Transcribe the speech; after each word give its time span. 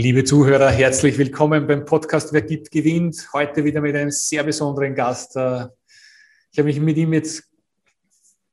Liebe 0.00 0.22
Zuhörer, 0.22 0.70
herzlich 0.70 1.18
willkommen 1.18 1.66
beim 1.66 1.84
Podcast 1.84 2.32
Wer 2.32 2.42
gibt, 2.42 2.70
gewinnt. 2.70 3.30
Heute 3.32 3.64
wieder 3.64 3.80
mit 3.80 3.96
einem 3.96 4.12
sehr 4.12 4.44
besonderen 4.44 4.94
Gast. 4.94 5.34
Äh, 5.34 5.66
ich 6.52 6.58
habe 6.60 6.68
mich 6.68 6.78
mit 6.78 6.96
ihm 6.96 7.12
jetzt, 7.14 7.42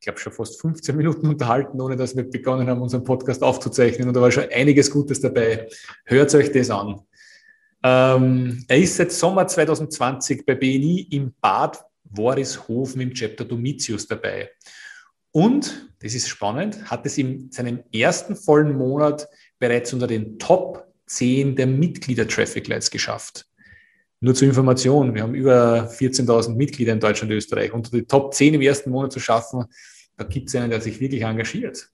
glaube, 0.00 0.18
schon 0.18 0.32
fast 0.32 0.60
15 0.60 0.96
Minuten 0.96 1.28
unterhalten, 1.28 1.80
ohne 1.80 1.94
dass 1.94 2.16
wir 2.16 2.24
begonnen 2.24 2.68
haben, 2.68 2.82
unseren 2.82 3.04
Podcast 3.04 3.44
aufzuzeichnen. 3.44 4.08
Und 4.08 4.14
da 4.14 4.22
war 4.22 4.32
schon 4.32 4.48
einiges 4.52 4.90
Gutes 4.90 5.20
dabei. 5.20 5.68
Hört 6.04 6.34
euch 6.34 6.50
das 6.50 6.68
an. 6.68 7.00
Ähm, 7.84 8.64
er 8.66 8.78
ist 8.78 8.96
seit 8.96 9.12
Sommer 9.12 9.46
2020 9.46 10.44
bei 10.44 10.56
BNI 10.56 11.06
im 11.12 11.32
Bad 11.40 11.78
Worishofen 12.10 13.02
im 13.02 13.14
Chapter 13.14 13.44
Domitius 13.44 14.08
dabei. 14.08 14.50
Und, 15.30 15.92
das 16.00 16.12
ist 16.12 16.28
spannend, 16.28 16.90
hat 16.90 17.06
es 17.06 17.16
in 17.18 17.52
seinem 17.52 17.84
ersten 17.92 18.34
vollen 18.34 18.76
Monat 18.76 19.28
bereits 19.60 19.92
unter 19.92 20.08
den 20.08 20.40
Top 20.40 20.82
10 21.06 21.56
der 21.56 21.66
Mitglieder 21.66 22.26
Traffic 22.26 22.68
Lights 22.68 22.90
geschafft. 22.90 23.46
Nur 24.20 24.34
zur 24.34 24.48
Information, 24.48 25.14
wir 25.14 25.22
haben 25.22 25.34
über 25.34 25.90
14.000 25.90 26.54
Mitglieder 26.54 26.92
in 26.92 27.00
Deutschland 27.00 27.30
und 27.30 27.36
Österreich. 27.36 27.72
Unter 27.72 27.90
die 27.90 28.04
Top 28.04 28.32
10 28.34 28.54
im 28.54 28.62
ersten 28.62 28.90
Monat 28.90 29.12
zu 29.12 29.20
schaffen, 29.20 29.64
da 30.16 30.24
gibt 30.24 30.48
es 30.48 30.54
einen, 30.54 30.70
der 30.70 30.80
sich 30.80 30.98
wirklich 31.00 31.22
engagiert. 31.22 31.90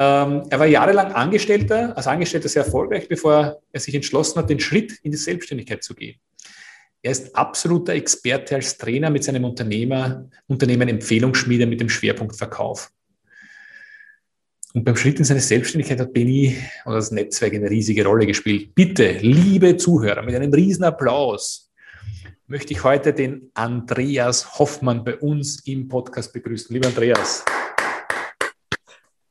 Ähm, 0.00 0.44
er 0.48 0.58
war 0.58 0.66
jahrelang 0.66 1.12
Angestellter, 1.12 1.96
als 1.96 2.06
Angestellter 2.06 2.48
sehr 2.48 2.64
erfolgreich, 2.64 3.08
bevor 3.08 3.60
er 3.72 3.80
sich 3.80 3.94
entschlossen 3.94 4.38
hat, 4.38 4.48
den 4.48 4.60
Schritt 4.60 4.98
in 5.02 5.10
die 5.10 5.18
Selbstständigkeit 5.18 5.82
zu 5.82 5.94
gehen. 5.94 6.18
Er 7.02 7.12
ist 7.12 7.34
absoluter 7.36 7.92
Experte 7.92 8.56
als 8.56 8.76
Trainer 8.76 9.10
mit 9.10 9.22
seinem 9.22 9.44
Unternehmer, 9.44 10.28
Unternehmen 10.46 10.88
Empfehlungsschmiede 10.88 11.66
mit 11.66 11.80
dem 11.80 11.88
Schwerpunkt 11.88 12.36
Verkauf. 12.36 12.90
Und 14.74 14.84
beim 14.84 14.96
Schritt 14.96 15.18
in 15.18 15.24
seine 15.24 15.40
Selbstständigkeit 15.40 15.98
hat 15.98 16.12
Benny 16.12 16.54
oder 16.84 16.96
das 16.96 17.10
Netzwerk 17.10 17.54
eine 17.54 17.70
riesige 17.70 18.04
Rolle 18.04 18.26
gespielt. 18.26 18.74
Bitte, 18.74 19.12
liebe 19.22 19.78
Zuhörer, 19.78 20.22
mit 20.22 20.34
einem 20.34 20.52
riesen 20.52 20.84
Applaus 20.84 21.72
möchte 22.46 22.74
ich 22.74 22.84
heute 22.84 23.14
den 23.14 23.50
Andreas 23.54 24.58
Hoffmann 24.58 25.04
bei 25.04 25.16
uns 25.16 25.66
im 25.66 25.88
Podcast 25.88 26.34
begrüßen. 26.34 26.74
Lieber 26.74 26.88
Andreas. 26.88 27.46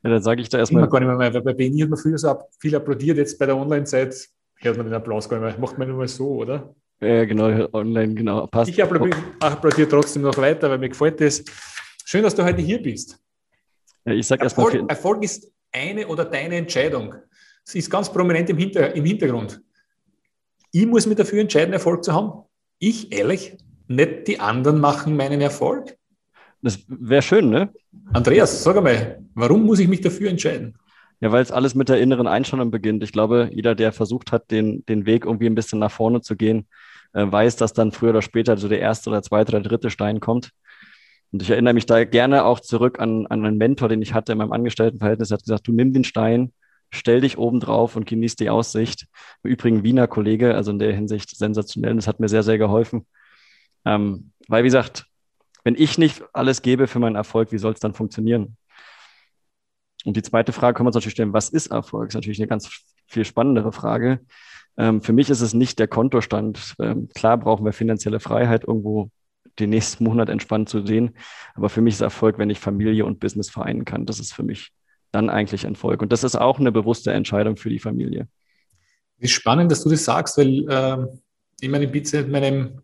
Ja, 0.03 0.09
dann 0.09 0.23
sage 0.23 0.41
ich 0.41 0.49
da 0.49 0.58
erstmal. 0.58 0.88
gar 0.89 0.99
nicht 1.02 1.08
mehr, 1.08 1.33
weil 1.33 1.41
bei 1.41 1.53
Benny 1.53 1.81
hat 1.81 1.89
man 1.89 1.99
früher 1.99 2.17
so 2.17 2.35
viel 2.59 2.75
applaudiert, 2.75 3.17
jetzt 3.17 3.38
bei 3.38 3.45
der 3.45 3.58
Online-Zeit 3.58 4.30
hört 4.55 4.77
man 4.77 4.88
den 4.88 4.95
Applaus 4.95 5.30
gar 5.30 5.39
nicht 5.39 5.52
mehr. 5.52 5.59
Macht 5.59 5.77
man 5.77 5.88
nur 5.88 5.97
mal 5.97 6.08
so, 6.08 6.30
oder? 6.30 6.73
Ja, 6.99 7.25
genau, 7.25 7.67
online, 7.73 8.15
genau. 8.15 8.47
Passt. 8.47 8.71
Ich 8.71 8.81
applaudiere 8.81 9.88
trotzdem 9.88 10.23
noch 10.23 10.38
weiter, 10.38 10.67
weil 10.67 10.80
mir 10.80 10.89
gefällt 10.89 11.21
das. 11.21 11.43
Schön, 12.05 12.23
dass 12.23 12.33
du 12.33 12.43
heute 12.43 12.61
hier 12.61 12.81
bist. 12.81 13.19
Ich 14.13 14.27
sage 14.27 14.44
erstmal. 14.44 14.67
Erfolg, 14.67 14.89
Erfolg 14.89 15.23
ist 15.23 15.52
eine 15.72 16.08
oder 16.08 16.25
deine 16.25 16.55
Entscheidung. 16.55 17.13
Sie 17.63 17.80
ist 17.80 17.89
ganz 17.89 18.11
prominent 18.11 18.49
im, 18.49 18.58
Hinter, 18.58 18.95
im 18.95 19.05
Hintergrund. 19.05 19.61
Ich 20.72 20.86
muss 20.86 21.05
mich 21.05 21.17
dafür 21.17 21.41
entscheiden, 21.41 21.73
Erfolg 21.73 22.03
zu 22.03 22.14
haben. 22.14 22.44
Ich, 22.80 23.11
ehrlich, 23.11 23.58
nicht 23.88 24.27
die 24.27 24.39
anderen 24.39 24.80
machen 24.80 25.16
meinen 25.16 25.41
Erfolg. 25.41 25.97
Das 26.61 26.80
wäre 26.88 27.22
schön, 27.22 27.49
ne? 27.49 27.69
Andreas, 28.14 28.64
sag 28.64 28.77
einmal, 28.77 29.23
warum 29.36 29.66
muss 29.66 29.80
ich 29.80 29.88
mich 29.88 30.02
dafür 30.02 30.30
entscheiden? 30.30 30.77
Ja, 31.19 31.32
weil 31.32 31.42
es 31.42 31.52
alles 31.52 31.76
mit 31.76 31.89
der 31.89 31.99
inneren 31.99 32.27
Einstellung 32.27 32.71
beginnt. 32.71 33.03
Ich 33.03 33.11
glaube, 33.11 33.49
jeder, 33.52 33.76
der 33.76 33.92
versucht 33.92 34.32
hat, 34.32 34.52
den, 34.52 34.86
den 34.86 35.05
Weg 35.05 35.26
irgendwie 35.26 35.48
ein 35.48 35.55
bisschen 35.55 35.80
nach 35.80 35.92
vorne 35.92 36.21
zu 36.21 36.36
gehen, 36.36 36.67
äh, 37.14 37.26
weiß, 37.30 37.55
dass 37.55 37.73
dann 37.73 37.92
früher 37.92 38.11
oder 38.11 38.21
später 38.21 38.58
so 38.58 38.67
der 38.67 38.80
erste 38.80 39.09
oder 39.09 39.23
zweite 39.23 39.53
oder 39.55 39.61
dritte 39.61 39.89
Stein 39.89 40.20
kommt. 40.20 40.52
Und 41.32 41.42
ich 41.42 41.49
erinnere 41.49 41.73
mich 41.73 41.86
da 41.86 42.04
gerne 42.05 42.45
auch 42.45 42.60
zurück 42.60 42.99
an, 42.99 43.27
an 43.27 43.45
einen 43.45 43.58
Mentor, 43.58 43.89
den 43.89 44.02
ich 44.02 44.14
hatte 44.14 44.32
in 44.32 44.38
meinem 44.38 44.52
Angestelltenverhältnis. 44.52 45.32
Er 45.32 45.36
hat 45.36 45.43
gesagt, 45.43 45.67
du 45.67 45.73
nimm 45.73 45.93
den 45.93 46.04
Stein, 46.04 46.54
stell 46.89 47.21
dich 47.21 47.38
oben 47.38 47.60
drauf 47.60 47.95
und 47.95 48.05
genieß 48.05 48.36
die 48.36 48.49
Aussicht. 48.49 49.08
Im 49.43 49.52
Übrigen 49.52 49.83
Wiener 49.83 50.08
Kollege, 50.08 50.55
also 50.55 50.71
in 50.71 50.80
der 50.80 50.93
Hinsicht 50.93 51.36
sensationell. 51.38 51.95
Das 51.95 52.08
hat 52.08 52.20
mir 52.20 52.30
sehr, 52.30 52.43
sehr 52.43 52.58
geholfen. 52.58 53.05
Ähm, 53.86 54.32
weil, 54.48 54.64
wie 54.64 54.67
gesagt, 54.67 55.05
wenn 55.64 55.76
ich 55.76 55.98
nicht 55.98 56.23
alles 56.33 56.61
gebe 56.61 56.88
für 56.88 56.99
meinen 56.99 57.15
Erfolg, 57.15 57.52
wie 57.52 57.58
soll 57.58 57.73
es 57.73 57.80
dann 57.82 57.94
funktionieren? 57.94 58.55
Und 60.05 60.15
die 60.15 60.21
zweite 60.21 60.54
Frage 60.54 60.76
können 60.76 60.86
wir 60.86 60.89
uns 60.89 60.95
natürlich 60.95 61.14
stellen, 61.14 61.33
was 61.33 61.49
ist 61.49 61.67
Erfolg? 61.67 62.05
Das 62.05 62.11
ist 62.11 62.15
natürlich 62.15 62.39
eine 62.39 62.48
ganz 62.48 62.70
viel 63.08 63.26
spannendere 63.26 63.73
Frage. 63.73 64.21
Ähm, 64.77 65.02
für 65.02 65.11
mich 65.11 65.30
ist 65.30 65.42
es 65.42 65.54
nicht 65.54 65.80
der 65.80 65.88
Kontostand. 65.89 66.76
Ähm, 66.80 67.09
klar 67.14 67.38
brauchen 67.38 67.65
wir 67.65 67.73
finanzielle 67.73 68.21
Freiheit, 68.21 68.64
irgendwo 68.65 69.09
den 69.60 69.70
nächsten 69.70 70.04
Monat 70.04 70.30
entspannt 70.30 70.70
zu 70.70 70.86
sehen. 70.86 71.16
Aber 71.56 71.70
für 71.70 71.82
mich 71.82 71.95
ist 71.95 72.02
Erfolg, 72.02 72.38
wenn 72.38 72.50
ich 72.50 72.60
Familie 72.60 73.06
und 73.06 73.20
Business 73.20 73.50
vereinen 73.50 73.86
kann. 73.86 74.06
Das 74.06 74.20
ist 74.20 74.34
für 74.34 74.44
mich 74.44 74.72
dann 75.12 75.30
eigentlich 75.30 75.64
Erfolg. 75.64 76.02
Und 76.02 76.12
das 76.12 76.23
ist 76.23 76.36
auch 76.36 76.60
eine 76.60 76.72
bewusste 76.72 77.12
Entscheidung 77.12 77.58
für 77.58 77.70
die 77.70 77.80
Familie. 77.80 78.28
Ist 79.20 79.32
spannend, 79.32 79.72
dass 79.72 79.84
du 79.84 79.90
das 79.90 80.06
sagst, 80.06 80.38
weil 80.38 80.70
äh, 80.70 81.08
ich 81.60 81.70
meine, 81.70 81.86
ich 81.86 81.92
bin 81.92 82.32
meinem, 82.32 82.82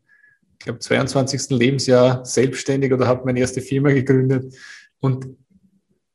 ich 0.54 0.60
glaube, 0.60 0.80
22. 0.80 1.52
Lebensjahr 1.52 2.26
selbstständig 2.26 2.92
oder 2.92 3.08
habe 3.08 3.26
meine 3.26 3.40
erste 3.40 3.62
Firma 3.62 3.92
gegründet. 3.92 4.56
Und 5.00 5.28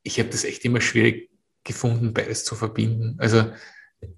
ich 0.03 0.19
habe 0.19 0.29
das 0.29 0.43
echt 0.43 0.65
immer 0.65 0.81
schwierig 0.81 1.29
gefunden, 1.63 2.13
beides 2.13 2.43
zu 2.43 2.55
verbinden. 2.55 3.15
Also 3.19 3.45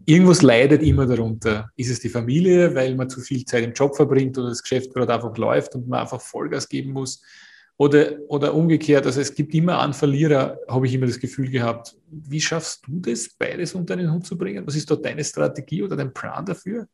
irgendwas 0.05 0.41
leidet 0.41 0.83
immer 0.83 1.05
darunter. 1.05 1.69
Ist 1.75 1.89
es 1.89 1.99
die 1.99 2.09
Familie, 2.09 2.73
weil 2.75 2.95
man 2.95 3.09
zu 3.09 3.21
viel 3.21 3.45
Zeit 3.45 3.63
im 3.63 3.73
Job 3.73 3.95
verbringt 3.95 4.37
oder 4.37 4.49
das 4.49 4.61
Geschäft 4.61 4.93
gerade 4.93 5.13
einfach 5.13 5.35
läuft 5.37 5.75
und 5.75 5.87
man 5.87 6.01
einfach 6.01 6.21
Vollgas 6.21 6.67
geben 6.67 6.91
muss? 6.91 7.21
Oder, 7.77 8.17
oder 8.27 8.53
umgekehrt, 8.53 9.07
also 9.07 9.19
es 9.21 9.33
gibt 9.33 9.55
immer 9.55 9.79
einen 9.79 9.93
Verlierer, 9.93 10.59
habe 10.67 10.85
ich 10.85 10.93
immer 10.93 11.07
das 11.07 11.19
Gefühl 11.19 11.49
gehabt. 11.49 11.95
Wie 12.11 12.39
schaffst 12.39 12.85
du 12.85 12.99
das, 12.99 13.29
beides 13.29 13.73
unter 13.73 13.95
den 13.95 14.11
Hut 14.13 14.25
zu 14.25 14.37
bringen? 14.37 14.67
Was 14.67 14.75
ist 14.75 14.91
da 14.91 14.95
deine 14.95 15.23
Strategie 15.23 15.81
oder 15.81 15.95
dein 15.95 16.13
Plan 16.13 16.45
dafür? 16.45 16.87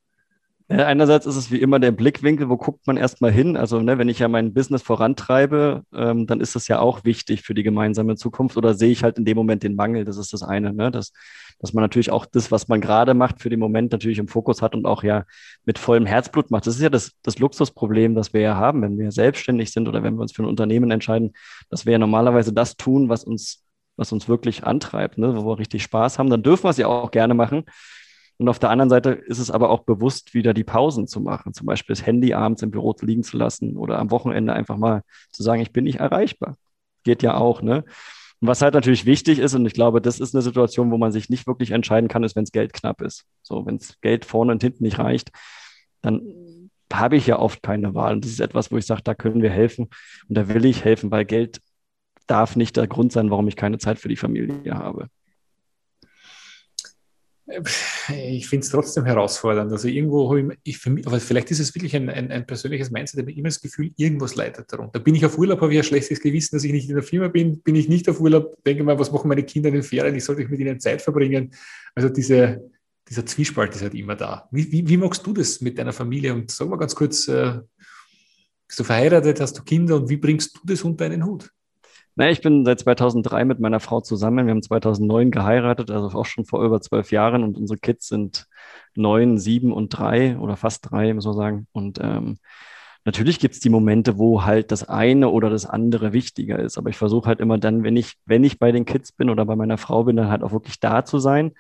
Einerseits 0.70 1.26
ist 1.26 1.38
es 1.38 1.50
wie 1.50 1.62
immer 1.62 1.80
der 1.80 1.92
Blickwinkel, 1.92 2.50
wo 2.50 2.58
guckt 2.58 2.88
man 2.88 2.98
erstmal 2.98 3.32
hin? 3.32 3.56
Also, 3.56 3.80
ne, 3.80 3.98
wenn 3.98 4.10
ich 4.10 4.20
ja 4.20 4.28
mein 4.28 4.54
Business 4.54 4.82
vorantreibe, 4.82 5.84
ähm, 5.94 6.28
dann 6.28 6.42
ist 6.42 6.56
das 6.56 6.68
ja 6.68 6.80
auch 6.80 7.06
wichtig 7.06 7.44
für 7.44 7.54
die 7.54 7.64
gemeinsame 7.64 8.16
Zukunft 8.18 8.58
oder 8.58 8.74
sehe 8.74 8.92
ich 8.92 9.02
halt 9.02 9.18
in 9.18 9.24
dem 9.24 9.38
Moment 9.38 9.64
den 9.64 9.76
Mangel? 9.76 10.04
Das 10.04 10.18
ist 10.18 10.34
das 10.34 10.44
eine, 10.44 10.74
ne? 10.74 10.92
dass, 10.92 11.14
dass 11.60 11.72
man 11.72 11.84
natürlich 11.84 12.12
auch 12.12 12.26
das, 12.26 12.52
was 12.52 12.68
man 12.68 12.82
gerade 12.82 13.14
macht, 13.14 13.42
für 13.42 13.50
den 13.50 13.62
Moment 13.62 13.94
natürlich 13.94 14.18
im 14.20 14.28
Fokus 14.28 14.62
hat 14.62 14.76
und 14.76 14.86
auch 14.86 15.04
ja 15.04 15.24
mit 15.64 15.80
vollem 15.80 16.06
Herzblut 16.06 16.52
macht. 16.52 16.68
Das 16.68 16.76
ist 16.76 16.82
ja 16.82 16.90
das, 16.90 17.14
das 17.24 17.40
Luxusproblem, 17.40 18.14
das 18.14 18.34
wir 18.34 18.42
ja 18.42 18.58
haben, 18.58 18.82
wenn 18.82 18.98
wir 18.98 19.12
selbstständig 19.12 19.72
sind 19.72 19.88
oder 19.88 20.04
wenn 20.04 20.16
wir 20.16 20.22
uns 20.22 20.34
für 20.34 20.44
ein 20.44 20.50
Unternehmen 20.50 20.92
entscheiden, 20.92 21.32
dass 21.70 21.86
wir 21.86 21.94
ja 21.94 21.98
normalerweise 21.98 22.52
das 22.52 22.76
tun, 22.76 23.08
was 23.08 23.24
uns, 23.24 23.64
was 23.96 24.12
uns 24.12 24.28
wirklich 24.28 24.66
antreibt, 24.66 25.18
ne? 25.18 25.34
wo 25.38 25.46
wir 25.46 25.60
richtig 25.60 25.84
Spaß 25.84 26.20
haben. 26.20 26.30
Dann 26.30 26.44
dürfen 26.44 26.66
wir 26.66 26.72
es 26.72 26.78
ja 26.78 26.88
auch 26.88 27.12
gerne 27.12 27.36
machen. 27.36 27.64
Und 28.40 28.50
auf 28.50 28.60
der 28.60 28.70
anderen 28.70 28.90
Seite 28.90 29.12
ist 29.12 29.40
es 29.40 29.50
aber 29.50 29.70
auch 29.70 29.84
bewusst, 29.84 30.34
wieder 30.34 30.54
die 30.54 30.64
Pausen 30.64 31.08
zu 31.08 31.20
machen. 31.20 31.54
Zum 31.54 31.66
Beispiel 31.66 31.96
das 31.96 32.06
Handy 32.06 32.34
abends 32.34 32.62
im 32.62 32.72
Büro 32.72 32.96
liegen 33.02 33.24
zu 33.24 33.36
lassen 33.38 33.78
oder 33.78 33.98
am 33.98 34.12
Wochenende 34.12 34.54
einfach 34.54 34.78
mal 34.78 35.02
zu 35.32 35.42
sagen, 35.42 35.62
ich 35.62 35.72
bin 35.72 35.86
nicht 35.86 36.00
erreichbar. 36.00 36.56
Geht 37.04 37.24
ja 37.24 37.36
auch, 37.36 37.62
ne? 37.62 37.84
Und 38.40 38.48
was 38.48 38.62
halt 38.62 38.76
natürlich 38.76 39.06
wichtig 39.08 39.40
ist, 39.40 39.56
und 39.56 39.66
ich 39.66 39.74
glaube, 39.74 40.00
das 40.00 40.20
ist 40.20 40.36
eine 40.36 40.44
Situation, 40.44 40.92
wo 40.92 40.98
man 41.00 41.12
sich 41.12 41.30
nicht 41.30 41.48
wirklich 41.48 41.72
entscheiden 41.72 42.08
kann, 42.08 42.24
ist, 42.24 42.36
wenn 42.36 42.44
es 42.44 42.52
Geld 42.52 42.74
knapp 42.74 43.02
ist. 43.02 43.26
So, 43.42 43.66
wenn 43.66 43.78
es 43.78 44.00
Geld 44.02 44.26
vorne 44.26 44.52
und 44.52 44.62
hinten 44.62 44.84
nicht 44.84 45.00
reicht, 45.00 45.32
dann 46.04 46.22
habe 46.94 47.18
ich 47.18 47.26
ja 47.26 47.40
oft 47.40 47.64
keine 47.64 47.96
Wahl. 47.96 48.14
Und 48.14 48.24
das 48.24 48.32
ist 48.32 48.40
etwas, 48.40 48.72
wo 48.72 48.78
ich 48.78 48.86
sage, 48.86 49.02
da 49.04 49.16
können 49.16 49.42
wir 49.42 49.50
helfen. 49.50 49.90
Und 50.30 50.38
da 50.38 50.48
will 50.50 50.66
ich 50.66 50.84
helfen, 50.84 51.10
weil 51.10 51.26
Geld 51.26 51.60
darf 52.28 52.56
nicht 52.56 52.78
der 52.78 52.88
Grund 52.88 53.12
sein, 53.12 53.32
warum 53.32 53.48
ich 53.48 53.56
keine 53.56 53.80
Zeit 53.80 53.98
für 53.98 54.10
die 54.10 54.16
Familie 54.16 54.76
habe 54.76 55.10
ich 58.10 58.48
finde 58.48 58.66
es 58.66 58.72
trotzdem 58.72 59.06
herausfordernd. 59.06 59.72
Also 59.72 59.88
irgendwo 59.88 60.30
habe 60.30 60.42
ich, 60.42 60.60
ich 60.64 60.78
für 60.78 60.90
mich, 60.90 61.08
aber 61.08 61.20
vielleicht 61.20 61.50
ist 61.52 61.60
es 61.60 61.74
wirklich 61.74 61.96
ein, 61.96 62.10
ein, 62.10 62.30
ein 62.30 62.46
persönliches 62.46 62.92
Mindset, 62.92 63.22
habe 63.22 63.32
immer 63.32 63.48
das 63.48 63.62
Gefühl, 63.62 63.92
irgendwas 63.96 64.36
leidet 64.36 64.72
darunter. 64.72 65.00
Bin 65.00 65.16
ich 65.16 65.26
auf 65.26 65.38
Urlaub, 65.38 65.62
habe 65.62 65.72
ich 65.72 65.80
ein 65.80 65.84
schlechtes 65.84 66.20
Gewissen, 66.20 66.56
dass 66.56 66.64
ich 66.66 66.74
nicht 66.74 66.90
in 66.90 66.96
der 66.96 67.04
Firma 67.04 67.30
bin. 67.30 67.62
Bin 67.62 67.76
ich 67.76 67.88
nicht 67.88 68.10
auf 68.10 68.20
Urlaub, 68.20 68.62
denke 68.66 68.84
mal, 68.84 69.00
was 69.00 69.12
machen 69.12 69.30
meine 69.30 69.44
Kinder 69.44 69.70
in 69.70 69.76
den 69.76 69.84
Ferien? 69.84 70.16
Ich 70.16 70.26
sollte 70.26 70.46
mit 70.48 70.60
ihnen 70.60 70.80
Zeit 70.80 71.02
verbringen. 71.02 71.52
Also 71.96 72.10
diese, 72.10 72.70
dieser 73.08 73.26
Zwiespalt 73.26 73.74
ist 73.76 73.82
halt 73.82 73.96
immer 73.96 74.16
da. 74.16 74.50
Wie, 74.52 74.70
wie, 74.72 74.88
wie 74.88 74.98
magst 74.98 75.26
du 75.26 75.32
das 75.32 75.62
mit 75.62 75.78
deiner 75.78 75.94
Familie? 75.94 76.34
Und 76.34 76.52
sag 76.52 76.68
mal 76.68 76.78
ganz 76.78 76.94
kurz, 76.96 77.30
äh, 77.30 77.60
bist 78.68 78.80
du 78.80 78.84
verheiratet, 78.84 79.40
hast 79.40 79.58
du 79.58 79.64
Kinder 79.64 79.96
und 79.96 80.10
wie 80.10 80.18
bringst 80.18 80.58
du 80.58 80.60
das 80.66 80.84
unter 80.84 81.06
einen 81.06 81.26
Hut? 81.26 81.50
Na, 82.18 82.32
ich 82.32 82.42
bin 82.42 82.66
seit 82.66 82.80
2003 82.80 83.46
mit 83.46 83.60
meiner 83.60 83.80
Frau 83.80 84.02
zusammen. 84.02 84.48
Wir 84.48 84.52
haben 84.52 84.64
2009 84.64 85.30
geheiratet, 85.32 85.92
also 85.92 86.18
auch 86.18 86.26
schon 86.26 86.46
vor 86.46 86.64
über 86.66 86.82
zwölf 86.82 87.12
Jahren. 87.12 87.44
Und 87.44 87.58
unsere 87.58 87.80
Kids 87.80 88.08
sind 88.08 88.48
neun, 88.96 89.38
sieben 89.38 89.72
und 89.72 89.90
drei 89.90 90.38
oder 90.40 90.58
fast 90.58 90.90
drei, 90.90 91.14
muss 91.14 91.26
man 91.26 91.36
sagen. 91.36 91.68
Und 91.72 92.00
ähm, 92.02 92.40
Natürlich 93.08 93.40
gibt 93.40 93.54
es 93.54 93.62
die 93.62 93.70
Momente, 93.70 94.18
wo 94.18 94.44
halt 94.44 94.70
das 94.70 94.90
eine 94.90 95.30
oder 95.30 95.50
das 95.50 95.66
andere 95.66 96.12
wichtiger 96.12 96.60
ist. 96.60 96.78
Aber 96.78 96.90
ich 96.90 96.98
versuche 96.98 97.28
halt 97.28 97.40
immer 97.40 97.58
dann, 97.58 97.84
wenn 97.86 97.96
ich, 97.96 98.16
wenn 98.26 98.44
ich 98.44 98.60
bei 98.60 98.74
den 98.74 98.84
Kids 98.84 99.14
bin 99.14 99.30
oder 99.30 99.46
bei 99.46 99.56
meiner 99.56 99.78
Frau 99.78 100.04
bin, 100.04 100.18
dann 100.18 100.28
halt 100.28 100.44
auch 100.44 100.52
wirklich 100.52 100.82
da 100.82 101.06
zu 101.06 101.18
sein. 101.18 101.54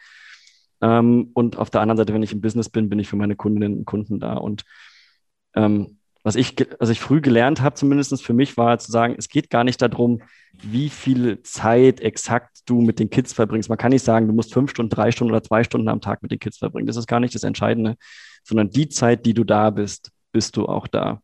Ähm, 0.81 1.31
und 1.33 1.57
auf 1.57 1.69
der 1.69 1.79
anderen 1.79 1.95
Seite, 1.95 2.13
wenn 2.13 2.21
ich 2.21 2.33
im 2.33 2.41
Business 2.41 2.67
bin, 2.67 2.89
bin 2.89 2.99
ich 2.99 3.07
für 3.07 3.15
meine 3.15 3.37
Kundinnen 3.37 3.77
und 3.77 3.85
Kunden 3.85 4.19
da. 4.19 4.33
Und 4.33 4.65
ähm, 5.55 5.99
was 6.27 6.35
ich, 6.35 6.55
was 6.79 6.89
ich 6.89 6.99
früh 6.99 7.21
gelernt 7.21 7.61
habe, 7.61 7.75
zumindest 7.75 8.21
für 8.21 8.33
mich, 8.33 8.57
war 8.57 8.77
zu 8.79 8.91
sagen, 8.91 9.15
es 9.17 9.29
geht 9.29 9.49
gar 9.49 9.63
nicht 9.63 9.81
darum, 9.81 10.21
wie 10.61 10.89
viel 10.89 11.41
Zeit 11.43 12.01
exakt 12.01 12.63
du 12.65 12.81
mit 12.81 12.99
den 12.99 13.09
Kids 13.09 13.31
verbringst. 13.31 13.69
Man 13.69 13.77
kann 13.77 13.93
nicht 13.93 14.03
sagen, 14.03 14.27
du 14.27 14.33
musst 14.33 14.53
fünf 14.53 14.71
Stunden, 14.71 14.89
drei 14.89 15.11
Stunden 15.11 15.31
oder 15.31 15.41
zwei 15.41 15.63
Stunden 15.63 15.87
am 15.87 16.01
Tag 16.01 16.21
mit 16.21 16.31
den 16.31 16.39
Kids 16.39 16.57
verbringen. 16.57 16.85
Das 16.85 16.97
ist 16.97 17.07
gar 17.07 17.21
nicht 17.21 17.33
das 17.33 17.43
Entscheidende, 17.43 17.95
sondern 18.43 18.69
die 18.69 18.89
Zeit, 18.89 19.25
die 19.25 19.33
du 19.33 19.45
da 19.45 19.69
bist, 19.69 20.11
bist 20.33 20.57
du 20.57 20.65
auch 20.65 20.87
da. 20.87 21.21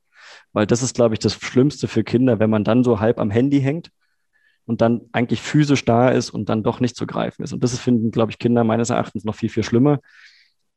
Weil 0.54 0.68
das 0.68 0.82
ist, 0.82 0.96
glaube 0.96 1.16
ich, 1.16 1.20
das 1.20 1.34
Schlimmste 1.34 1.90
für 1.90 2.06
Kinder, 2.06 2.40
wenn 2.40 2.50
man 2.50 2.64
dann 2.64 2.86
so 2.86 3.02
halb 3.02 3.20
am 3.20 3.30
Handy 3.30 3.60
hängt 3.60 3.90
und 4.66 4.80
dann 4.80 5.02
eigentlich 5.12 5.42
physisch 5.42 5.84
da 5.84 6.12
ist 6.12 6.30
und 6.30 6.48
dann 6.48 6.64
doch 6.64 6.80
nicht 6.80 6.96
zu 6.96 7.06
greifen 7.06 7.44
ist. 7.44 7.52
Und 7.52 7.62
das 7.62 7.78
finden, 7.78 8.12
glaube 8.12 8.32
ich, 8.32 8.40
Kinder 8.40 8.64
meines 8.64 8.90
Erachtens 8.90 9.26
noch 9.26 9.36
viel, 9.36 9.50
viel 9.50 9.64
schlimmer. 9.64 10.00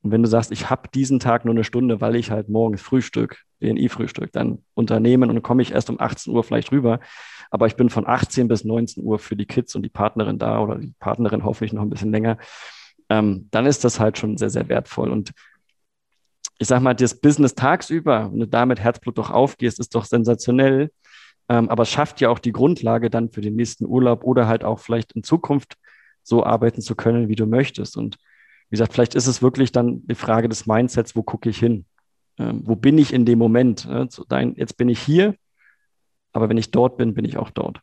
Und 0.02 0.10
wenn 0.10 0.24
du 0.24 0.28
sagst, 0.28 0.50
ich 0.50 0.68
habe 0.68 0.88
diesen 0.92 1.20
Tag 1.20 1.44
nur 1.44 1.54
eine 1.54 1.62
Stunde, 1.62 2.00
weil 2.00 2.16
ich 2.16 2.32
halt 2.32 2.48
morgens 2.48 2.82
Frühstück, 2.82 3.45
BNI-Frühstück, 3.60 4.32
dann 4.32 4.62
Unternehmen 4.74 5.28
und 5.28 5.36
dann 5.36 5.42
komme 5.42 5.62
ich 5.62 5.72
erst 5.72 5.90
um 5.90 6.00
18 6.00 6.32
Uhr 6.34 6.44
vielleicht 6.44 6.72
rüber. 6.72 7.00
Aber 7.50 7.66
ich 7.66 7.76
bin 7.76 7.90
von 7.90 8.06
18 8.06 8.48
bis 8.48 8.64
19 8.64 9.02
Uhr 9.04 9.18
für 9.18 9.36
die 9.36 9.46
Kids 9.46 9.74
und 9.74 9.82
die 9.82 9.88
Partnerin 9.88 10.38
da 10.38 10.60
oder 10.60 10.76
die 10.76 10.92
Partnerin 10.98 11.44
hoffentlich 11.44 11.72
noch 11.72 11.82
ein 11.82 11.90
bisschen 11.90 12.10
länger. 12.10 12.38
Ähm, 13.08 13.48
dann 13.50 13.66
ist 13.66 13.84
das 13.84 14.00
halt 14.00 14.18
schon 14.18 14.36
sehr, 14.36 14.50
sehr 14.50 14.68
wertvoll. 14.68 15.10
Und 15.10 15.32
ich 16.58 16.66
sag 16.66 16.80
mal, 16.80 16.94
das 16.94 17.20
Business 17.20 17.54
tagsüber, 17.54 18.30
wenn 18.32 18.40
du 18.40 18.48
da 18.48 18.66
mit 18.66 18.80
Herzblut 18.80 19.18
doch 19.18 19.30
aufgehst, 19.30 19.78
ist 19.78 19.94
doch 19.94 20.04
sensationell. 20.04 20.90
Ähm, 21.48 21.68
aber 21.68 21.84
es 21.84 21.90
schafft 21.90 22.20
ja 22.20 22.28
auch 22.30 22.38
die 22.38 22.52
Grundlage 22.52 23.10
dann 23.10 23.30
für 23.30 23.40
den 23.40 23.54
nächsten 23.54 23.86
Urlaub 23.86 24.24
oder 24.24 24.48
halt 24.48 24.64
auch 24.64 24.80
vielleicht 24.80 25.12
in 25.12 25.22
Zukunft 25.22 25.76
so 26.22 26.44
arbeiten 26.44 26.80
zu 26.80 26.96
können, 26.96 27.28
wie 27.28 27.36
du 27.36 27.46
möchtest. 27.46 27.96
Und 27.96 28.16
wie 28.68 28.74
gesagt, 28.74 28.92
vielleicht 28.92 29.14
ist 29.14 29.28
es 29.28 29.42
wirklich 29.42 29.70
dann 29.70 30.04
die 30.06 30.16
Frage 30.16 30.48
des 30.48 30.66
Mindsets, 30.66 31.14
wo 31.14 31.22
gucke 31.22 31.48
ich 31.48 31.58
hin? 31.58 31.84
Ähm, 32.38 32.62
wo 32.64 32.76
bin 32.76 32.98
ich 32.98 33.12
in 33.12 33.24
dem 33.24 33.38
Moment? 33.38 33.88
Dein, 34.28 34.54
jetzt 34.56 34.76
bin 34.76 34.88
ich 34.88 35.00
hier, 35.00 35.34
aber 36.32 36.48
wenn 36.48 36.58
ich 36.58 36.70
dort 36.70 36.96
bin, 36.96 37.14
bin 37.14 37.24
ich 37.24 37.36
auch 37.38 37.50
dort. 37.50 37.80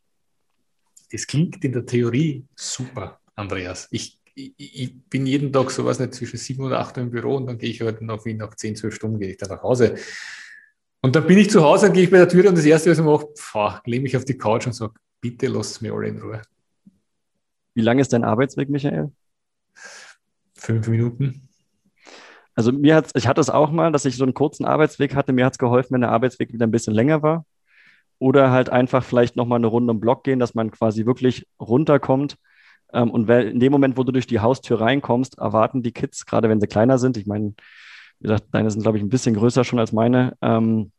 Das 1.12 1.28
klingt 1.28 1.64
in 1.64 1.74
der 1.74 1.86
Theorie 1.86 2.46
super, 2.56 3.20
Andreas. 3.36 3.88
Ich 3.92 4.20
ich, 4.36 4.54
ich, 4.58 5.10
bin 5.10 5.26
jeden 5.26 5.54
Tag 5.54 5.72
so 5.72 5.86
was 5.86 6.00
nicht 6.00 6.14
zwischen 6.14 6.38
sieben 6.38 6.64
und 6.64 6.74
acht 6.74 6.98
im 6.98 7.12
Büro 7.12 7.36
und 7.36 7.48
dann 7.48 7.58
gehe 7.58 7.70
ich 7.70 7.82
halt 7.82 8.02
nach 8.02 8.26
Wien 8.26 8.38
nach 8.38 8.56
zehn, 8.56 8.76
zwölf 8.76 8.96
Stunden 8.96 9.20
gehe 9.20 9.32
ich 9.32 9.38
dann 9.38 9.50
nach 9.50 9.64
Hause. 9.64 9.96
Und 11.02 11.16
dann 11.16 11.28
bin 11.28 11.38
ich 11.38 11.50
zu 11.50 11.62
Hause, 11.62 11.88
dann 11.88 11.94
gehe 11.94 12.04
ich 12.04 12.12
bei 12.12 12.18
der 12.18 12.30
Tür 12.30 12.50
und 12.50 12.58
das 12.58 12.66
erste, 12.66 12.90
was 12.90 12.98
ich 12.98 13.04
mache, 13.04 13.28
pff, 13.28 13.82
lehne 13.86 14.04
mich 14.04 14.18
auf 14.18 14.26
die 14.26 14.38
Couch 14.38 14.66
und 14.66 14.74
sage, 14.74 14.94
bitte 15.22 15.48
lasst 15.48 15.82
mir 15.82 15.94
alle 15.94 16.08
in 16.08 16.22
Ruhe. 16.22 16.42
Wie 17.76 17.82
lang 17.82 18.00
ist 18.00 18.14
dein 18.14 18.24
Arbeitsweg, 18.24 18.70
Michael? 18.70 19.12
Fünf 20.56 20.88
Minuten. 20.88 21.50
Also 22.56 22.72
mir 22.72 22.96
hat 22.96 23.12
ich 23.16 23.28
hatte 23.28 23.42
es 23.42 23.50
auch 23.50 23.72
mal, 23.72 23.92
dass 23.92 24.06
ich 24.06 24.16
so 24.16 24.24
einen 24.24 24.34
kurzen 24.34 24.66
Arbeitsweg 24.66 25.16
hatte. 25.16 25.34
Mir 25.34 25.46
hat 25.46 25.54
es 25.54 25.60
geholfen, 25.60 25.94
wenn 25.94 26.02
der 26.02 26.12
Arbeitsweg 26.12 26.54
wieder 26.54 26.68
ein 26.68 26.72
bisschen 26.72 26.94
länger 26.94 27.22
war. 27.24 27.46
Oder 28.20 28.52
halt 28.52 28.70
einfach 28.70 29.04
vielleicht 29.04 29.36
nochmal 29.36 29.58
eine 29.58 29.68
Runde 29.68 29.92
im 29.92 30.00
Block 30.00 30.24
gehen, 30.24 30.40
dass 30.40 30.54
man 30.54 30.72
quasi 30.72 31.06
wirklich 31.06 31.48
runterkommt 31.60 32.38
ähm, 32.94 33.10
und 33.10 33.30
in 33.30 33.60
dem 33.60 33.72
Moment, 33.72 33.98
wo 33.98 34.04
du 34.04 34.12
durch 34.12 34.28
die 34.28 34.40
Haustür 34.40 34.80
reinkommst, 34.80 35.40
erwarten 35.40 35.82
die 35.82 35.92
Kids, 35.92 36.26
gerade 36.26 36.48
wenn 36.48 36.62
sie 36.62 36.68
kleiner 36.68 36.98
sind, 37.00 37.18
ich 37.18 37.26
meine, 37.26 37.56
wie 38.20 38.28
gesagt, 38.28 38.46
deine 38.52 38.72
sind, 38.72 38.84
glaube 38.84 38.98
ich, 38.98 39.04
ein 39.04 39.10
bisschen 39.10 39.36
größer 39.36 39.64
schon 39.64 39.80
als 39.80 39.92
meine, 39.92 40.38
ähm, 40.42 40.92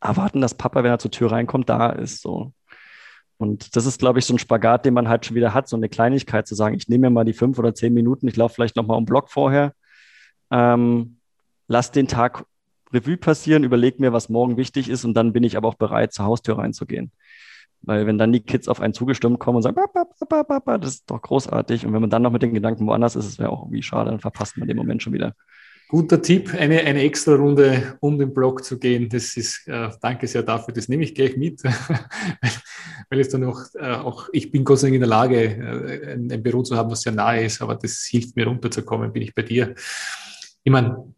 erwarten, 0.00 0.40
dass 0.40 0.54
Papa, 0.54 0.82
wenn 0.82 0.90
er 0.90 0.98
zur 0.98 1.10
Tür 1.10 1.30
reinkommt, 1.32 1.68
da 1.68 1.90
ist. 1.90 2.22
So. 2.22 2.52
Und 3.36 3.76
das 3.76 3.86
ist, 3.86 4.00
glaube 4.00 4.18
ich, 4.18 4.24
so 4.24 4.34
ein 4.34 4.38
Spagat, 4.38 4.84
den 4.84 4.94
man 4.94 5.08
halt 5.08 5.26
schon 5.26 5.36
wieder 5.36 5.54
hat, 5.54 5.68
so 5.68 5.76
eine 5.76 5.88
Kleinigkeit 5.88 6.46
zu 6.46 6.54
sagen, 6.54 6.76
ich 6.76 6.88
nehme 6.88 7.08
mir 7.08 7.10
mal 7.10 7.24
die 7.24 7.34
fünf 7.34 7.58
oder 7.58 7.74
zehn 7.74 7.94
Minuten, 7.94 8.26
ich 8.26 8.36
laufe 8.36 8.54
vielleicht 8.54 8.76
nochmal 8.76 8.96
um 8.96 9.04
Block 9.04 9.30
vorher, 9.30 9.74
ähm, 10.50 11.18
lass 11.66 11.90
den 11.90 12.08
Tag 12.08 12.44
Revue 12.92 13.16
passieren, 13.16 13.64
überlege 13.64 14.00
mir, 14.00 14.12
was 14.12 14.28
morgen 14.28 14.56
wichtig 14.56 14.88
ist 14.88 15.04
und 15.04 15.14
dann 15.14 15.32
bin 15.32 15.44
ich 15.44 15.56
aber 15.56 15.68
auch 15.68 15.74
bereit, 15.74 16.12
zur 16.12 16.24
Haustür 16.24 16.58
reinzugehen. 16.58 17.12
Weil 17.82 18.06
wenn 18.06 18.18
dann 18.18 18.32
die 18.32 18.40
Kids 18.40 18.66
auf 18.68 18.80
einen 18.80 18.94
zugestimmt 18.94 19.38
kommen 19.38 19.56
und 19.56 19.62
sagen, 19.62 19.76
das 20.80 20.94
ist 20.94 21.10
doch 21.10 21.22
großartig. 21.22 21.86
Und 21.86 21.92
wenn 21.92 22.00
man 22.00 22.10
dann 22.10 22.22
noch 22.22 22.32
mit 22.32 22.42
den 22.42 22.54
Gedanken 22.54 22.86
woanders 22.86 23.14
ist, 23.14 23.26
es 23.26 23.38
wäre 23.38 23.50
auch 23.50 23.62
irgendwie 23.62 23.82
schade, 23.82 24.10
dann 24.10 24.20
verpasst 24.20 24.56
man 24.56 24.66
den 24.66 24.76
Moment 24.76 25.02
schon 25.02 25.12
wieder. 25.12 25.34
Guter 25.88 26.20
Tipp, 26.20 26.52
eine, 26.52 26.80
eine 26.80 27.02
extra 27.02 27.34
Runde 27.34 27.96
um 28.00 28.18
den 28.18 28.34
Block 28.34 28.62
zu 28.62 28.78
gehen. 28.78 29.08
Das 29.08 29.36
ist, 29.38 29.66
äh, 29.68 29.88
danke 30.02 30.26
sehr 30.26 30.42
dafür, 30.42 30.74
das 30.74 30.88
nehme 30.88 31.02
ich 31.02 31.14
gleich 31.14 31.36
mit, 31.36 31.62
weil 33.10 33.20
es 33.20 33.30
dann 33.30 33.44
auch, 33.44 33.60
äh, 33.74 33.92
auch, 33.92 34.28
ich 34.32 34.50
bin 34.50 34.64
Gott 34.64 34.80
sei 34.80 34.88
Dank 34.88 34.96
in 34.96 35.00
der 35.00 35.08
Lage, 35.08 35.40
äh, 35.40 36.12
ein, 36.12 36.30
ein, 36.30 36.42
Büro 36.42 36.62
zu 36.62 36.76
haben, 36.76 36.90
was 36.90 37.00
sehr 37.00 37.12
nahe 37.12 37.44
ist, 37.44 37.62
aber 37.62 37.74
das 37.74 38.04
hilft 38.04 38.36
mir 38.36 38.46
runterzukommen, 38.46 39.14
bin 39.14 39.22
ich 39.22 39.34
bei 39.34 39.42
dir. 39.42 39.74
Ich 40.64 40.72
meine, 40.72 41.12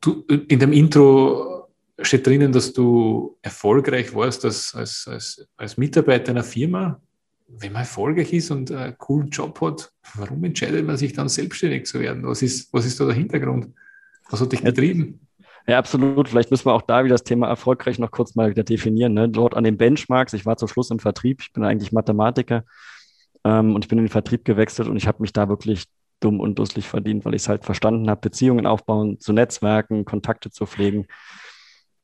du, 0.00 0.24
in 0.48 0.58
dem 0.58 0.72
Intro 0.72 1.68
steht 2.00 2.26
drinnen, 2.26 2.52
dass 2.52 2.72
du 2.72 3.36
erfolgreich 3.42 4.14
warst 4.14 4.44
als, 4.44 4.74
als, 4.74 5.08
als, 5.08 5.48
als 5.56 5.76
Mitarbeiter 5.76 6.30
einer 6.30 6.44
Firma. 6.44 7.00
Wenn 7.48 7.72
man 7.72 7.82
erfolgreich 7.82 8.32
ist 8.32 8.50
und 8.50 8.70
einen 8.70 8.98
coolen 8.98 9.30
Job 9.30 9.60
hat, 9.62 9.90
warum 10.14 10.44
entscheidet 10.44 10.86
man 10.86 10.96
sich 10.96 11.14
dann 11.14 11.28
selbstständig 11.28 11.86
zu 11.86 11.98
werden? 11.98 12.26
Was 12.26 12.42
ist, 12.42 12.72
was 12.72 12.84
ist 12.84 13.00
da 13.00 13.06
der 13.06 13.14
Hintergrund? 13.14 13.68
Was 14.30 14.40
hat 14.40 14.52
dich 14.52 14.62
getrieben? 14.62 15.20
Ja, 15.66 15.78
absolut. 15.78 16.28
Vielleicht 16.28 16.50
müssen 16.50 16.66
wir 16.66 16.74
auch 16.74 16.82
da 16.82 17.04
wieder 17.04 17.14
das 17.14 17.24
Thema 17.24 17.48
erfolgreich 17.48 17.98
noch 17.98 18.10
kurz 18.10 18.34
mal 18.34 18.50
wieder 18.50 18.64
definieren. 18.64 19.14
Ne? 19.14 19.28
Dort 19.28 19.54
an 19.54 19.64
den 19.64 19.76
Benchmarks, 19.76 20.32
ich 20.32 20.46
war 20.46 20.56
zum 20.56 20.68
Schluss 20.68 20.90
im 20.90 20.98
Vertrieb, 20.98 21.40
ich 21.42 21.52
bin 21.52 21.64
eigentlich 21.64 21.92
Mathematiker 21.92 22.64
ähm, 23.44 23.74
und 23.74 23.84
ich 23.84 23.88
bin 23.88 23.98
in 23.98 24.04
den 24.04 24.10
Vertrieb 24.10 24.44
gewechselt 24.44 24.88
und 24.88 24.96
ich 24.96 25.06
habe 25.06 25.20
mich 25.20 25.32
da 25.32 25.48
wirklich 25.48 25.84
dumm 26.20 26.40
und 26.40 26.58
dusselig 26.58 26.88
verdient, 26.88 27.24
weil 27.24 27.34
ich 27.34 27.42
es 27.42 27.48
halt 27.48 27.64
verstanden 27.64 28.10
habe, 28.10 28.20
Beziehungen 28.20 28.66
aufbauen, 28.66 29.20
zu 29.20 29.32
Netzwerken, 29.32 30.04
Kontakte 30.04 30.50
zu 30.50 30.66
pflegen. 30.66 31.06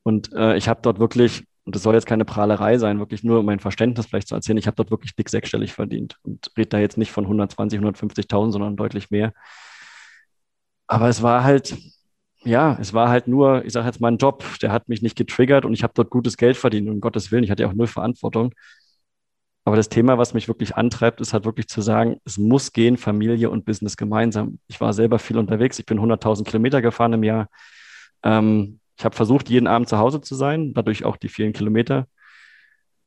Und 0.03 0.31
äh, 0.33 0.55
ich 0.57 0.67
habe 0.67 0.81
dort 0.83 0.99
wirklich, 0.99 1.45
und 1.65 1.75
das 1.75 1.83
soll 1.83 1.95
jetzt 1.95 2.05
keine 2.05 2.25
Prahlerei 2.25 2.77
sein, 2.77 2.99
wirklich 2.99 3.23
nur 3.23 3.43
mein 3.43 3.59
Verständnis 3.59 4.05
vielleicht 4.05 4.27
zu 4.27 4.35
erzählen, 4.35 4.57
ich 4.57 4.67
habe 4.67 4.75
dort 4.75 4.91
wirklich 4.91 5.15
dick 5.15 5.29
sechsstellig 5.29 5.73
verdient 5.73 6.17
und 6.23 6.51
rede 6.57 6.69
da 6.69 6.79
jetzt 6.79 6.97
nicht 6.97 7.11
von 7.11 7.27
120, 7.27 7.79
150.000, 7.79 8.51
sondern 8.53 8.75
deutlich 8.75 9.09
mehr. 9.11 9.33
Aber 10.87 11.09
es 11.09 11.21
war 11.21 11.43
halt, 11.43 11.75
ja, 12.43 12.77
es 12.79 12.93
war 12.93 13.09
halt 13.09 13.27
nur, 13.27 13.65
ich 13.65 13.73
sage 13.73 13.87
jetzt 13.87 13.99
mal 14.01 14.11
ein 14.11 14.17
Job, 14.17 14.43
der 14.61 14.71
hat 14.71 14.87
mich 14.89 15.01
nicht 15.01 15.15
getriggert 15.17 15.65
und 15.65 15.73
ich 15.73 15.83
habe 15.83 15.93
dort 15.95 16.09
gutes 16.09 16.37
Geld 16.37 16.57
verdient, 16.57 16.89
um 16.89 17.01
Gottes 17.01 17.31
Willen, 17.31 17.43
ich 17.43 17.51
hatte 17.51 17.63
ja 17.63 17.69
auch 17.69 17.73
null 17.73 17.87
Verantwortung. 17.87 18.53
Aber 19.65 19.75
das 19.75 19.89
Thema, 19.89 20.19
was 20.19 20.35
mich 20.35 20.47
wirklich 20.47 20.75
antreibt, 20.75 21.19
ist 21.21 21.33
halt 21.33 21.43
wirklich 21.43 21.67
zu 21.67 21.81
sagen, 21.81 22.17
es 22.23 22.37
muss 22.37 22.71
gehen, 22.71 22.97
Familie 22.97 23.49
und 23.49 23.65
Business 23.65 23.97
gemeinsam. 23.97 24.59
Ich 24.67 24.79
war 24.79 24.93
selber 24.93 25.17
viel 25.17 25.39
unterwegs, 25.39 25.79
ich 25.79 25.87
bin 25.87 25.99
100.000 25.99 26.43
Kilometer 26.43 26.83
gefahren 26.83 27.13
im 27.13 27.23
Jahr. 27.23 27.49
Ähm, 28.23 28.79
ich 28.95 29.03
habe 29.03 29.15
versucht, 29.15 29.49
jeden 29.49 29.65
Abend 29.65 29.89
zu 29.89 29.97
Hause 29.97 30.21
zu 30.21 30.35
sein, 30.35 30.73
dadurch 30.75 31.03
auch 31.03 31.17
die 31.17 31.29
vielen 31.29 31.51
Kilometer. 31.51 32.07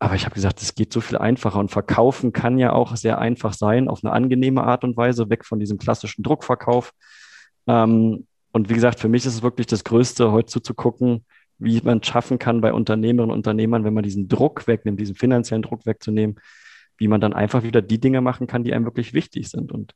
Aber 0.00 0.16
ich 0.16 0.24
habe 0.24 0.34
gesagt, 0.34 0.60
es 0.60 0.74
geht 0.74 0.92
so 0.92 1.00
viel 1.00 1.16
einfacher 1.16 1.60
und 1.60 1.70
verkaufen 1.70 2.32
kann 2.32 2.58
ja 2.58 2.72
auch 2.72 2.96
sehr 2.96 3.18
einfach 3.18 3.52
sein, 3.52 3.88
auf 3.88 4.04
eine 4.04 4.12
angenehme 4.12 4.64
Art 4.64 4.82
und 4.82 4.96
Weise, 4.96 5.30
weg 5.30 5.44
von 5.44 5.60
diesem 5.60 5.78
klassischen 5.78 6.24
Druckverkauf. 6.24 6.92
Ähm, 7.68 8.26
und 8.50 8.68
wie 8.68 8.74
gesagt, 8.74 8.98
für 8.98 9.08
mich 9.08 9.24
ist 9.26 9.34
es 9.34 9.42
wirklich 9.42 9.68
das 9.68 9.84
Größte, 9.84 10.32
heute 10.32 10.46
zuzugucken, 10.46 11.24
wie 11.58 11.80
man 11.82 12.02
schaffen 12.02 12.38
kann 12.38 12.60
bei 12.60 12.72
Unternehmerinnen 12.72 13.30
und 13.32 13.38
Unternehmern, 13.38 13.84
wenn 13.84 13.94
man 13.94 14.04
diesen 14.04 14.28
Druck 14.28 14.66
wegnimmt, 14.66 15.00
diesen 15.00 15.16
finanziellen 15.16 15.62
Druck 15.62 15.86
wegzunehmen, 15.86 16.36
wie 16.96 17.08
man 17.08 17.20
dann 17.20 17.32
einfach 17.32 17.62
wieder 17.62 17.82
die 17.82 18.00
Dinge 18.00 18.20
machen 18.20 18.46
kann, 18.46 18.64
die 18.64 18.72
einem 18.72 18.84
wirklich 18.84 19.12
wichtig 19.12 19.48
sind. 19.48 19.72
Und 19.72 19.94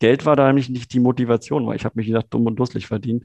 Geld 0.00 0.26
war 0.26 0.36
da 0.36 0.46
nämlich 0.46 0.68
nicht 0.68 0.92
die 0.92 1.00
Motivation, 1.00 1.66
weil 1.66 1.76
ich 1.76 1.84
habe 1.84 1.96
mich 1.96 2.06
gesagt, 2.06 2.34
dumm 2.34 2.46
und 2.46 2.56
dusselig 2.56 2.86
verdient. 2.86 3.24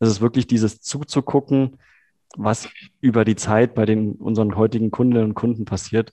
Es 0.00 0.08
ist 0.08 0.20
wirklich 0.20 0.46
dieses 0.46 0.80
zuzugucken, 0.80 1.78
was 2.36 2.68
über 3.00 3.24
die 3.24 3.36
Zeit 3.36 3.74
bei 3.74 3.86
den 3.86 4.12
unseren 4.12 4.56
heutigen 4.56 4.90
Kundinnen 4.90 5.28
und 5.28 5.34
Kunden 5.34 5.64
passiert. 5.64 6.12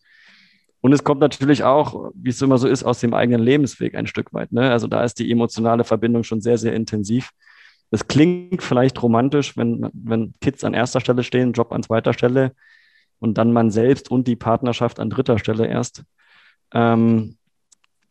Und 0.82 0.94
es 0.94 1.04
kommt 1.04 1.20
natürlich 1.20 1.64
auch, 1.64 2.12
wie 2.14 2.30
es 2.30 2.42
immer 2.42 2.58
so 2.60 2.68
ist, 2.68 2.84
aus 2.84 3.00
dem 3.00 3.14
eigenen 3.14 3.42
Lebensweg 3.42 3.96
ein 3.96 4.08
Stück 4.08 4.34
weit. 4.34 4.52
Ne? 4.52 4.70
Also 4.70 4.88
da 4.88 5.04
ist 5.04 5.18
die 5.20 5.32
emotionale 5.32 5.84
Verbindung 5.84 6.24
schon 6.24 6.42
sehr, 6.42 6.58
sehr 6.58 6.74
intensiv. 6.74 7.32
Es 7.92 8.08
klingt 8.08 8.64
vielleicht 8.64 9.02
romantisch, 9.02 9.56
wenn, 9.58 9.90
wenn 9.94 10.34
Kids 10.42 10.64
an 10.64 10.74
erster 10.74 11.00
Stelle 11.00 11.24
stehen, 11.24 11.54
Job 11.54 11.72
an 11.72 11.84
zweiter 11.84 12.14
Stelle 12.14 12.54
und 13.20 13.38
dann 13.38 13.54
man 13.54 13.72
selbst 13.72 14.12
und 14.12 14.28
die 14.28 14.36
Partnerschaft 14.36 15.00
an 15.00 15.10
dritter 15.10 15.40
Stelle 15.40 15.68
erst. 15.68 16.04
Ähm, 16.74 17.38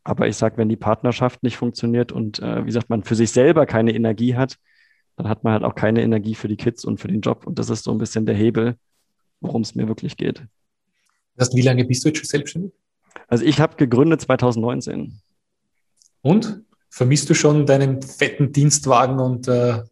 aber 0.05 0.29
ich 0.29 0.37
sage, 0.37 0.59
wenn 0.59 0.69
die 0.69 0.77
Partnerschaft 0.77 1.43
nicht 1.43 1.57
funktioniert 1.57 2.13
und 2.13 2.39
äh, 2.41 2.63
wie 2.63 2.67
gesagt, 2.67 2.91
man 2.91 3.05
für 3.05 3.15
sich 3.15 3.33
selber 3.33 3.67
keine 3.67 3.95
Energie 3.95 4.37
hat, 4.37 4.59
dann 5.17 5.29
hat 5.29 5.45
man 5.45 5.55
halt 5.55 5.65
auch 5.65 5.75
keine 5.75 6.03
Energie 6.03 6.35
für 6.35 6.49
die 6.49 6.57
Kids 6.57 6.85
und 6.85 6.99
für 6.99 7.09
den 7.09 7.21
Job. 7.21 7.47
Und 7.47 7.59
das 7.59 7.71
ist 7.71 7.85
so 7.85 7.91
ein 7.91 7.99
bisschen 7.99 8.27
der 8.27 8.35
Hebel, 8.35 8.77
worum 9.41 9.63
es 9.63 9.75
mir 9.75 9.89
wirklich 9.89 10.17
geht. 10.17 10.43
Das 11.37 11.55
wie 11.55 11.63
lange 11.63 11.85
bist 11.85 12.05
du 12.05 12.09
jetzt 12.09 12.19
schon 12.19 12.27
selbstständig? 12.27 12.73
Also 13.29 13.45
ich 13.45 13.61
habe 13.61 13.77
gegründet 13.77 14.21
2019. 14.21 15.21
Und? 16.23 16.63
Vermisst 16.95 17.29
du 17.29 17.35
schon 17.35 17.67
deinen 17.67 18.03
fetten 18.03 18.53
Dienstwagen 18.53 19.19
und 19.19 19.49
äh, 19.49 19.83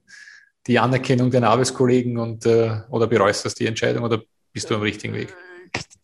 die 0.69 0.79
Anerkennung 0.79 1.33
deiner 1.33 1.51
Arbeitskollegen 1.51 2.17
und 2.17 2.47
äh, 2.47 2.77
oder 2.91 3.09
bereust 3.09 3.45
du 3.45 3.49
die 3.49 3.67
Entscheidung 3.67 4.05
oder 4.05 4.23
bist 4.53 4.71
du 4.71 4.77
am 4.77 4.83
richtigen 4.83 5.13
Weg. 5.13 5.35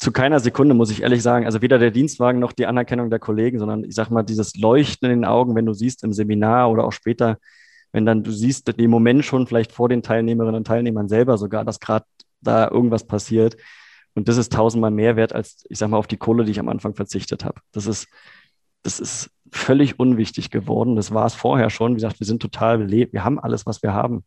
Zu 0.00 0.10
keiner 0.10 0.40
Sekunde 0.40 0.74
muss 0.74 0.90
ich 0.90 1.02
ehrlich 1.02 1.22
sagen, 1.22 1.46
also 1.46 1.62
weder 1.62 1.78
der 1.78 1.92
Dienstwagen 1.92 2.40
noch 2.40 2.50
die 2.50 2.66
Anerkennung 2.66 3.10
der 3.10 3.20
Kollegen, 3.20 3.60
sondern 3.60 3.84
ich 3.84 3.94
sag 3.94 4.10
mal, 4.10 4.24
dieses 4.24 4.56
Leuchten 4.56 5.08
in 5.08 5.20
den 5.20 5.24
Augen, 5.24 5.54
wenn 5.54 5.66
du 5.66 5.72
siehst 5.72 6.02
im 6.02 6.12
Seminar 6.12 6.68
oder 6.68 6.82
auch 6.82 6.92
später, 6.92 7.38
wenn 7.92 8.04
dann 8.04 8.24
du 8.24 8.32
siehst, 8.32 8.76
den 8.76 8.90
Moment 8.90 9.24
schon 9.24 9.46
vielleicht 9.46 9.70
vor 9.70 9.88
den 9.88 10.02
Teilnehmerinnen 10.02 10.56
und 10.56 10.66
Teilnehmern 10.66 11.08
selber 11.08 11.38
sogar, 11.38 11.64
dass 11.64 11.78
gerade 11.78 12.06
da 12.40 12.68
irgendwas 12.68 13.06
passiert. 13.06 13.56
Und 14.16 14.26
das 14.26 14.36
ist 14.36 14.52
tausendmal 14.52 14.90
mehr 14.90 15.14
wert 15.14 15.32
als, 15.32 15.64
ich 15.68 15.78
sag 15.78 15.90
mal, 15.90 15.98
auf 15.98 16.08
die 16.08 16.16
Kohle, 16.16 16.44
die 16.44 16.50
ich 16.50 16.58
am 16.58 16.68
Anfang 16.68 16.96
verzichtet 16.96 17.44
habe. 17.44 17.60
Das 17.70 17.86
ist, 17.86 18.08
das 18.82 18.98
ist 18.98 19.30
völlig 19.52 19.98
unwichtig 19.98 20.50
geworden. 20.50 20.96
Das 20.96 21.12
war 21.12 21.26
es 21.26 21.34
vorher 21.34 21.70
schon. 21.70 21.92
Wie 21.92 21.96
gesagt, 21.96 22.20
wir 22.20 22.26
sind 22.26 22.40
total 22.40 22.78
belebt. 22.78 23.12
Wir 23.12 23.24
haben 23.24 23.38
alles, 23.38 23.66
was 23.66 23.82
wir 23.82 23.92
haben. 23.92 24.24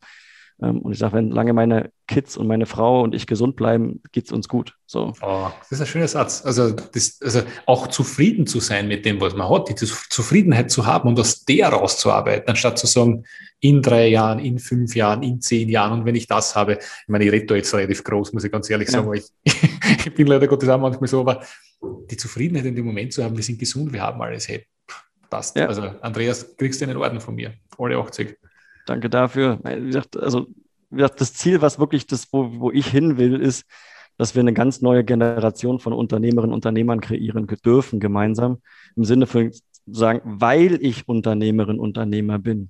Ähm, 0.61 0.79
und 0.79 0.93
ich 0.93 0.99
sage, 0.99 1.13
wenn 1.13 1.31
lange 1.31 1.53
meine 1.53 1.91
Kids 2.07 2.37
und 2.37 2.47
meine 2.47 2.65
Frau 2.65 3.01
und 3.01 3.15
ich 3.15 3.25
gesund 3.25 3.55
bleiben, 3.55 4.01
geht 4.11 4.25
es 4.25 4.31
uns 4.31 4.47
gut. 4.47 4.75
So. 4.85 5.13
Oh, 5.21 5.47
das 5.59 5.71
ist 5.71 5.81
ein 5.81 5.87
schöner 5.87 6.07
Satz. 6.07 6.45
Also, 6.45 6.71
das, 6.71 7.19
also 7.21 7.41
auch 7.65 7.87
zufrieden 7.87 8.45
zu 8.45 8.59
sein 8.59 8.87
mit 8.87 9.05
dem, 9.05 9.19
was 9.19 9.35
man 9.35 9.49
hat, 9.49 9.69
die 9.69 9.75
Zufriedenheit 9.75 10.69
zu 10.69 10.85
haben 10.85 11.09
und 11.09 11.19
aus 11.19 11.45
der 11.45 11.69
rauszuarbeiten, 11.69 12.49
anstatt 12.49 12.77
zu 12.77 12.87
sagen, 12.87 13.23
in 13.59 13.81
drei 13.81 14.07
Jahren, 14.07 14.39
in 14.39 14.59
fünf 14.59 14.95
Jahren, 14.95 15.23
in 15.23 15.39
zehn 15.39 15.69
Jahren 15.69 15.99
und 15.99 16.05
wenn 16.05 16.15
ich 16.15 16.27
das 16.27 16.55
habe, 16.55 16.73
ich 16.73 17.07
meine, 17.07 17.25
ich 17.25 17.31
rede 17.31 17.45
da 17.45 17.55
jetzt 17.55 17.73
relativ 17.73 18.03
groß, 18.03 18.33
muss 18.33 18.43
ich 18.43 18.51
ganz 18.51 18.69
ehrlich 18.69 18.89
sagen, 18.89 19.07
ja. 19.13 19.21
ich, 19.43 19.53
ich 20.05 20.13
bin 20.15 20.25
leider 20.25 20.47
Gottes 20.47 20.67
auch 20.67 20.79
manchmal 20.79 21.07
so, 21.07 21.21
aber 21.21 21.43
die 22.09 22.17
Zufriedenheit 22.17 22.65
in 22.65 22.75
dem 22.75 22.85
Moment 22.85 23.13
zu 23.13 23.23
haben, 23.23 23.35
wir 23.35 23.43
sind 23.43 23.59
gesund, 23.59 23.93
wir 23.93 24.01
haben 24.01 24.19
alles, 24.21 24.47
hey, 24.47 24.65
passt. 25.31 25.55
Ja. 25.55 25.65
Also 25.65 25.81
Andreas, 26.01 26.55
kriegst 26.57 26.79
du 26.81 26.85
einen 26.85 26.97
Orden 26.97 27.19
von 27.19 27.33
mir, 27.33 27.55
alle 27.79 27.97
80. 27.97 28.37
Danke 28.85 29.09
dafür. 29.09 29.59
Wie 29.63 29.87
gesagt, 29.87 30.17
also 30.17 30.45
wie 30.91 30.97
gesagt, 30.97 31.21
das 31.21 31.33
Ziel, 31.33 31.61
was 31.61 31.79
wirklich 31.79 32.05
das, 32.05 32.27
wo, 32.31 32.59
wo 32.59 32.71
ich 32.71 32.87
hin 32.87 33.17
will, 33.17 33.41
ist, 33.41 33.65
dass 34.17 34.35
wir 34.35 34.41
eine 34.41 34.53
ganz 34.53 34.81
neue 34.81 35.03
Generation 35.03 35.79
von 35.79 35.93
Unternehmerinnen 35.93 36.51
und 36.51 36.57
Unternehmern 36.57 37.01
kreieren 37.01 37.47
dürfen 37.47 37.99
gemeinsam. 37.99 38.61
Im 38.95 39.05
Sinne 39.05 39.25
von 39.25 39.51
sagen, 39.87 40.21
weil 40.23 40.77
ich 40.83 41.07
Unternehmerin, 41.07 41.79
Unternehmer 41.79 42.37
bin, 42.37 42.69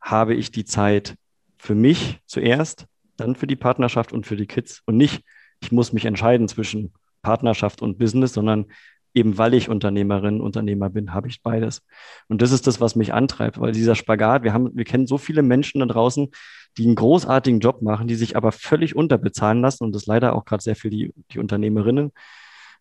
habe 0.00 0.34
ich 0.34 0.52
die 0.52 0.64
Zeit 0.64 1.16
für 1.56 1.74
mich 1.74 2.20
zuerst, 2.26 2.86
dann 3.16 3.34
für 3.36 3.46
die 3.46 3.56
Partnerschaft 3.56 4.12
und 4.12 4.26
für 4.26 4.36
die 4.36 4.46
Kids 4.46 4.82
und 4.84 4.96
nicht, 4.96 5.24
ich 5.60 5.72
muss 5.72 5.92
mich 5.92 6.04
entscheiden 6.04 6.46
zwischen 6.46 6.92
Partnerschaft 7.22 7.80
und 7.80 7.98
Business, 7.98 8.34
sondern 8.34 8.66
eben 9.14 9.38
weil 9.38 9.54
ich 9.54 9.68
Unternehmerin, 9.68 10.40
Unternehmer 10.40 10.90
bin, 10.90 11.14
habe 11.14 11.28
ich 11.28 11.42
beides. 11.42 11.82
Und 12.28 12.42
das 12.42 12.52
ist 12.52 12.66
das, 12.66 12.80
was 12.80 12.96
mich 12.96 13.14
antreibt, 13.14 13.60
weil 13.60 13.72
dieser 13.72 13.94
Spagat, 13.94 14.42
wir 14.42 14.52
haben, 14.52 14.70
wir 14.74 14.84
kennen 14.84 15.06
so 15.06 15.18
viele 15.18 15.42
Menschen 15.42 15.80
da 15.80 15.86
draußen, 15.86 16.28
die 16.76 16.84
einen 16.84 16.96
großartigen 16.96 17.60
Job 17.60 17.82
machen, 17.82 18.08
die 18.08 18.16
sich 18.16 18.36
aber 18.36 18.50
völlig 18.52 18.96
unterbezahlen 18.96 19.60
lassen 19.60 19.84
und 19.84 19.94
das 19.94 20.06
leider 20.06 20.34
auch 20.34 20.44
gerade 20.44 20.62
sehr 20.62 20.76
viel 20.76 20.90
die, 20.90 21.14
die 21.30 21.38
Unternehmerinnen 21.38 22.10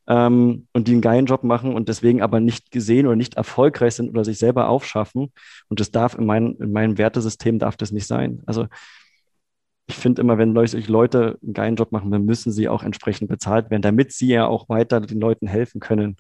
ähm, 0.08 0.68
und 0.74 0.88
die 0.88 0.94
einen 0.94 1.02
geilen 1.02 1.28
Job 1.28 1.44
machen 1.44 1.75
und 1.75 1.88
deswegen 1.88 2.22
aber 2.22 2.40
nicht 2.40 2.72
gesehen 2.72 3.06
oder 3.06 3.16
nicht 3.16 3.36
erfolgreich 3.36 3.94
sind 3.94 4.10
oder 4.10 4.25
sich 4.25 4.40
selber 4.40 4.70
aufschaffen. 4.70 5.32
Und 5.70 5.80
das 5.80 5.92
darf 5.92 6.16
in, 6.16 6.25
mein, 6.25 6.56
in 6.56 6.72
meinem 6.72 6.98
Wertesystem 6.98 7.60
darf 7.60 7.78
das 7.78 7.92
nicht 7.92 8.08
sein. 8.08 8.42
Also 8.48 8.68
ich 9.86 9.96
finde 9.96 10.22
immer, 10.22 10.38
wenn 10.38 10.54
Leute 10.54 11.40
einen 11.44 11.54
geilen 11.54 11.75
Job 11.75 11.92
machen, 11.92 12.12
dann 12.12 12.25
müssen 12.25 12.52
sie 12.52 12.70
auch 12.70 12.84
entsprechend 12.84 13.30
bezahlt 13.30 13.70
werden, 13.70 13.82
damit 13.82 14.13
sie 14.13 14.28
ja 14.28 14.46
auch 14.48 14.70
weiter 14.70 15.02
den 15.02 15.20
Leuten 15.20 15.48
helfen 15.48 15.82
können. 15.82 16.18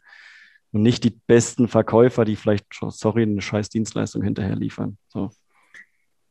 Und 0.71 0.81
nicht 0.81 1.03
die 1.03 1.19
besten 1.27 1.67
Verkäufer, 1.67 2.25
die 2.25 2.35
vielleicht, 2.35 2.65
sorry, 2.89 3.21
eine 3.21 3.41
scheiß 3.41 3.69
Dienstleistung 3.69 4.23
hinterher 4.23 4.55
liefern. 4.55 4.97
So. 5.07 5.29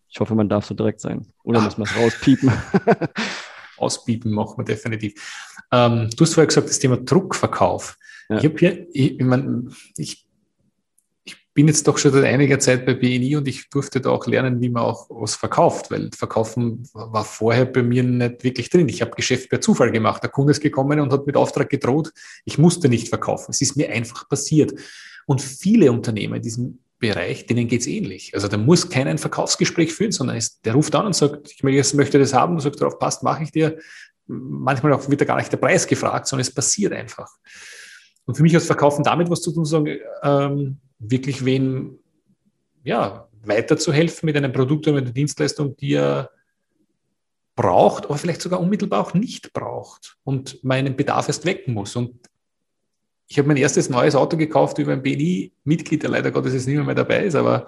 Ich 0.08 0.20
hoffe, 0.20 0.34
man 0.34 0.48
darf 0.48 0.66
so 0.66 0.74
direkt 0.74 1.00
sein. 1.00 1.26
Oder 1.42 1.60
muss 1.60 1.78
man 1.78 1.86
es 1.86 1.96
rauspiepen? 1.96 2.52
Auspiepen 3.78 4.32
machen 4.32 4.58
wir 4.58 4.64
definitiv. 4.64 5.14
Ähm, 5.72 6.10
du 6.14 6.24
hast 6.24 6.34
vorher 6.34 6.46
gesagt, 6.46 6.68
das 6.68 6.78
Thema 6.78 6.98
Druckverkauf. 6.98 7.96
Ja. 8.28 8.38
Ich 8.38 8.44
habe 8.44 8.58
hier, 8.58 8.86
ich, 8.92 9.18
ich, 9.18 9.24
mein, 9.24 9.72
ich 9.96 10.26
bin 11.54 11.68
jetzt 11.68 11.86
doch 11.86 11.98
schon 11.98 12.12
seit 12.12 12.24
einiger 12.24 12.58
Zeit 12.58 12.86
bei 12.86 12.94
BNI 12.94 13.36
und 13.36 13.46
ich 13.46 13.68
durfte 13.68 14.00
da 14.00 14.10
auch 14.10 14.26
lernen, 14.26 14.60
wie 14.60 14.70
man 14.70 14.84
auch 14.84 15.06
was 15.10 15.34
verkauft, 15.34 15.90
weil 15.90 16.10
Verkaufen 16.16 16.88
war 16.94 17.24
vorher 17.24 17.66
bei 17.66 17.82
mir 17.82 18.02
nicht 18.02 18.42
wirklich 18.42 18.70
drin. 18.70 18.88
Ich 18.88 19.02
habe 19.02 19.10
Geschäft 19.12 19.50
per 19.50 19.60
Zufall 19.60 19.90
gemacht. 19.90 20.22
Der 20.22 20.30
Kunde 20.30 20.52
ist 20.52 20.60
gekommen 20.60 20.98
und 21.00 21.12
hat 21.12 21.26
mit 21.26 21.36
Auftrag 21.36 21.68
gedroht. 21.68 22.12
Ich 22.44 22.56
musste 22.56 22.88
nicht 22.88 23.08
verkaufen. 23.08 23.50
Es 23.50 23.60
ist 23.60 23.76
mir 23.76 23.90
einfach 23.90 24.28
passiert. 24.28 24.72
Und 25.26 25.42
viele 25.42 25.92
Unternehmer 25.92 26.36
in 26.36 26.42
diesem 26.42 26.78
Bereich, 26.98 27.46
denen 27.46 27.68
geht 27.68 27.82
es 27.82 27.86
ähnlich. 27.86 28.32
Also 28.32 28.48
da 28.48 28.56
muss 28.56 28.88
kein 28.88 29.18
Verkaufsgespräch 29.18 29.92
führen, 29.92 30.12
sondern 30.12 30.36
ist, 30.36 30.64
der 30.64 30.72
ruft 30.72 30.94
an 30.94 31.06
und 31.06 31.16
sagt, 31.16 31.52
ich 31.52 31.62
möchte 31.62 32.18
das 32.18 32.32
haben, 32.32 32.54
du 32.54 32.62
sagst 32.62 32.80
darauf, 32.80 32.98
passt, 32.98 33.22
mache 33.22 33.42
ich 33.42 33.50
dir. 33.50 33.78
Manchmal 34.26 34.92
auch 34.92 35.10
wird 35.10 35.20
da 35.20 35.24
gar 35.24 35.36
nicht 35.36 35.52
der 35.52 35.58
Preis 35.58 35.86
gefragt, 35.86 36.28
sondern 36.28 36.42
es 36.42 36.54
passiert 36.54 36.92
einfach. 36.92 37.28
Und 38.24 38.36
für 38.36 38.42
mich 38.42 38.54
hat 38.54 38.62
Verkaufen 38.62 39.04
damit 39.04 39.30
was 39.30 39.42
zu 39.42 39.52
tun, 39.52 39.64
sagen, 39.64 39.98
ähm, 40.22 40.78
wirklich 40.98 41.44
wen 41.44 41.98
ja, 42.84 43.28
weiterzuhelfen 43.44 44.26
mit 44.26 44.36
einem 44.36 44.52
Produkt 44.52 44.86
oder 44.86 44.96
mit 44.96 45.04
einer 45.04 45.12
Dienstleistung, 45.12 45.76
die 45.76 45.94
er 45.94 46.30
braucht, 47.54 48.06
aber 48.06 48.16
vielleicht 48.16 48.40
sogar 48.40 48.60
unmittelbar 48.60 49.00
auch 49.00 49.14
nicht 49.14 49.52
braucht 49.52 50.16
und 50.24 50.62
meinen 50.64 50.96
Bedarf 50.96 51.28
erst 51.28 51.44
wecken 51.44 51.74
muss. 51.74 51.96
Und 51.96 52.14
ich 53.28 53.38
habe 53.38 53.48
mein 53.48 53.56
erstes 53.56 53.90
neues 53.90 54.14
Auto 54.14 54.36
gekauft 54.36 54.78
über 54.78 54.92
ein 54.92 55.02
BNI-Mitglied, 55.02 56.02
der 56.02 56.10
leider 56.10 56.30
Gottes 56.30 56.54
jetzt 56.54 56.66
nicht 56.66 56.82
mehr, 56.82 56.94
dabei 56.94 57.24
ist, 57.24 57.34
aber 57.34 57.66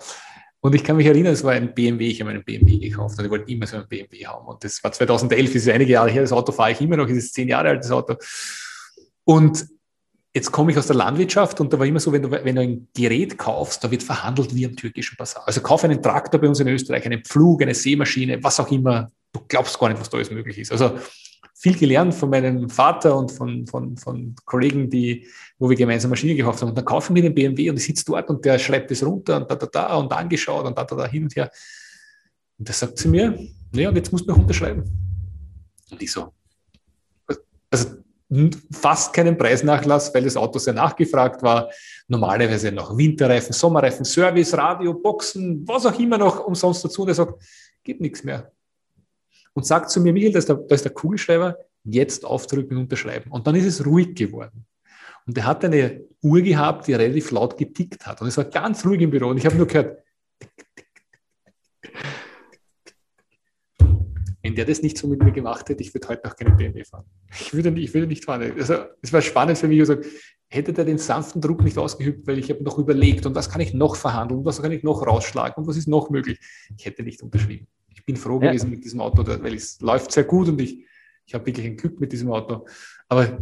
und 0.61 0.75
ich 0.75 0.82
kann 0.82 0.96
mich 0.96 1.04
erinnern, 1.04 1.34
es 1.34 1.44
war 1.44 1.52
ein 1.52 1.75
BMW, 1.75 2.06
ich 2.06 2.23
habe 2.23 2.30
einen 2.30 2.42
BMW 2.42 2.78
gekauft 2.78 3.18
und 3.18 3.25
ich 3.26 3.30
wollte 3.30 3.52
immer 3.52 3.66
so 3.66 3.76
einen 3.76 3.87
BMW 3.87 4.25
haben. 4.25 4.46
Und 4.46 4.64
das 4.64 4.82
war 4.82 4.90
2011, 4.90 5.52
das 5.52 5.56
ist 5.56 5.68
einige 5.68 5.92
Jahre 5.92 6.11
her, 6.11 6.23
das 6.23 6.32
Auto 6.32 6.52
fahre 6.52 6.73
ich 6.73 6.80
immer 6.80 6.96
noch, 6.96 7.06
es 7.06 7.18
ist 7.18 7.34
zehn 7.34 7.49
Jahre 7.49 7.68
alt, 7.68 7.84
das 7.84 7.90
Auto. 7.90 8.14
Und 9.25 9.66
Jetzt 10.34 10.50
komme 10.50 10.72
ich 10.72 10.78
aus 10.78 10.88
der 10.88 10.96
Landwirtschaft 10.96 11.60
und 11.60 11.72
da 11.72 11.78
war 11.78 11.86
immer 11.86 12.00
so, 12.00 12.10
wenn 12.10 12.22
du, 12.22 12.30
wenn 12.30 12.56
du 12.56 12.60
ein 12.60 12.88
Gerät 12.92 13.38
kaufst, 13.38 13.84
da 13.84 13.90
wird 13.90 14.02
verhandelt 14.02 14.52
wie 14.52 14.66
am 14.66 14.74
türkischen 14.74 15.16
Basar. 15.16 15.46
Also 15.46 15.60
kauf 15.60 15.84
einen 15.84 16.02
Traktor 16.02 16.40
bei 16.40 16.48
uns 16.48 16.58
in 16.58 16.66
Österreich, 16.66 17.06
einen 17.06 17.22
Pflug, 17.22 17.62
eine 17.62 17.74
Sämaschine, 17.74 18.42
was 18.42 18.58
auch 18.58 18.68
immer. 18.72 19.12
Du 19.32 19.40
glaubst 19.46 19.78
gar 19.78 19.88
nicht, 19.88 20.00
was 20.00 20.10
da 20.10 20.16
alles 20.16 20.32
möglich 20.32 20.58
ist. 20.58 20.72
Also 20.72 20.98
viel 21.54 21.78
gelernt 21.78 22.14
von 22.14 22.30
meinem 22.30 22.68
Vater 22.68 23.16
und 23.16 23.30
von, 23.30 23.64
von, 23.68 23.96
von 23.96 24.34
Kollegen, 24.44 24.90
die, 24.90 25.24
wo 25.58 25.70
wir 25.70 25.76
gemeinsam 25.76 26.10
Maschine 26.10 26.34
gekauft 26.34 26.60
haben. 26.62 26.70
Und 26.70 26.78
dann 26.78 26.84
kaufen 26.84 27.14
wir 27.14 27.22
den 27.22 27.34
BMW 27.34 27.70
und 27.70 27.76
ich 27.76 27.84
sitze 27.84 28.04
dort 28.04 28.28
und 28.28 28.44
der 28.44 28.58
schreibt 28.58 28.90
es 28.90 29.06
runter 29.06 29.36
und 29.36 29.48
da, 29.48 29.54
da, 29.54 29.66
da 29.66 29.94
und 29.94 30.12
angeschaut 30.12 30.66
und 30.66 30.76
da, 30.76 30.82
da, 30.82 30.96
da 30.96 31.06
hin 31.06 31.22
und 31.22 31.36
her. 31.36 31.48
Und 32.58 32.68
da 32.68 32.72
sagt 32.72 32.98
sie 32.98 33.08
mir, 33.08 33.38
naja, 33.70 33.92
jetzt 33.92 34.10
musst 34.10 34.26
du 34.26 34.32
noch 34.32 34.38
unterschreiben. 34.38 34.82
Und 35.90 36.02
ich 36.02 36.10
so, 36.10 36.32
also 37.70 38.03
fast 38.72 39.12
keinen 39.12 39.36
Preisnachlass, 39.36 40.12
weil 40.14 40.24
das 40.24 40.36
Auto 40.36 40.58
sehr 40.58 40.74
nachgefragt 40.74 41.42
war. 41.42 41.70
Normalerweise 42.08 42.72
noch 42.72 42.96
Winterreifen, 42.96 43.52
Sommerreifen, 43.52 44.04
Service, 44.04 44.56
Radio, 44.56 44.94
Boxen, 44.94 45.66
was 45.66 45.86
auch 45.86 45.98
immer 45.98 46.18
noch 46.18 46.44
umsonst 46.44 46.84
dazu. 46.84 47.02
Und 47.02 47.08
er 47.08 47.14
sagt, 47.14 47.42
gibt 47.82 48.00
nichts 48.00 48.24
mehr. 48.24 48.50
Und 49.52 49.66
sagt 49.66 49.90
zu 49.90 50.00
mir, 50.00 50.12
Michael, 50.12 50.32
da 50.32 50.38
ist 50.38 50.48
der, 50.48 50.56
da 50.56 50.74
ist 50.74 50.84
der 50.84 50.92
Kugelschreiber, 50.92 51.56
jetzt 51.84 52.24
aufdrücken 52.24 52.76
und 52.76 52.84
unterschreiben. 52.84 53.30
Und 53.30 53.46
dann 53.46 53.54
ist 53.54 53.66
es 53.66 53.86
ruhig 53.86 54.14
geworden. 54.14 54.66
Und 55.26 55.38
er 55.38 55.46
hat 55.46 55.64
eine 55.64 56.02
Uhr 56.22 56.40
gehabt, 56.42 56.86
die 56.86 56.94
relativ 56.94 57.30
laut 57.30 57.56
getickt 57.56 58.06
hat. 58.06 58.20
Und 58.20 58.28
es 58.28 58.36
war 58.36 58.44
ganz 58.44 58.84
ruhig 58.84 59.00
im 59.00 59.10
Büro. 59.10 59.28
Und 59.28 59.38
ich 59.38 59.46
habe 59.46 59.56
nur 59.56 59.66
gehört, 59.66 60.03
Wenn 64.44 64.54
der 64.54 64.66
das 64.66 64.82
nicht 64.82 64.98
so 64.98 65.08
mit 65.08 65.22
mir 65.24 65.32
gemacht 65.32 65.70
hätte, 65.70 65.82
ich 65.82 65.94
würde 65.94 66.06
heute 66.08 66.28
noch 66.28 66.36
keinen 66.36 66.54
BMW 66.58 66.84
fahren. 66.84 67.06
Ich 67.32 67.54
würde, 67.54 67.70
ich 67.80 67.94
würde 67.94 68.06
nicht 68.06 68.26
fahren. 68.26 68.52
Also, 68.58 68.74
es 69.00 69.10
war 69.10 69.22
spannend 69.22 69.56
für 69.56 69.68
mich. 69.68 69.80
Also, 69.80 69.96
hätte 70.48 70.74
der 70.74 70.84
den 70.84 70.98
sanften 70.98 71.40
Druck 71.40 71.64
nicht 71.64 71.78
ausgeübt, 71.78 72.26
weil 72.26 72.38
ich 72.38 72.50
habe 72.50 72.62
noch 72.62 72.78
überlegt, 72.78 73.24
und 73.24 73.34
was 73.34 73.48
kann 73.48 73.62
ich 73.62 73.72
noch 73.72 73.96
verhandeln, 73.96 74.40
und 74.40 74.44
was 74.44 74.60
kann 74.60 74.70
ich 74.70 74.82
noch 74.82 75.06
rausschlagen, 75.06 75.54
und 75.56 75.66
was 75.66 75.78
ist 75.78 75.88
noch 75.88 76.10
möglich. 76.10 76.38
Ich 76.76 76.84
hätte 76.84 77.02
nicht 77.02 77.22
unterschrieben. 77.22 77.66
Ich 77.88 78.04
bin 78.04 78.16
froh 78.16 78.38
ja. 78.42 78.48
gewesen 78.48 78.68
mit 78.68 78.84
diesem 78.84 79.00
Auto, 79.00 79.26
weil 79.26 79.54
es 79.54 79.80
läuft 79.80 80.12
sehr 80.12 80.24
gut 80.24 80.48
und 80.48 80.60
ich, 80.60 80.84
ich 81.24 81.32
habe 81.32 81.46
wirklich 81.46 81.64
ein 81.64 81.78
Glück 81.78 81.98
mit 81.98 82.12
diesem 82.12 82.30
Auto. 82.30 82.66
Aber 83.08 83.38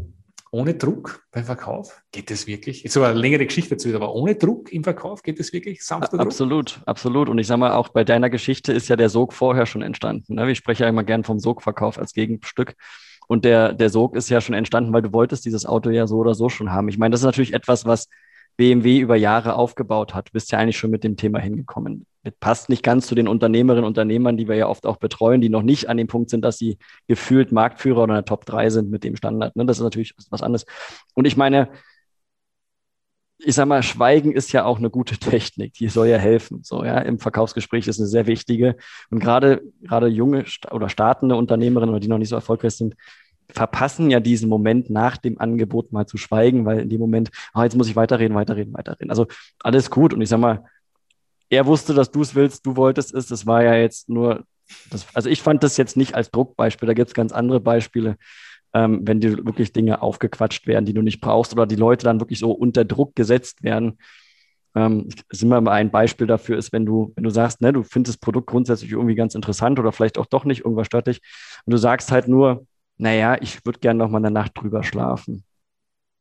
ohne 0.52 0.74
Druck 0.74 1.26
beim 1.32 1.44
Verkauf? 1.44 2.02
Geht 2.12 2.30
das 2.30 2.46
wirklich? 2.46 2.84
Ist 2.84 2.96
aber 2.96 3.08
eine 3.08 3.18
längere 3.18 3.46
Geschichte 3.46 3.70
dazu, 3.70 3.88
aber 3.94 4.14
ohne 4.14 4.34
Druck 4.34 4.70
im 4.70 4.84
Verkauf 4.84 5.22
geht 5.22 5.40
das 5.40 5.52
wirklich? 5.52 5.82
Sanfter 5.82 6.20
absolut, 6.20 6.80
absolut. 6.84 7.30
Und 7.30 7.38
ich 7.38 7.46
sage 7.46 7.58
mal, 7.58 7.72
auch 7.72 7.88
bei 7.88 8.04
deiner 8.04 8.28
Geschichte 8.28 8.72
ist 8.72 8.88
ja 8.88 8.96
der 8.96 9.08
Sog 9.08 9.32
vorher 9.32 9.64
schon 9.64 9.80
entstanden. 9.80 10.34
Ne? 10.34 10.50
Ich 10.50 10.58
spreche 10.58 10.84
ja 10.84 10.90
immer 10.90 11.04
gern 11.04 11.24
vom 11.24 11.38
Sogverkauf 11.38 11.98
als 11.98 12.12
Gegenstück. 12.12 12.74
Und 13.28 13.46
der, 13.46 13.72
der 13.72 13.88
Sog 13.88 14.14
ist 14.14 14.28
ja 14.28 14.42
schon 14.42 14.54
entstanden, 14.54 14.92
weil 14.92 15.00
du 15.00 15.12
wolltest 15.14 15.46
dieses 15.46 15.64
Auto 15.64 15.88
ja 15.88 16.06
so 16.06 16.18
oder 16.18 16.34
so 16.34 16.50
schon 16.50 16.70
haben. 16.70 16.88
Ich 16.88 16.98
meine, 16.98 17.12
das 17.12 17.20
ist 17.20 17.26
natürlich 17.26 17.54
etwas, 17.54 17.86
was 17.86 18.08
BMW 18.58 18.98
über 18.98 19.16
Jahre 19.16 19.54
aufgebaut 19.54 20.12
hat. 20.12 20.28
Du 20.28 20.32
bist 20.32 20.52
ja 20.52 20.58
eigentlich 20.58 20.76
schon 20.76 20.90
mit 20.90 21.02
dem 21.02 21.16
Thema 21.16 21.38
hingekommen. 21.38 22.04
Passt 22.38 22.68
nicht 22.68 22.82
ganz 22.82 23.06
zu 23.06 23.14
den 23.14 23.26
Unternehmerinnen 23.26 23.84
und 23.84 23.90
Unternehmern, 23.90 24.36
die 24.36 24.46
wir 24.48 24.54
ja 24.54 24.68
oft 24.68 24.86
auch 24.86 24.96
betreuen, 24.96 25.40
die 25.40 25.48
noch 25.48 25.62
nicht 25.62 25.88
an 25.88 25.96
dem 25.96 26.06
Punkt 26.06 26.30
sind, 26.30 26.44
dass 26.44 26.56
sie 26.56 26.78
gefühlt 27.08 27.50
Marktführer 27.50 28.04
oder 28.04 28.14
in 28.14 28.18
der 28.18 28.24
Top 28.24 28.46
3 28.46 28.70
sind 28.70 28.90
mit 28.90 29.02
dem 29.02 29.16
Standard. 29.16 29.56
Ne? 29.56 29.66
Das 29.66 29.78
ist 29.78 29.82
natürlich 29.82 30.14
was 30.30 30.42
anderes. 30.42 30.64
Und 31.14 31.26
ich 31.26 31.36
meine, 31.36 31.68
ich 33.44 33.54
sag 33.54 33.66
mal, 33.66 33.82
Schweigen 33.82 34.32
ist 34.32 34.52
ja 34.52 34.64
auch 34.64 34.78
eine 34.78 34.90
gute 34.90 35.16
Technik, 35.18 35.74
die 35.74 35.88
soll 35.88 36.08
ja 36.08 36.18
helfen. 36.18 36.60
So, 36.62 36.84
ja, 36.84 36.98
im 36.98 37.18
Verkaufsgespräch 37.18 37.88
ist 37.88 37.98
eine 37.98 38.08
sehr 38.08 38.26
wichtige. 38.26 38.76
Und 39.10 39.18
gerade, 39.18 39.62
gerade 39.82 40.06
junge 40.06 40.44
oder 40.70 40.88
startende 40.88 41.36
Unternehmerinnen 41.36 41.90
oder 41.90 42.00
die 42.00 42.08
noch 42.08 42.18
nicht 42.18 42.28
so 42.28 42.36
erfolgreich 42.36 42.74
sind, 42.74 42.94
verpassen 43.48 44.10
ja 44.10 44.20
diesen 44.20 44.48
Moment 44.48 44.90
nach 44.90 45.16
dem 45.16 45.38
Angebot 45.38 45.92
mal 45.92 46.06
zu 46.06 46.16
schweigen, 46.16 46.64
weil 46.64 46.80
in 46.80 46.88
dem 46.88 47.00
Moment, 47.00 47.30
ah, 47.52 47.64
jetzt 47.64 47.76
muss 47.76 47.88
ich 47.88 47.96
weiterreden, 47.96 48.34
weiterreden, 48.34 48.72
weiterreden. 48.72 49.10
Also 49.10 49.26
alles 49.62 49.90
gut. 49.90 50.14
Und 50.14 50.22
ich 50.22 50.28
sag 50.28 50.40
mal, 50.40 50.64
er 51.52 51.66
wusste, 51.66 51.92
dass 51.92 52.10
du 52.10 52.22
es 52.22 52.34
willst, 52.34 52.64
du 52.64 52.76
wolltest 52.76 53.12
es. 53.14 53.26
Das 53.26 53.46
war 53.46 53.62
ja 53.62 53.74
jetzt 53.74 54.08
nur, 54.08 54.44
das, 54.90 55.06
also 55.14 55.28
ich 55.28 55.42
fand 55.42 55.62
das 55.62 55.76
jetzt 55.76 55.98
nicht 55.98 56.14
als 56.14 56.30
Druckbeispiel. 56.30 56.86
Da 56.86 56.94
gibt 56.94 57.08
es 57.08 57.14
ganz 57.14 57.30
andere 57.30 57.60
Beispiele, 57.60 58.16
ähm, 58.72 59.02
wenn 59.04 59.20
dir 59.20 59.44
wirklich 59.44 59.74
Dinge 59.74 60.00
aufgequatscht 60.00 60.66
werden, 60.66 60.86
die 60.86 60.94
du 60.94 61.02
nicht 61.02 61.20
brauchst 61.20 61.52
oder 61.52 61.66
die 61.66 61.76
Leute 61.76 62.04
dann 62.04 62.20
wirklich 62.20 62.38
so 62.38 62.52
unter 62.52 62.86
Druck 62.86 63.14
gesetzt 63.14 63.62
werden. 63.62 63.98
Ähm, 64.74 65.10
ist 65.28 65.42
immer 65.42 65.70
ein 65.70 65.90
Beispiel 65.90 66.26
dafür 66.26 66.56
ist, 66.56 66.72
wenn 66.72 66.86
du, 66.86 67.12
wenn 67.16 67.24
du 67.24 67.28
sagst, 67.30 67.60
ne, 67.60 67.70
du 67.70 67.82
findest 67.82 68.16
das 68.16 68.20
Produkt 68.20 68.46
grundsätzlich 68.46 68.90
irgendwie 68.90 69.14
ganz 69.14 69.34
interessant 69.34 69.78
oder 69.78 69.92
vielleicht 69.92 70.16
auch 70.16 70.24
doch 70.24 70.46
nicht, 70.46 70.60
irgendwas 70.64 70.86
stört 70.86 71.08
dich. 71.08 71.20
Und 71.66 71.72
du 71.72 71.76
sagst 71.76 72.10
halt 72.10 72.28
nur, 72.28 72.66
naja, 72.96 73.36
ich 73.42 73.62
würde 73.66 73.80
gerne 73.80 73.98
noch 73.98 74.08
mal 74.08 74.18
eine 74.18 74.30
Nacht 74.30 74.52
drüber 74.54 74.82
schlafen. 74.82 75.44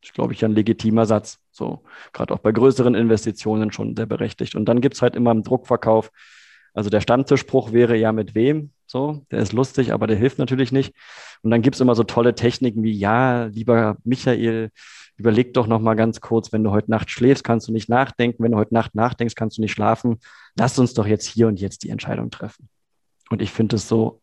Ist, 0.04 0.14
glaube 0.14 0.34
ich, 0.34 0.44
ein 0.44 0.54
legitimer 0.54 1.06
Satz. 1.06 1.40
So, 1.52 1.84
gerade 2.14 2.34
auch 2.34 2.40
bei 2.40 2.52
größeren 2.52 2.96
Investitionen 2.96 3.72
schon 3.72 3.96
sehr 3.96 4.06
berechtigt. 4.06 4.56
Und 4.56 4.66
dann 4.66 4.82
gibt 4.82 4.96
es 4.96 5.02
halt 5.02 5.16
immer 5.16 5.32
einen 5.32 5.44
Druckverkauf. 5.44 6.12
Also 6.74 6.90
der 6.90 7.02
Stammtischspruch 7.02 7.72
wäre 7.72 7.98
ja 7.98 8.12
mit 8.12 8.34
wem? 8.34 8.72
So, 8.88 9.26
der 9.32 9.40
ist 9.40 9.54
lustig, 9.54 9.94
aber 9.94 10.08
der 10.08 10.18
hilft 10.18 10.40
natürlich 10.40 10.72
nicht. 10.72 10.94
Und 11.44 11.52
dann 11.52 11.62
gibt 11.62 11.76
es 11.76 11.82
immer 11.82 11.96
so 11.96 12.04
tolle 12.04 12.36
Techniken 12.36 12.84
wie, 12.84 12.92
ja, 12.92 13.46
lieber 13.46 13.98
Michael, 14.04 14.72
überleg 15.18 15.54
doch 15.54 15.68
noch 15.68 15.80
mal 15.80 15.94
ganz 15.96 16.20
kurz, 16.20 16.52
wenn 16.52 16.64
du 16.64 16.72
heute 16.72 16.90
Nacht 16.90 17.12
schläfst, 17.12 17.44
kannst 17.44 17.68
du 17.68 17.72
nicht 17.72 17.90
nachdenken. 17.90 18.44
Wenn 18.44 18.52
du 18.52 18.58
heute 18.58 18.74
Nacht 18.74 18.96
nachdenkst, 18.96 19.36
kannst 19.36 19.58
du 19.58 19.62
nicht 19.62 19.72
schlafen. 19.72 20.20
Lass 20.58 20.80
uns 20.80 20.94
doch 20.94 21.06
jetzt 21.06 21.26
hier 21.26 21.48
und 21.48 21.60
jetzt 21.60 21.84
die 21.84 21.90
Entscheidung 21.90 22.32
treffen. 22.32 22.70
Und 23.30 23.42
ich 23.42 23.52
finde 23.52 23.76
es 23.76 23.88
so 23.88 24.22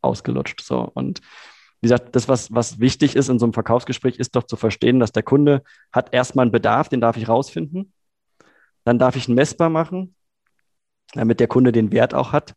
ausgelutscht. 0.00 0.60
So. 0.62 0.90
Und 0.94 1.20
wie 1.80 1.86
gesagt, 1.86 2.14
das, 2.14 2.28
was, 2.28 2.52
was 2.54 2.78
wichtig 2.78 3.16
ist 3.16 3.28
in 3.28 3.38
so 3.38 3.46
einem 3.46 3.54
Verkaufsgespräch, 3.54 4.18
ist 4.18 4.36
doch 4.36 4.44
zu 4.44 4.56
verstehen, 4.56 5.00
dass 5.00 5.12
der 5.12 5.22
Kunde 5.22 5.62
hat 5.92 6.12
erstmal 6.12 6.44
einen 6.44 6.52
Bedarf, 6.52 6.90
den 6.90 7.00
darf 7.00 7.16
ich 7.16 7.28
rausfinden. 7.28 7.92
Dann 8.84 8.98
darf 8.98 9.16
ich 9.16 9.28
ihn 9.28 9.34
messbar 9.34 9.70
machen, 9.70 10.14
damit 11.14 11.40
der 11.40 11.48
Kunde 11.48 11.72
den 11.72 11.90
Wert 11.90 12.12
auch 12.12 12.32
hat. 12.32 12.54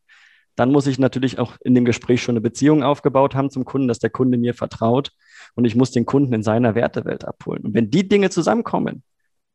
Dann 0.56 0.72
muss 0.72 0.88
ich 0.88 1.00
natürlich 1.00 1.40
auch 1.40 1.56
in 1.64 1.74
dem 1.74 1.86
Gespräch 1.86 2.22
schon 2.22 2.34
eine 2.34 2.42
Beziehung 2.42 2.84
aufgebaut 2.84 3.34
haben 3.34 3.50
zum 3.50 3.66
Kunden, 3.66 3.88
dass 3.88 4.00
der 4.00 4.10
Kunde 4.10 4.38
mir 4.38 4.54
vertraut 4.54 5.12
und 5.56 5.66
ich 5.66 5.76
muss 5.76 5.92
den 5.92 6.06
Kunden 6.06 6.34
in 6.34 6.44
seiner 6.44 6.76
Wertewelt 6.76 7.26
abholen. 7.26 7.64
Und 7.64 7.74
wenn 7.74 7.90
die 7.90 8.08
Dinge 8.08 8.30
zusammenkommen, 8.30 9.04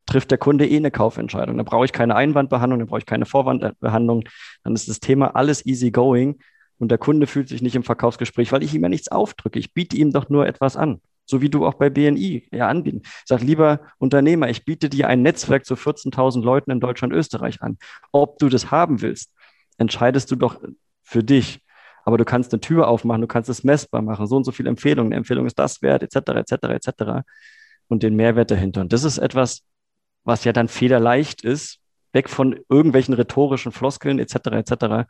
trifft 0.07 0.31
der 0.31 0.39
Kunde 0.39 0.67
eh 0.67 0.77
eine 0.77 0.91
Kaufentscheidung. 0.91 1.59
Dann 1.59 1.67
brauche 1.67 1.85
ich 1.85 1.93
keine 1.93 2.17
Einwandbehandlung, 2.17 2.79
dann 2.81 2.89
brauche 2.89 3.01
ich 3.01 3.07
keine 3.07 3.27
Vorwandbehandlung. 3.27 4.25
Dann 4.65 4.75
ist 4.75 4.89
das 4.89 5.01
Thema 5.01 5.37
alles 5.37 5.65
easy 5.67 5.91
going 5.91 6.39
und 6.78 6.90
der 6.90 6.99
Kunde 6.99 7.26
fühlt 7.26 7.49
sich 7.49 7.62
nicht 7.62 7.75
im 7.75 7.82
Verkaufsgespräch, 7.82 8.52
weil 8.52 8.62
ich 8.62 8.75
ihm 8.75 8.82
ja 8.82 8.88
nichts 8.88 9.08
aufdrücke. 9.08 9.58
Ich 9.58 9.75
biete 9.75 9.97
ihm 9.97 10.12
doch 10.12 10.28
nur 10.28 10.47
etwas 10.47 10.76
an. 10.76 11.00
So 11.26 11.42
wie 11.42 11.50
du 11.50 11.66
auch 11.66 11.75
bei 11.75 11.90
BNI 11.90 12.49
ja 12.52 12.68
anbieten. 12.68 13.02
Sag 13.26 13.42
lieber 13.42 13.80
Unternehmer, 13.99 14.49
ich 14.49 14.64
biete 14.64 14.88
dir 14.88 15.08
ein 15.08 15.23
Netzwerk 15.23 15.66
zu 15.66 15.75
14.000 15.75 16.42
Leuten 16.42 16.70
in 16.70 16.80
Deutschland, 16.80 17.12
Österreich 17.12 17.61
an. 17.61 17.78
Ob 18.12 18.38
du 18.38 18.49
das 18.49 18.70
haben 18.70 19.02
willst, 19.02 19.32
entscheidest 19.76 20.30
du 20.30 20.37
doch 20.37 20.61
für 21.02 21.23
dich. 21.23 21.61
Aber 22.04 22.16
du 22.16 22.25
kannst 22.25 22.54
eine 22.54 22.61
Tür 22.61 22.88
aufmachen, 22.88 23.20
du 23.20 23.26
kannst 23.26 23.50
es 23.50 23.64
messbar 23.64 24.00
machen, 24.00 24.26
so 24.26 24.37
und 24.37 24.44
so 24.44 24.52
viele 24.52 24.70
Empfehlungen, 24.70 25.12
eine 25.12 25.18
Empfehlung 25.18 25.44
ist 25.44 25.58
das 25.58 25.82
wert, 25.82 26.02
etc., 26.02 26.16
etc., 26.30 26.52
etc. 26.70 27.28
Und 27.88 28.02
den 28.02 28.16
Mehrwert 28.16 28.50
dahinter. 28.50 28.80
Und 28.80 28.94
das 28.94 29.04
ist 29.04 29.18
etwas, 29.18 29.62
was 30.25 30.44
ja 30.44 30.54
dann 30.54 30.68
federleicht 30.68 31.44
ist, 31.44 31.80
weg 32.12 32.30
von 32.30 32.58
irgendwelchen 32.70 33.12
rhetorischen 33.12 33.73
Floskeln, 33.73 34.18
etc., 34.18 34.37
etc., 34.52 35.06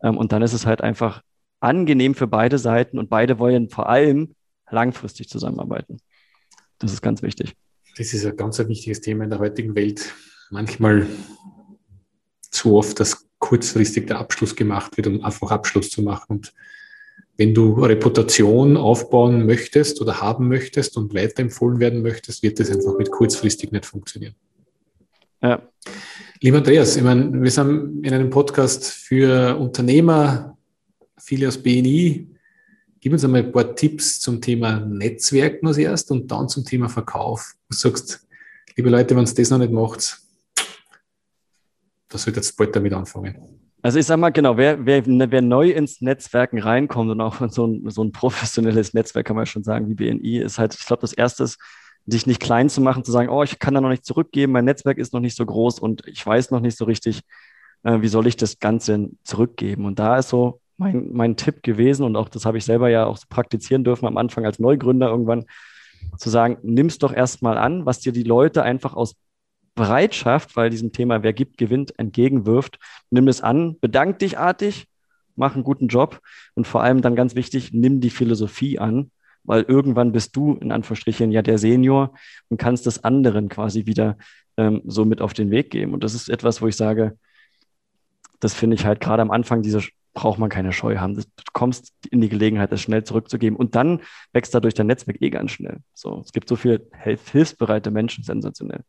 und 0.00 0.32
dann 0.32 0.42
ist 0.42 0.52
es 0.52 0.66
halt 0.66 0.80
einfach 0.80 1.22
angenehm 1.60 2.14
für 2.14 2.26
beide 2.26 2.58
Seiten 2.58 2.98
und 2.98 3.10
beide 3.10 3.38
wollen 3.38 3.68
vor 3.68 3.88
allem 3.88 4.34
langfristig 4.70 5.28
zusammenarbeiten. 5.28 5.98
Das 6.78 6.92
ist 6.92 7.02
ganz 7.02 7.22
wichtig. 7.22 7.54
Das 7.96 8.14
ist 8.14 8.24
ein 8.24 8.36
ganz 8.36 8.58
wichtiges 8.58 9.00
Thema 9.00 9.24
in 9.24 9.30
der 9.30 9.38
heutigen 9.38 9.74
Welt. 9.74 10.14
Manchmal 10.50 11.06
zu 12.50 12.76
oft, 12.76 12.98
dass 12.98 13.26
kurzfristig 13.38 14.06
der 14.06 14.18
Abschluss 14.18 14.56
gemacht 14.56 14.96
wird, 14.96 15.06
um 15.06 15.24
einfach 15.24 15.50
Abschluss 15.50 15.90
zu 15.90 16.02
machen. 16.02 16.26
Und 16.28 16.54
wenn 17.36 17.54
du 17.54 17.72
Reputation 17.82 18.76
aufbauen 18.76 19.46
möchtest 19.46 20.00
oder 20.00 20.20
haben 20.20 20.48
möchtest 20.48 20.96
und 20.96 21.14
weiterempfohlen 21.14 21.80
werden 21.80 22.02
möchtest, 22.02 22.42
wird 22.42 22.60
das 22.60 22.70
einfach 22.70 22.96
mit 22.98 23.10
kurzfristig 23.10 23.72
nicht 23.72 23.86
funktionieren. 23.86 24.34
Ja. 25.42 25.62
Lieber 26.42 26.56
Andreas, 26.56 26.96
ich 26.96 27.02
meine, 27.02 27.42
wir 27.42 27.50
sind 27.50 28.02
in 28.02 28.14
einem 28.14 28.30
Podcast 28.30 28.86
für 28.90 29.58
Unternehmer, 29.58 30.56
viele 31.18 31.46
aus 31.48 31.62
BNI. 31.62 32.28
Gib 32.98 33.12
uns 33.12 33.22
einmal 33.22 33.44
ein 33.44 33.52
paar 33.52 33.74
Tipps 33.76 34.20
zum 34.20 34.40
Thema 34.40 34.80
Netzwerken 34.80 35.66
als 35.66 35.76
erst 35.76 36.10
und 36.10 36.30
dann 36.30 36.48
zum 36.48 36.64
Thema 36.64 36.88
Verkauf. 36.88 37.52
Du 37.68 37.76
sagst, 37.76 38.26
liebe 38.74 38.88
Leute, 38.88 39.14
wenn 39.14 39.26
ihr 39.26 39.34
das 39.34 39.50
noch 39.50 39.58
nicht 39.58 39.70
macht, 39.70 40.18
da 42.08 42.16
solltet 42.16 42.44
jetzt 42.44 42.56
bald 42.56 42.74
damit 42.74 42.94
anfangen. 42.94 43.36
Also 43.82 43.98
ich 43.98 44.06
sage 44.06 44.22
mal 44.22 44.30
genau, 44.30 44.56
wer, 44.56 44.86
wer, 44.86 45.04
wer 45.06 45.42
neu 45.42 45.72
ins 45.72 46.00
Netzwerken 46.00 46.58
reinkommt 46.58 47.10
und 47.10 47.20
auch 47.20 47.50
so 47.50 47.66
ein, 47.66 47.90
so 47.90 48.02
ein 48.02 48.12
professionelles 48.12 48.94
Netzwerk, 48.94 49.26
kann 49.26 49.36
man 49.36 49.44
schon 49.44 49.62
sagen, 49.62 49.90
wie 49.90 49.94
BNI, 49.94 50.38
ist 50.38 50.58
halt, 50.58 50.74
ich 50.74 50.86
glaube, 50.86 51.02
das 51.02 51.12
Erste 51.12 51.44
ist, 51.44 51.58
dich 52.10 52.26
nicht 52.26 52.40
klein 52.40 52.68
zu 52.68 52.80
machen, 52.80 53.04
zu 53.04 53.12
sagen, 53.12 53.28
oh, 53.28 53.42
ich 53.42 53.58
kann 53.58 53.74
da 53.74 53.80
noch 53.80 53.88
nicht 53.88 54.04
zurückgeben, 54.04 54.52
mein 54.52 54.64
Netzwerk 54.64 54.98
ist 54.98 55.12
noch 55.12 55.20
nicht 55.20 55.36
so 55.36 55.46
groß 55.46 55.78
und 55.78 56.06
ich 56.06 56.24
weiß 56.24 56.50
noch 56.50 56.60
nicht 56.60 56.76
so 56.76 56.84
richtig, 56.84 57.22
äh, 57.82 58.00
wie 58.00 58.08
soll 58.08 58.26
ich 58.26 58.36
das 58.36 58.58
Ganze 58.58 59.10
zurückgeben. 59.24 59.86
Und 59.86 59.98
da 59.98 60.18
ist 60.18 60.28
so 60.28 60.60
mein, 60.76 61.12
mein 61.12 61.36
Tipp 61.36 61.62
gewesen 61.62 62.04
und 62.04 62.16
auch 62.16 62.28
das 62.28 62.44
habe 62.44 62.58
ich 62.58 62.64
selber 62.64 62.88
ja 62.88 63.06
auch 63.06 63.18
praktizieren 63.28 63.84
dürfen 63.84 64.06
am 64.06 64.16
Anfang 64.16 64.44
als 64.44 64.58
Neugründer 64.58 65.08
irgendwann, 65.08 65.44
zu 66.16 66.30
sagen, 66.30 66.58
nimm 66.62 66.86
es 66.86 66.98
doch 66.98 67.12
erstmal 67.12 67.58
an, 67.58 67.86
was 67.86 68.00
dir 68.00 68.12
die 68.12 68.22
Leute 68.22 68.62
einfach 68.62 68.94
aus 68.94 69.16
Bereitschaft, 69.74 70.56
weil 70.56 70.70
diesem 70.70 70.92
Thema 70.92 71.22
wer 71.22 71.32
gibt, 71.32 71.58
gewinnt, 71.58 71.98
entgegenwirft. 71.98 72.78
Nimm 73.10 73.28
es 73.28 73.40
an, 73.40 73.76
bedank 73.80 74.18
dich 74.18 74.38
artig, 74.38 74.86
mach 75.36 75.54
einen 75.54 75.64
guten 75.64 75.88
Job 75.88 76.20
und 76.54 76.66
vor 76.66 76.82
allem 76.82 77.02
dann 77.02 77.16
ganz 77.16 77.34
wichtig, 77.34 77.72
nimm 77.72 78.00
die 78.00 78.10
Philosophie 78.10 78.78
an 78.78 79.10
weil 79.44 79.62
irgendwann 79.62 80.12
bist 80.12 80.36
du 80.36 80.54
in 80.54 80.72
Anführungsstrichen 80.72 81.32
ja 81.32 81.42
der 81.42 81.58
Senior 81.58 82.12
und 82.48 82.58
kannst 82.58 82.86
das 82.86 83.04
anderen 83.04 83.48
quasi 83.48 83.86
wieder 83.86 84.16
ähm, 84.56 84.82
so 84.84 85.04
mit 85.04 85.20
auf 85.20 85.32
den 85.32 85.50
Weg 85.50 85.70
geben. 85.70 85.94
Und 85.94 86.04
das 86.04 86.14
ist 86.14 86.28
etwas, 86.28 86.60
wo 86.62 86.68
ich 86.68 86.76
sage, 86.76 87.16
das 88.40 88.54
finde 88.54 88.74
ich 88.74 88.84
halt 88.84 89.00
gerade 89.00 89.22
am 89.22 89.30
Anfang, 89.30 89.62
diese 89.62 89.82
braucht 90.12 90.38
man 90.38 90.50
keine 90.50 90.72
Scheu 90.72 90.96
haben. 90.96 91.14
Du 91.14 91.22
kommst 91.52 91.92
in 92.10 92.20
die 92.20 92.28
Gelegenheit, 92.28 92.72
das 92.72 92.80
schnell 92.80 93.04
zurückzugeben 93.04 93.56
und 93.56 93.74
dann 93.74 94.00
wächst 94.32 94.54
dadurch 94.54 94.74
dein 94.74 94.88
Netzwerk 94.88 95.22
eh 95.22 95.30
ganz 95.30 95.52
schnell. 95.52 95.78
So, 95.94 96.20
es 96.24 96.32
gibt 96.32 96.48
so 96.48 96.56
viele 96.56 96.86
hilfsbereite 97.02 97.90
Menschen, 97.90 98.24
sensationell. 98.24 98.82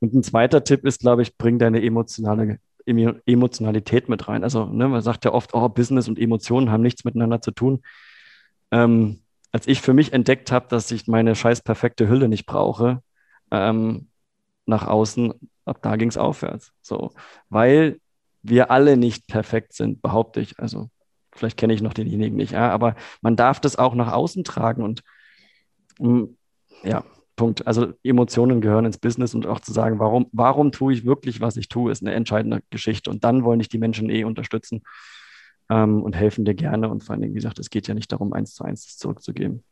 Und 0.00 0.12
ein 0.12 0.22
zweiter 0.22 0.64
Tipp 0.64 0.84
ist, 0.84 1.00
glaube 1.00 1.22
ich, 1.22 1.36
bring 1.36 1.58
deine 1.58 1.82
emotionale 1.82 2.58
Emotionalität 2.84 4.08
mit 4.08 4.28
rein. 4.28 4.44
Also 4.44 4.66
ne, 4.66 4.88
man 4.88 5.02
sagt 5.02 5.24
ja 5.24 5.32
oft, 5.32 5.54
oh, 5.54 5.68
Business 5.68 6.08
und 6.08 6.18
Emotionen 6.18 6.70
haben 6.70 6.82
nichts 6.82 7.04
miteinander 7.04 7.40
zu 7.40 7.50
tun 7.50 7.82
ähm, 8.76 9.20
als 9.52 9.66
ich 9.66 9.80
für 9.80 9.94
mich 9.94 10.12
entdeckt 10.12 10.52
habe, 10.52 10.66
dass 10.68 10.90
ich 10.90 11.06
meine 11.06 11.34
scheiß 11.34 11.62
perfekte 11.62 12.08
Hülle 12.08 12.28
nicht 12.28 12.46
brauche, 12.46 13.02
ähm, 13.50 14.08
nach 14.66 14.86
außen, 14.86 15.32
ab 15.64 15.78
da 15.82 15.96
ging 15.96 16.08
es 16.08 16.18
aufwärts. 16.18 16.72
So, 16.82 17.12
weil 17.48 18.00
wir 18.42 18.70
alle 18.70 18.96
nicht 18.96 19.28
perfekt 19.28 19.72
sind, 19.72 20.02
behaupte 20.02 20.40
ich. 20.40 20.58
Also 20.58 20.90
vielleicht 21.32 21.56
kenne 21.56 21.72
ich 21.72 21.82
noch 21.82 21.94
denjenigen 21.94 22.36
nicht, 22.36 22.52
ja, 22.52 22.70
aber 22.70 22.96
man 23.22 23.36
darf 23.36 23.60
das 23.60 23.76
auch 23.76 23.94
nach 23.94 24.12
außen 24.12 24.44
tragen 24.44 24.82
und 24.82 25.02
mm, 25.98 26.24
ja, 26.84 27.04
Punkt. 27.36 27.66
Also 27.66 27.92
Emotionen 28.02 28.60
gehören 28.60 28.84
ins 28.84 28.98
Business 28.98 29.34
und 29.34 29.46
auch 29.46 29.60
zu 29.60 29.72
sagen, 29.72 29.98
warum, 29.98 30.26
warum 30.32 30.72
tue 30.72 30.92
ich 30.92 31.04
wirklich, 31.06 31.40
was 31.40 31.56
ich 31.56 31.68
tue, 31.68 31.92
ist 31.92 32.02
eine 32.02 32.14
entscheidende 32.14 32.62
Geschichte. 32.70 33.10
Und 33.10 33.24
dann 33.24 33.44
wollen 33.44 33.58
dich 33.58 33.68
die 33.68 33.78
Menschen 33.78 34.10
eh 34.10 34.24
unterstützen 34.24 34.82
ähm, 35.70 36.02
und 36.02 36.14
helfen 36.14 36.44
dir 36.44 36.54
gerne. 36.54 36.88
Und 36.88 37.04
vor 37.04 37.14
allem, 37.14 37.22
wie 37.22 37.34
gesagt, 37.34 37.58
es 37.58 37.70
geht 37.70 37.88
ja 37.88 37.94
nicht 37.94 38.12
darum, 38.12 38.32
eins 38.32 38.54
zu 38.54 38.64
eins 38.64 38.84
das 38.84 38.98
zurückzugeben. 38.98 39.62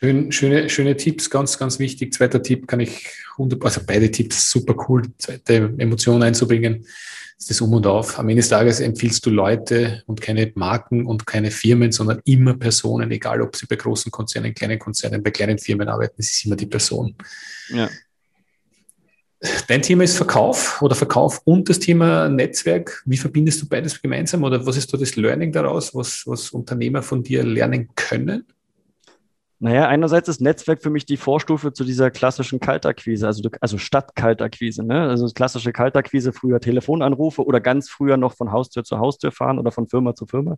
Schön, 0.00 0.30
schöne, 0.30 0.68
schöne 0.68 0.96
Tipps, 0.96 1.28
ganz, 1.28 1.58
ganz 1.58 1.80
wichtig. 1.80 2.14
Zweiter 2.14 2.40
Tipp 2.40 2.68
kann 2.68 2.78
ich, 2.78 3.08
also 3.36 3.80
beide 3.84 4.10
Tipps 4.10 4.48
super 4.48 4.76
cool. 4.88 5.02
Zweite 5.18 5.74
Emotion 5.76 6.22
einzubringen, 6.22 6.86
ist 7.36 7.50
das 7.50 7.60
Um 7.60 7.72
und 7.72 7.84
Auf. 7.84 8.16
Am 8.16 8.28
Ende 8.28 8.40
des 8.40 8.48
Tages 8.48 8.78
empfiehlst 8.78 9.26
du 9.26 9.30
Leute 9.30 10.04
und 10.06 10.20
keine 10.20 10.52
Marken 10.54 11.04
und 11.04 11.26
keine 11.26 11.50
Firmen, 11.50 11.90
sondern 11.90 12.20
immer 12.24 12.54
Personen, 12.54 13.10
egal 13.10 13.42
ob 13.42 13.56
sie 13.56 13.66
bei 13.66 13.74
großen 13.74 14.12
Konzernen, 14.12 14.54
kleinen 14.54 14.78
Konzernen, 14.78 15.20
bei 15.20 15.32
kleinen 15.32 15.58
Firmen 15.58 15.88
arbeiten, 15.88 16.14
es 16.18 16.30
ist 16.30 16.46
immer 16.46 16.56
die 16.56 16.66
Person. 16.66 17.16
Ja. 17.70 17.88
Dein 19.68 19.82
Thema 19.82 20.02
ist 20.02 20.16
Verkauf 20.16 20.82
oder 20.82 20.96
Verkauf 20.96 21.40
und 21.44 21.68
das 21.68 21.78
Thema 21.78 22.28
Netzwerk. 22.28 23.02
Wie 23.06 23.16
verbindest 23.16 23.62
du 23.62 23.68
beides 23.68 24.02
gemeinsam 24.02 24.42
oder 24.42 24.66
was 24.66 24.76
ist 24.76 24.92
da 24.92 24.98
das 24.98 25.14
Learning 25.14 25.52
daraus, 25.52 25.94
was, 25.94 26.24
was 26.26 26.50
Unternehmer 26.50 27.02
von 27.02 27.22
dir 27.22 27.44
lernen 27.44 27.88
können? 27.94 28.46
Naja, 29.60 29.88
einerseits 29.88 30.28
ist 30.28 30.40
Netzwerk 30.40 30.82
für 30.82 30.90
mich 30.90 31.04
die 31.04 31.16
Vorstufe 31.16 31.72
zu 31.72 31.84
dieser 31.84 32.10
klassischen 32.10 32.60
Kaltakquise, 32.60 33.26
also, 33.26 33.48
also 33.60 33.78
Stadtkaltakquise. 33.78 34.84
Ne? 34.84 35.08
Also 35.08 35.26
klassische 35.28 35.72
Kaltakquise, 35.72 36.32
früher 36.32 36.60
Telefonanrufe 36.60 37.44
oder 37.44 37.60
ganz 37.60 37.88
früher 37.88 38.16
noch 38.16 38.34
von 38.34 38.52
Haustür 38.52 38.84
zu 38.84 38.98
Haustür 38.98 39.32
fahren 39.32 39.58
oder 39.58 39.72
von 39.72 39.88
Firma 39.88 40.14
zu 40.14 40.26
Firma. 40.26 40.56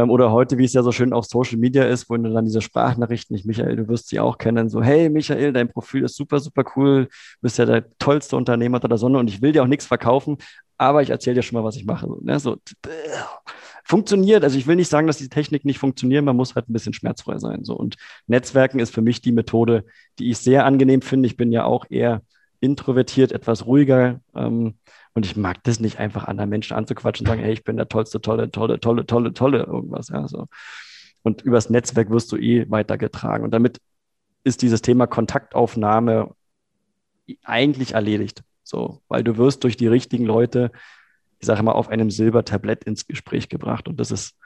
Ähm, 0.00 0.10
oder 0.10 0.32
heute, 0.32 0.58
wie 0.58 0.64
es 0.64 0.72
ja 0.72 0.82
so 0.82 0.92
schön 0.92 1.12
auf 1.12 1.26
Social 1.26 1.58
Media 1.58 1.84
ist, 1.84 2.08
wo 2.08 2.16
dann 2.16 2.44
diese 2.44 2.60
Sprachnachrichten, 2.60 3.36
ich, 3.36 3.44
Michael, 3.44 3.76
du 3.76 3.88
wirst 3.88 4.08
sie 4.08 4.20
auch 4.20 4.38
kennen, 4.38 4.68
so, 4.68 4.82
hey 4.82 5.08
Michael, 5.08 5.52
dein 5.52 5.68
Profil 5.68 6.04
ist 6.04 6.16
super, 6.16 6.40
super 6.40 6.64
cool, 6.76 7.06
du 7.06 7.40
bist 7.40 7.58
ja 7.58 7.66
der 7.66 7.84
tollste 7.98 8.36
Unternehmer 8.36 8.80
der 8.80 8.98
Sonne 8.98 9.18
und 9.18 9.28
ich 9.28 9.42
will 9.42 9.52
dir 9.52 9.62
auch 9.62 9.68
nichts 9.68 9.86
verkaufen, 9.86 10.38
aber 10.78 11.02
ich 11.02 11.10
erzähle 11.10 11.36
dir 11.36 11.42
schon 11.42 11.58
mal, 11.58 11.64
was 11.64 11.76
ich 11.76 11.84
mache. 11.84 12.06
So, 12.06 12.18
ne? 12.22 12.40
so, 12.40 12.56
funktioniert. 13.84 14.44
Also 14.44 14.56
ich 14.56 14.66
will 14.66 14.76
nicht 14.76 14.88
sagen, 14.88 15.06
dass 15.06 15.18
die 15.18 15.28
Technik 15.28 15.64
nicht 15.64 15.78
funktioniert, 15.78 16.24
man 16.24 16.36
muss 16.36 16.54
halt 16.54 16.68
ein 16.68 16.72
bisschen 16.72 16.94
schmerzfrei 16.94 17.38
sein. 17.38 17.64
So. 17.64 17.74
Und 17.74 17.96
Netzwerken 18.26 18.78
ist 18.78 18.94
für 18.94 19.02
mich 19.02 19.20
die 19.20 19.32
Methode, 19.32 19.84
die 20.18 20.30
ich 20.30 20.38
sehr 20.38 20.64
angenehm 20.64 21.02
finde. 21.02 21.26
Ich 21.26 21.36
bin 21.36 21.52
ja 21.52 21.64
auch 21.64 21.84
eher 21.90 22.22
introvertiert, 22.60 23.32
etwas 23.32 23.66
ruhiger. 23.66 24.20
Ähm, 24.34 24.74
und 25.14 25.26
ich 25.26 25.36
mag 25.36 25.62
das 25.64 25.80
nicht 25.80 25.98
einfach 25.98 26.24
anderen 26.24 26.50
Menschen 26.50 26.76
anzuquatschen 26.76 27.26
und 27.26 27.30
sagen, 27.30 27.42
hey, 27.42 27.52
ich 27.52 27.64
bin 27.64 27.76
der 27.76 27.88
tollste, 27.88 28.20
tolle, 28.20 28.50
tolle, 28.50 28.78
tolle, 28.80 29.06
tolle, 29.06 29.32
tolle, 29.32 29.64
irgendwas. 29.64 30.08
Ja, 30.08 30.28
so. 30.28 30.46
Und 31.22 31.42
übers 31.42 31.68
Netzwerk 31.70 32.10
wirst 32.10 32.32
du 32.32 32.36
eh 32.36 32.70
weitergetragen. 32.70 33.44
Und 33.44 33.50
damit 33.50 33.80
ist 34.44 34.62
dieses 34.62 34.82
Thema 34.82 35.06
Kontaktaufnahme 35.06 36.34
eigentlich 37.44 37.92
erledigt. 37.92 38.42
So, 38.62 39.02
weil 39.08 39.24
du 39.24 39.36
wirst 39.36 39.64
durch 39.64 39.76
die 39.76 39.88
richtigen 39.88 40.24
Leute, 40.24 40.70
ich 41.40 41.46
sage 41.46 41.62
mal, 41.62 41.72
auf 41.72 41.88
einem 41.88 42.10
Silbertablett 42.10 42.84
ins 42.84 43.06
Gespräch 43.06 43.48
gebracht. 43.48 43.88
Und 43.88 43.98
das 43.98 44.10
ist, 44.10 44.36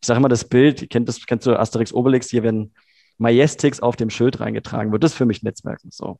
ich 0.00 0.06
sage 0.06 0.18
immer, 0.18 0.28
das 0.28 0.48
Bild, 0.48 0.88
kennt 0.90 1.08
das, 1.08 1.26
kennst 1.26 1.46
du 1.46 1.58
Asterix 1.58 1.92
Obelix 1.92 2.30
hier, 2.30 2.44
wenn 2.44 2.72
Majestix 3.18 3.80
auf 3.80 3.96
dem 3.96 4.10
Schild 4.10 4.40
reingetragen 4.40 4.92
wird, 4.92 5.02
das 5.02 5.12
ist 5.12 5.18
für 5.18 5.26
mich 5.26 5.42
Netzwerken. 5.42 5.90
So. 5.90 6.18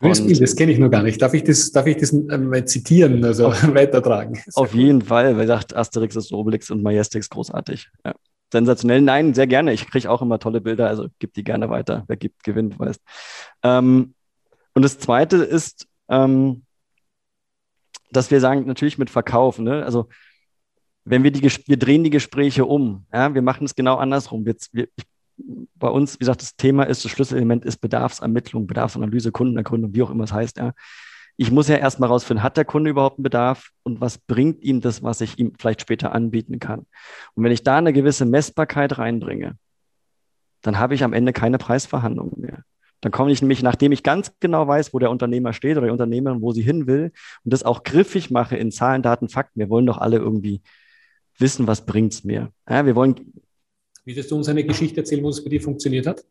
Und 0.00 0.40
das 0.40 0.54
kenne 0.54 0.72
ich 0.72 0.78
noch 0.78 0.90
gar 0.90 1.02
nicht. 1.02 1.20
Darf 1.20 1.34
ich 1.34 1.42
das, 1.42 1.72
darf 1.72 1.86
ich 1.86 1.96
das 1.96 2.12
mal 2.12 2.64
zitieren, 2.64 3.24
also 3.24 3.48
auf, 3.48 3.62
weitertragen? 3.74 4.40
Auf 4.54 4.72
cool. 4.72 4.80
jeden 4.80 5.02
Fall, 5.02 5.36
weil 5.36 5.46
sagt 5.46 5.74
Asterix 5.74 6.14
ist 6.14 6.32
Obelix 6.32 6.70
und 6.70 6.82
Majestix 6.82 7.28
großartig. 7.28 7.88
Ja. 8.04 8.14
Sensationell. 8.52 9.00
Nein, 9.00 9.34
sehr 9.34 9.46
gerne. 9.46 9.72
Ich 9.72 9.86
kriege 9.88 10.10
auch 10.10 10.22
immer 10.22 10.38
tolle 10.38 10.60
Bilder, 10.60 10.88
also 10.88 11.08
gib 11.18 11.34
die 11.34 11.44
gerne 11.44 11.68
weiter. 11.68 12.04
Wer 12.06 12.16
gibt, 12.16 12.44
gewinnt, 12.44 12.78
weißt. 12.78 13.00
Ähm, 13.62 14.14
und 14.74 14.82
das 14.82 14.98
zweite 14.98 15.38
ist, 15.38 15.86
ähm, 16.08 16.62
dass 18.10 18.30
wir 18.30 18.40
sagen, 18.40 18.66
natürlich 18.66 18.98
mit 18.98 19.10
Verkauf, 19.10 19.58
ne? 19.58 19.84
also 19.84 20.08
wenn 21.04 21.24
wir 21.24 21.30
die, 21.30 21.42
wir 21.42 21.76
drehen 21.76 22.04
die 22.04 22.10
Gespräche 22.10 22.64
um, 22.64 23.06
ja, 23.12 23.34
wir 23.34 23.42
machen 23.42 23.64
es 23.64 23.74
genau 23.74 23.96
andersrum. 23.96 24.46
Wir, 24.46 24.56
wir, 24.72 24.88
bei 25.76 25.88
uns, 25.88 26.14
wie 26.14 26.20
gesagt, 26.20 26.42
das 26.42 26.56
Thema 26.56 26.84
ist, 26.84 27.04
das 27.04 27.12
Schlüsselelement 27.12 27.64
ist 27.64 27.78
Bedarfsermittlung, 27.78 28.66
Bedarfsanalyse, 28.66 29.32
Kundenergründung, 29.32 29.94
wie 29.94 30.02
auch 30.02 30.10
immer 30.10 30.24
es 30.24 30.32
heißt. 30.32 30.58
Ja. 30.58 30.72
Ich 31.36 31.50
muss 31.50 31.68
ja 31.68 31.76
erstmal 31.76 32.08
rausfinden, 32.08 32.42
hat 32.42 32.56
der 32.56 32.64
Kunde 32.64 32.90
überhaupt 32.90 33.18
einen 33.18 33.22
Bedarf 33.22 33.70
und 33.84 34.00
was 34.00 34.18
bringt 34.18 34.62
ihm 34.62 34.80
das, 34.80 35.02
was 35.02 35.20
ich 35.20 35.38
ihm 35.38 35.52
vielleicht 35.58 35.80
später 35.80 36.12
anbieten 36.12 36.58
kann. 36.58 36.86
Und 37.34 37.44
wenn 37.44 37.52
ich 37.52 37.62
da 37.62 37.78
eine 37.78 37.92
gewisse 37.92 38.24
Messbarkeit 38.24 38.98
reinbringe, 38.98 39.56
dann 40.62 40.78
habe 40.78 40.94
ich 40.94 41.04
am 41.04 41.12
Ende 41.12 41.32
keine 41.32 41.58
Preisverhandlungen 41.58 42.40
mehr. 42.40 42.64
Dann 43.00 43.12
komme 43.12 43.30
ich 43.30 43.40
nämlich, 43.40 43.62
nachdem 43.62 43.92
ich 43.92 44.02
ganz 44.02 44.32
genau 44.40 44.66
weiß, 44.66 44.92
wo 44.92 44.98
der 44.98 45.10
Unternehmer 45.10 45.52
steht 45.52 45.76
oder 45.76 45.86
die 45.86 45.92
Unternehmerin, 45.92 46.42
wo 46.42 46.52
sie 46.52 46.62
hin 46.62 46.88
will 46.88 47.12
und 47.44 47.52
das 47.52 47.62
auch 47.62 47.84
griffig 47.84 48.30
mache 48.30 48.56
in 48.56 48.72
Zahlen, 48.72 49.02
Daten, 49.02 49.28
Fakten. 49.28 49.60
Wir 49.60 49.70
wollen 49.70 49.86
doch 49.86 49.98
alle 49.98 50.16
irgendwie 50.16 50.62
wissen, 51.38 51.68
was 51.68 51.84
es 51.86 52.24
mir. 52.24 52.50
Ja, 52.68 52.84
wir 52.86 52.96
wollen. 52.96 53.32
Würdest 54.08 54.30
du 54.30 54.36
uns 54.36 54.48
eine 54.48 54.64
Geschichte 54.64 55.00
erzählen, 55.00 55.22
wo 55.22 55.28
es 55.28 55.44
bei 55.44 55.50
dir 55.50 55.60
funktioniert 55.60 56.06
hat? 56.06 56.24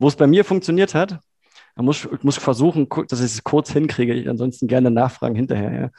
Wo 0.00 0.08
es 0.08 0.16
bei 0.16 0.26
mir 0.26 0.44
funktioniert 0.44 0.92
hat? 0.92 1.20
Man 1.76 1.84
muss, 1.84 2.04
ich 2.04 2.24
muss 2.24 2.36
versuchen, 2.36 2.88
dass 3.06 3.20
ich 3.20 3.26
es 3.26 3.44
kurz 3.44 3.70
hinkriege. 3.70 4.12
Ich 4.12 4.28
ansonsten 4.28 4.66
gerne 4.66 4.90
nachfragen 4.90 5.36
hinterher. 5.36 5.72
Ja. 5.72 5.90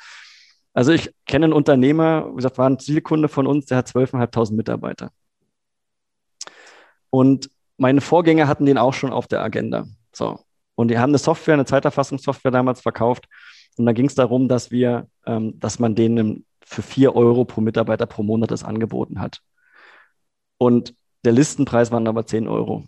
Also 0.74 0.92
ich 0.92 1.16
kenne 1.26 1.46
einen 1.46 1.54
Unternehmer, 1.54 2.30
wie 2.30 2.36
gesagt, 2.36 2.58
war 2.58 2.70
ein 2.70 2.78
Zielkunde 2.78 3.30
von 3.30 3.48
uns, 3.48 3.68
der 3.68 3.78
hat 3.78 3.88
12.500 3.88 4.54
Mitarbeiter. 4.54 5.12
Und 7.10 7.50
meine 7.78 8.02
Vorgänger 8.02 8.50
hatten 8.50 8.66
den 8.66 8.78
auch 8.78 8.94
schon 8.94 9.14
auf 9.14 9.28
der 9.28 9.44
Agenda. 9.44 9.86
So. 10.12 10.42
Und 10.76 10.90
die 10.90 11.00
haben 11.00 11.12
eine 11.12 11.20
Software, 11.20 11.54
eine 11.54 11.64
Zeiterfassungssoftware 11.64 12.52
damals 12.52 12.82
verkauft. 12.82 13.30
Und 13.78 13.86
da 13.86 13.94
ging 13.94 14.08
es 14.08 14.16
darum, 14.16 14.50
dass 14.50 14.72
wir, 14.72 15.08
ähm, 15.26 15.58
dass 15.58 15.80
man 15.80 15.96
denen 15.96 16.46
für 16.66 16.82
vier 16.82 17.16
Euro 17.16 17.46
pro 17.46 17.62
Mitarbeiter 17.62 18.08
pro 18.08 18.24
Monat 18.24 18.52
das 18.52 18.66
angeboten 18.66 19.22
hat. 19.22 19.40
Und 20.58 20.94
der 21.24 21.32
Listenpreis 21.32 21.92
waren 21.92 22.08
aber 22.08 22.26
zehn 22.26 22.48
Euro. 22.48 22.86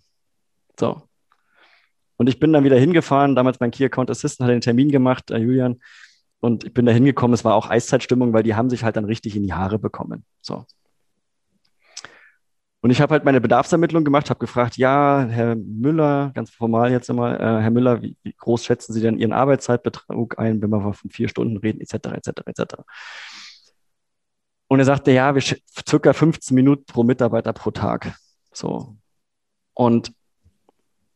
So. 0.79 1.01
Und 2.17 2.27
ich 2.27 2.39
bin 2.39 2.53
dann 2.53 2.63
wieder 2.63 2.77
hingefahren, 2.77 3.35
damals 3.35 3.59
mein 3.59 3.71
Key 3.71 3.85
Account 3.85 4.09
Assistant 4.09 4.47
hat 4.47 4.53
den 4.53 4.61
Termin 4.61 4.89
gemacht, 4.89 5.31
äh, 5.31 5.37
Julian. 5.37 5.81
Und 6.39 6.63
ich 6.63 6.73
bin 6.73 6.85
da 6.85 6.91
hingekommen, 6.91 7.33
es 7.33 7.43
war 7.43 7.55
auch 7.55 7.69
Eiszeitstimmung, 7.69 8.33
weil 8.33 8.43
die 8.43 8.55
haben 8.55 8.69
sich 8.69 8.83
halt 8.83 8.95
dann 8.95 9.05
richtig 9.05 9.35
in 9.35 9.43
die 9.43 9.53
Haare 9.53 9.79
bekommen. 9.79 10.25
So. 10.41 10.65
Und 12.81 12.91
ich 12.91 13.01
habe 13.01 13.13
halt 13.13 13.25
meine 13.25 13.41
Bedarfsermittlung 13.41 14.03
gemacht, 14.03 14.29
habe 14.29 14.39
gefragt, 14.39 14.77
ja, 14.77 15.25
Herr 15.27 15.55
Müller, 15.55 16.31
ganz 16.35 16.51
formal 16.51 16.91
jetzt 16.91 17.09
einmal, 17.09 17.35
äh, 17.35 17.63
Herr 17.63 17.71
Müller, 17.71 18.03
wie, 18.03 18.15
wie, 18.21 18.33
groß 18.33 18.63
schätzen 18.63 18.93
Sie 18.93 19.01
denn 19.01 19.17
Ihren 19.17 19.33
Arbeitszeitbetrag 19.33 20.37
ein, 20.37 20.61
wenn 20.61 20.69
wir 20.69 20.93
von 20.93 21.09
vier 21.09 21.27
Stunden 21.27 21.57
reden, 21.57 21.81
etc., 21.81 21.95
etc., 22.13 22.29
etc. 22.45 22.75
Und 24.67 24.77
er 24.77 24.85
sagte, 24.85 25.11
ja, 25.11 25.33
wir 25.33 25.41
circa 25.41 26.13
15 26.13 26.53
Minuten 26.53 26.85
pro 26.85 27.03
Mitarbeiter 27.03 27.53
pro 27.53 27.71
Tag. 27.71 28.15
So. 28.55 28.95
Und 29.73 30.13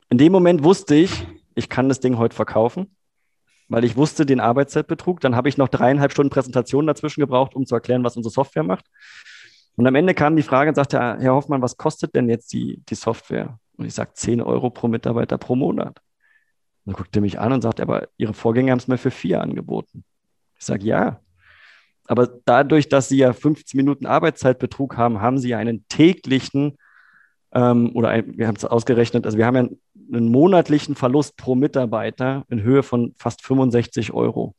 in 0.10 0.18
dem 0.18 0.32
Moment 0.32 0.64
wusste 0.64 0.96
ich, 0.96 1.28
ich 1.56 1.70
kann 1.70 1.90
das 1.90 2.00
Ding 2.00 2.18
heute 2.18 2.36
verkaufen, 2.36 2.96
weil 3.68 3.84
ich 3.84 3.96
wusste 3.96 4.26
den 4.26 4.40
Arbeitszeitbetrug. 4.40 5.20
Dann 5.20 5.36
habe 5.36 5.50
ich 5.50 5.58
noch 5.58 5.68
dreieinhalb 5.68 6.12
Stunden 6.12 6.32
Präsentation 6.32 6.88
dazwischen 6.88 7.22
gebraucht, 7.22 7.56
um 7.56 7.66
zu 7.66 7.76
erklären, 7.76 8.04
was 8.04 8.18
unsere 8.18 8.34
Software 8.34 8.64
macht. 8.64 8.86
Und 9.76 9.88
am 9.88 9.96
Ende 9.96 10.14
kam 10.14 10.36
die 10.36 10.44
Frage 10.44 10.70
und 10.70 10.76
sagte, 10.76 10.98
Herr 10.98 11.34
Hoffmann, 11.34 11.62
was 11.62 11.78
kostet 11.78 12.16
denn 12.16 12.28
jetzt 12.28 12.52
die, 12.52 12.84
die 12.90 12.96
Software? 12.96 13.60
Und 13.78 13.86
ich 13.86 13.94
sage, 13.94 14.12
10 14.14 14.42
Euro 14.42 14.70
pro 14.70 14.90
Mitarbeiter 14.90 15.38
pro 15.38 15.56
Monat. 15.56 16.02
Und 16.84 16.94
dann 16.94 16.96
guckte 16.96 17.20
er 17.20 17.22
mich 17.22 17.40
an 17.40 17.54
und 17.54 17.62
sagte, 17.62 17.84
aber 17.84 18.10
Ihre 18.18 18.34
Vorgänger 18.34 18.72
haben 18.72 18.80
es 18.80 18.88
mir 18.90 18.98
für 18.98 19.12
vier 19.12 19.42
angeboten. 19.42 20.04
Ich 20.58 20.66
sage, 20.66 20.84
ja. 20.84 21.22
Aber 22.08 22.28
dadurch, 22.44 22.90
dass 22.90 23.08
Sie 23.08 23.18
ja 23.18 23.32
15 23.32 23.78
Minuten 23.78 24.06
Arbeitszeitbetrug 24.06 24.98
haben, 24.98 25.22
haben 25.22 25.38
Sie 25.38 25.50
ja 25.50 25.60
einen 25.60 25.88
täglichen, 25.88 26.78
ähm, 27.54 27.92
oder 27.94 28.10
ein, 28.10 28.38
wir 28.38 28.48
haben 28.48 28.56
es 28.56 28.66
ausgerechnet, 28.66 29.26
also 29.26 29.38
wir 29.38 29.46
haben 29.46 29.56
ja 29.56 29.68
einen 30.12 30.30
monatlichen 30.30 30.96
Verlust 30.96 31.38
pro 31.38 31.56
Mitarbeiter 31.56 32.46
in 32.50 32.62
Höhe 32.62 32.84
von 32.84 33.14
fast 33.18 33.44
65 33.44 34.14
Euro. 34.14 34.56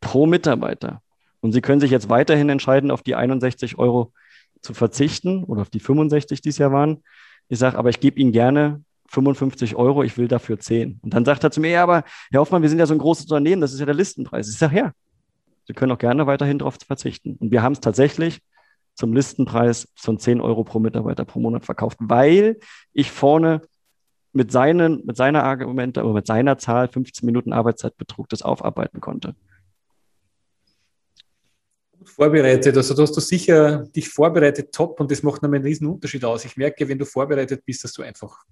Pro 0.00 0.26
Mitarbeiter. 0.26 1.02
Und 1.40 1.52
Sie 1.52 1.60
können 1.60 1.80
sich 1.80 1.90
jetzt 1.90 2.08
weiterhin 2.08 2.48
entscheiden, 2.48 2.90
auf 2.90 3.02
die 3.02 3.14
61 3.14 3.78
Euro 3.78 4.12
zu 4.60 4.74
verzichten 4.74 5.44
oder 5.44 5.62
auf 5.62 5.70
die 5.70 5.80
65, 5.80 6.40
die 6.40 6.48
es 6.48 6.58
ja 6.58 6.72
waren. 6.72 7.02
Ich 7.48 7.58
sage, 7.58 7.78
aber 7.78 7.90
ich 7.90 8.00
gebe 8.00 8.18
Ihnen 8.18 8.32
gerne 8.32 8.82
55 9.08 9.76
Euro, 9.76 10.02
ich 10.02 10.18
will 10.18 10.28
dafür 10.28 10.58
10. 10.58 11.00
Und 11.02 11.14
dann 11.14 11.24
sagt 11.24 11.44
er 11.44 11.50
zu 11.50 11.60
mir, 11.60 11.70
ja, 11.70 11.82
aber 11.82 12.04
Herr 12.30 12.40
Hoffmann, 12.40 12.62
wir 12.62 12.68
sind 12.68 12.78
ja 12.78 12.86
so 12.86 12.94
ein 12.94 12.98
großes 12.98 13.24
Unternehmen, 13.24 13.60
das 13.60 13.72
ist 13.72 13.80
ja 13.80 13.86
der 13.86 13.94
Listenpreis. 13.94 14.48
Ich 14.48 14.58
sage, 14.58 14.76
ja, 14.76 14.92
Sie 15.64 15.74
können 15.74 15.92
auch 15.92 15.98
gerne 15.98 16.26
weiterhin 16.26 16.58
darauf 16.58 16.76
verzichten. 16.86 17.36
Und 17.38 17.50
wir 17.50 17.62
haben 17.62 17.74
es 17.74 17.80
tatsächlich 17.80 18.40
zum 18.98 19.12
Listenpreis 19.12 19.88
von 19.94 20.18
10 20.18 20.40
Euro 20.40 20.64
pro 20.64 20.80
Mitarbeiter 20.80 21.24
pro 21.24 21.38
Monat 21.38 21.64
verkauft, 21.64 21.98
weil 22.00 22.58
ich 22.92 23.12
vorne 23.12 23.62
mit, 24.32 24.50
seinen, 24.50 25.06
mit 25.06 25.16
seiner 25.16 25.44
Argumente, 25.44 26.00
aber 26.00 26.12
mit 26.12 26.26
seiner 26.26 26.58
Zahl 26.58 26.88
15 26.88 27.24
Minuten 27.24 27.52
Arbeitszeitbetrug 27.52 28.28
das 28.28 28.42
aufarbeiten 28.42 29.00
konnte 29.00 29.36
vorbereitet. 32.04 32.76
Also 32.76 32.94
du 32.94 33.02
hast 33.02 33.16
du 33.16 33.20
sicher 33.20 33.84
dich 33.94 34.08
vorbereitet 34.08 34.72
top 34.72 34.98
und 34.98 35.10
das 35.10 35.22
macht 35.22 35.44
einen 35.44 35.62
riesen 35.62 35.86
Unterschied 35.86 36.24
aus. 36.24 36.44
Ich 36.44 36.56
merke, 36.56 36.88
wenn 36.88 36.98
du 36.98 37.04
vorbereitet 37.04 37.64
bist, 37.64 37.84
dass 37.84 37.92
du 37.92 38.02
einfach, 38.02 38.44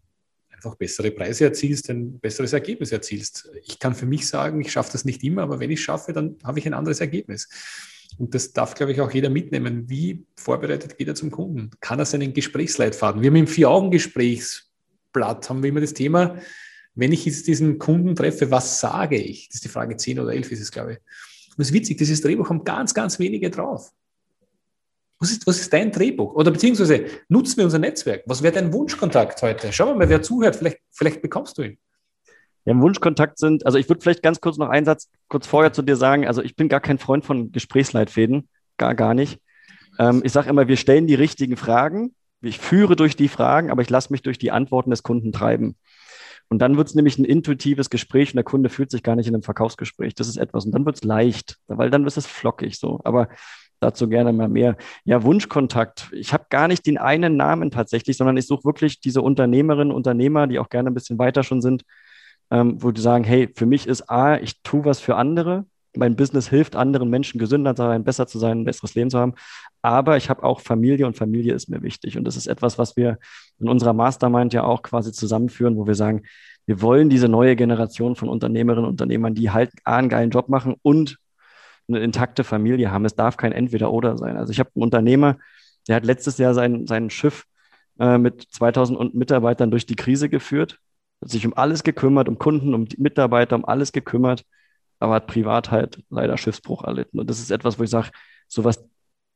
einfach 0.50 0.76
bessere 0.76 1.10
Preise 1.10 1.44
erzielst, 1.44 1.90
ein 1.90 2.18
besseres 2.20 2.52
Ergebnis 2.52 2.92
erzielst. 2.92 3.50
Ich 3.64 3.78
kann 3.78 3.94
für 3.94 4.06
mich 4.06 4.28
sagen, 4.28 4.60
ich 4.60 4.70
schaffe 4.70 4.92
das 4.92 5.04
nicht 5.04 5.24
immer, 5.24 5.42
aber 5.42 5.58
wenn 5.58 5.70
ich 5.70 5.80
es 5.80 5.84
schaffe, 5.84 6.12
dann 6.12 6.36
habe 6.44 6.58
ich 6.58 6.66
ein 6.66 6.74
anderes 6.74 7.00
Ergebnis. 7.00 7.48
Und 8.18 8.34
das 8.34 8.52
darf, 8.52 8.74
glaube 8.74 8.92
ich, 8.92 9.00
auch 9.00 9.10
jeder 9.10 9.28
mitnehmen. 9.28 9.88
Wie 9.88 10.24
vorbereitet 10.36 10.96
geht 10.96 11.08
er 11.08 11.14
zum 11.14 11.30
Kunden? 11.30 11.70
Kann 11.80 11.98
er 11.98 12.06
seinen 12.06 12.32
Gesprächsleitfaden? 12.32 13.22
Wir 13.22 13.30
haben 13.30 13.36
im 13.36 13.46
Vier-Augen-Gesprächsblatt 13.46 15.50
haben 15.50 15.62
wir 15.62 15.70
immer 15.70 15.80
das 15.80 15.94
Thema, 15.94 16.36
wenn 16.94 17.12
ich 17.12 17.26
jetzt 17.26 17.46
diesen 17.46 17.78
Kunden 17.78 18.16
treffe, 18.16 18.50
was 18.50 18.80
sage 18.80 19.18
ich? 19.18 19.48
Das 19.48 19.56
ist 19.56 19.64
die 19.64 19.68
Frage 19.68 19.96
10 19.96 20.18
oder 20.18 20.32
11 20.32 20.52
ist 20.52 20.60
es, 20.60 20.72
glaube 20.72 20.92
ich. 20.92 20.98
Und 20.98 21.58
das 21.58 21.68
ist 21.68 21.74
witzig, 21.74 21.98
dieses 21.98 22.22
Drehbuch 22.22 22.48
haben 22.48 22.64
ganz, 22.64 22.94
ganz 22.94 23.18
wenige 23.18 23.50
drauf. 23.50 23.92
Was 25.18 25.30
ist, 25.30 25.46
was 25.46 25.60
ist 25.60 25.72
dein 25.72 25.92
Drehbuch? 25.92 26.34
Oder 26.34 26.50
beziehungsweise 26.50 27.06
nutzen 27.28 27.58
wir 27.58 27.64
unser 27.64 27.78
Netzwerk. 27.78 28.22
Was 28.26 28.42
wäre 28.42 28.54
dein 28.54 28.72
Wunschkontakt 28.72 29.40
heute? 29.42 29.72
Schau 29.72 29.94
mal, 29.94 30.08
wer 30.08 30.22
zuhört, 30.22 30.56
vielleicht, 30.56 30.80
vielleicht 30.90 31.22
bekommst 31.22 31.56
du 31.58 31.62
ihn. 31.62 31.78
Ja, 32.66 32.72
im 32.72 32.82
Wunschkontakt 32.82 33.38
sind, 33.38 33.64
also 33.64 33.78
ich 33.78 33.88
würde 33.88 34.02
vielleicht 34.02 34.22
ganz 34.22 34.40
kurz 34.40 34.58
noch 34.58 34.68
einen 34.68 34.84
Satz 34.84 35.08
kurz 35.28 35.46
vorher 35.46 35.72
zu 35.72 35.82
dir 35.82 35.96
sagen. 35.96 36.26
Also 36.26 36.42
ich 36.42 36.56
bin 36.56 36.68
gar 36.68 36.80
kein 36.80 36.98
Freund 36.98 37.24
von 37.24 37.52
Gesprächsleitfäden, 37.52 38.48
gar, 38.76 38.94
gar 38.94 39.14
nicht. 39.14 39.40
Ähm, 39.98 40.20
ich 40.24 40.32
sage 40.32 40.50
immer, 40.50 40.68
wir 40.68 40.76
stellen 40.76 41.06
die 41.06 41.14
richtigen 41.14 41.56
Fragen. 41.56 42.14
Ich 42.42 42.58
führe 42.58 42.96
durch 42.96 43.16
die 43.16 43.28
Fragen, 43.28 43.70
aber 43.70 43.82
ich 43.82 43.90
lasse 43.90 44.12
mich 44.12 44.22
durch 44.22 44.38
die 44.38 44.50
Antworten 44.50 44.90
des 44.90 45.02
Kunden 45.02 45.32
treiben. 45.32 45.76
Und 46.48 46.60
dann 46.60 46.76
wird 46.76 46.88
es 46.88 46.94
nämlich 46.94 47.18
ein 47.18 47.24
intuitives 47.24 47.88
Gespräch 47.88 48.30
und 48.32 48.36
der 48.36 48.44
Kunde 48.44 48.68
fühlt 48.68 48.90
sich 48.90 49.02
gar 49.02 49.16
nicht 49.16 49.26
in 49.26 49.34
einem 49.34 49.42
Verkaufsgespräch. 49.42 50.14
Das 50.14 50.28
ist 50.28 50.36
etwas. 50.36 50.64
Und 50.64 50.72
dann 50.72 50.84
wird 50.84 50.96
es 50.96 51.04
leicht, 51.04 51.58
weil 51.66 51.90
dann 51.90 52.06
ist 52.06 52.16
es 52.16 52.26
flockig 52.26 52.78
so. 52.78 53.00
Aber 53.04 53.28
dazu 53.80 54.08
gerne 54.08 54.32
mal 54.32 54.48
mehr. 54.48 54.76
Ja, 55.04 55.22
Wunschkontakt. 55.22 56.08
Ich 56.12 56.32
habe 56.32 56.46
gar 56.50 56.68
nicht 56.68 56.86
den 56.86 56.98
einen 56.98 57.36
Namen 57.36 57.70
tatsächlich, 57.70 58.16
sondern 58.16 58.36
ich 58.36 58.46
suche 58.46 58.64
wirklich 58.64 59.00
diese 59.00 59.22
Unternehmerinnen, 59.22 59.92
Unternehmer, 59.92 60.46
die 60.46 60.58
auch 60.58 60.68
gerne 60.68 60.90
ein 60.90 60.94
bisschen 60.94 61.18
weiter 61.18 61.42
schon 61.42 61.62
sind, 61.62 61.84
ähm, 62.50 62.82
wo 62.82 62.90
die 62.90 63.00
sagen, 63.00 63.24
hey, 63.24 63.48
für 63.54 63.66
mich 63.66 63.86
ist 63.86 64.10
A, 64.10 64.36
ich 64.36 64.62
tue 64.62 64.84
was 64.84 65.00
für 65.00 65.16
andere. 65.16 65.66
Mein 65.96 66.14
Business 66.14 66.48
hilft 66.48 66.76
anderen 66.76 67.08
Menschen 67.08 67.38
gesünder 67.38 67.74
zu 67.74 67.82
sein, 67.82 68.04
besser 68.04 68.26
zu 68.26 68.38
sein, 68.38 68.60
ein 68.60 68.64
besseres 68.64 68.94
Leben 68.94 69.10
zu 69.10 69.18
haben. 69.18 69.34
Aber 69.82 70.16
ich 70.16 70.28
habe 70.28 70.42
auch 70.42 70.60
Familie 70.60 71.06
und 71.06 71.16
Familie 71.16 71.54
ist 71.54 71.68
mir 71.68 71.82
wichtig. 71.82 72.18
Und 72.18 72.24
das 72.24 72.36
ist 72.36 72.46
etwas, 72.46 72.78
was 72.78 72.96
wir 72.96 73.18
in 73.58 73.68
unserer 73.68 73.94
Mastermind 73.94 74.52
ja 74.52 74.64
auch 74.64 74.82
quasi 74.82 75.12
zusammenführen, 75.12 75.76
wo 75.76 75.86
wir 75.86 75.94
sagen, 75.94 76.22
wir 76.66 76.82
wollen 76.82 77.08
diese 77.08 77.28
neue 77.28 77.56
Generation 77.56 78.16
von 78.16 78.28
Unternehmerinnen 78.28 78.84
und 78.84 78.90
Unternehmern, 78.90 79.34
die 79.34 79.50
halt 79.50 79.70
einen 79.84 80.08
geilen 80.08 80.30
Job 80.30 80.48
machen 80.48 80.74
und 80.82 81.18
eine 81.88 82.00
intakte 82.00 82.44
Familie 82.44 82.90
haben. 82.90 83.04
Es 83.04 83.14
darf 83.14 83.36
kein 83.36 83.52
Entweder-Oder 83.52 84.18
sein. 84.18 84.36
Also 84.36 84.50
ich 84.50 84.58
habe 84.58 84.70
einen 84.74 84.82
Unternehmer, 84.82 85.38
der 85.88 85.96
hat 85.96 86.04
letztes 86.04 86.38
Jahr 86.38 86.54
sein, 86.54 86.86
sein 86.86 87.10
Schiff 87.10 87.44
äh, 87.98 88.18
mit 88.18 88.42
2000 88.50 89.14
Mitarbeitern 89.14 89.70
durch 89.70 89.86
die 89.86 89.94
Krise 89.94 90.28
geführt, 90.28 90.80
hat 91.20 91.30
sich 91.30 91.46
um 91.46 91.54
alles 91.54 91.82
gekümmert, 91.82 92.28
um 92.28 92.38
Kunden, 92.38 92.74
um 92.74 92.86
Mitarbeiter, 92.98 93.56
um 93.56 93.64
alles 93.64 93.92
gekümmert, 93.92 94.44
aber 94.98 95.14
hat 95.14 95.26
privat 95.26 95.70
halt 95.70 96.02
leider 96.10 96.36
Schiffsbruch 96.36 96.84
erlitten. 96.84 97.18
Und 97.18 97.28
das 97.28 97.38
ist 97.38 97.50
etwas, 97.50 97.78
wo 97.78 97.84
ich 97.84 97.90
sage, 97.90 98.10
sowas 98.48 98.84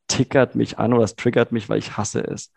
tickert 0.08 0.54
mich 0.54 0.78
an 0.78 0.92
oder 0.92 1.04
es 1.04 1.16
triggert 1.16 1.52
mich, 1.52 1.68
weil 1.68 1.78
ich 1.78 1.96
hasse 1.96 2.20
es. 2.26 2.52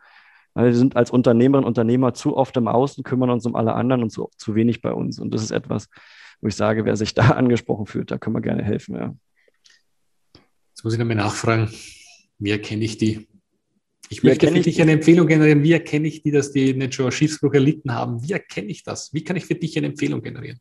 Weil 0.53 0.65
wir 0.65 0.75
sind 0.75 0.95
als 0.95 1.11
Unternehmerinnen 1.11 1.65
und 1.65 1.69
Unternehmer 1.69 2.13
zu 2.13 2.37
oft 2.37 2.55
im 2.57 2.67
Außen, 2.67 3.03
kümmern 3.03 3.29
uns 3.29 3.45
um 3.45 3.55
alle 3.55 3.73
anderen 3.73 4.03
und 4.03 4.09
zu, 4.11 4.29
zu 4.37 4.55
wenig 4.55 4.81
bei 4.81 4.91
uns. 4.91 5.19
Und 5.19 5.33
das 5.33 5.41
ist 5.41 5.51
etwas, 5.51 5.89
wo 6.41 6.47
ich 6.47 6.55
sage, 6.55 6.85
wer 6.85 6.95
sich 6.95 7.13
da 7.13 7.29
angesprochen 7.31 7.85
fühlt, 7.85 8.11
da 8.11 8.17
können 8.17 8.35
wir 8.35 8.41
gerne 8.41 8.63
helfen. 8.63 8.95
Ja. 8.95 9.15
Jetzt 10.69 10.83
muss 10.83 10.93
ich 10.93 10.99
nochmal 10.99 11.15
nachfragen, 11.15 11.71
wie 12.37 12.51
erkenne 12.51 12.83
ich 12.83 12.97
die? 12.97 13.27
Ich 14.13 14.21
möchte 14.21 14.47
für 14.47 14.59
dich 14.59 14.79
eine 14.79 14.91
Empfehlung 14.91 15.25
generieren. 15.25 15.63
Wie 15.63 15.71
erkenne 15.71 16.07
ich 16.07 16.21
die, 16.21 16.29
dass 16.29 16.51
die 16.51 16.75
nicht 16.75 16.93
schon 16.93 17.11
Schiffsbruch 17.11 17.53
erlitten 17.53 17.93
haben? 17.95 18.21
Wie 18.21 18.31
erkenne 18.31 18.67
ich 18.67 18.83
das? 18.83 19.11
Wie 19.11 19.23
kann 19.23 19.35
ich 19.35 19.45
für 19.45 19.55
dich 19.55 19.75
eine 19.75 19.87
Empfehlung 19.87 20.21
generieren? 20.21 20.59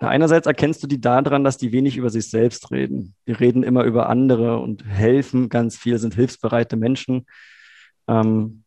Na, 0.00 0.08
einerseits 0.08 0.48
erkennst 0.48 0.82
du 0.82 0.88
die 0.88 1.00
daran, 1.00 1.44
dass 1.44 1.56
die 1.56 1.70
wenig 1.70 1.96
über 1.96 2.10
sich 2.10 2.28
selbst 2.28 2.72
reden. 2.72 3.14
Die 3.28 3.32
reden 3.32 3.62
immer 3.62 3.84
über 3.84 4.08
andere 4.08 4.58
und 4.58 4.84
helfen 4.84 5.50
ganz 5.50 5.76
viel, 5.76 5.98
sind 5.98 6.16
hilfsbereite 6.16 6.76
Menschen 6.76 7.26
ähm, 8.08 8.64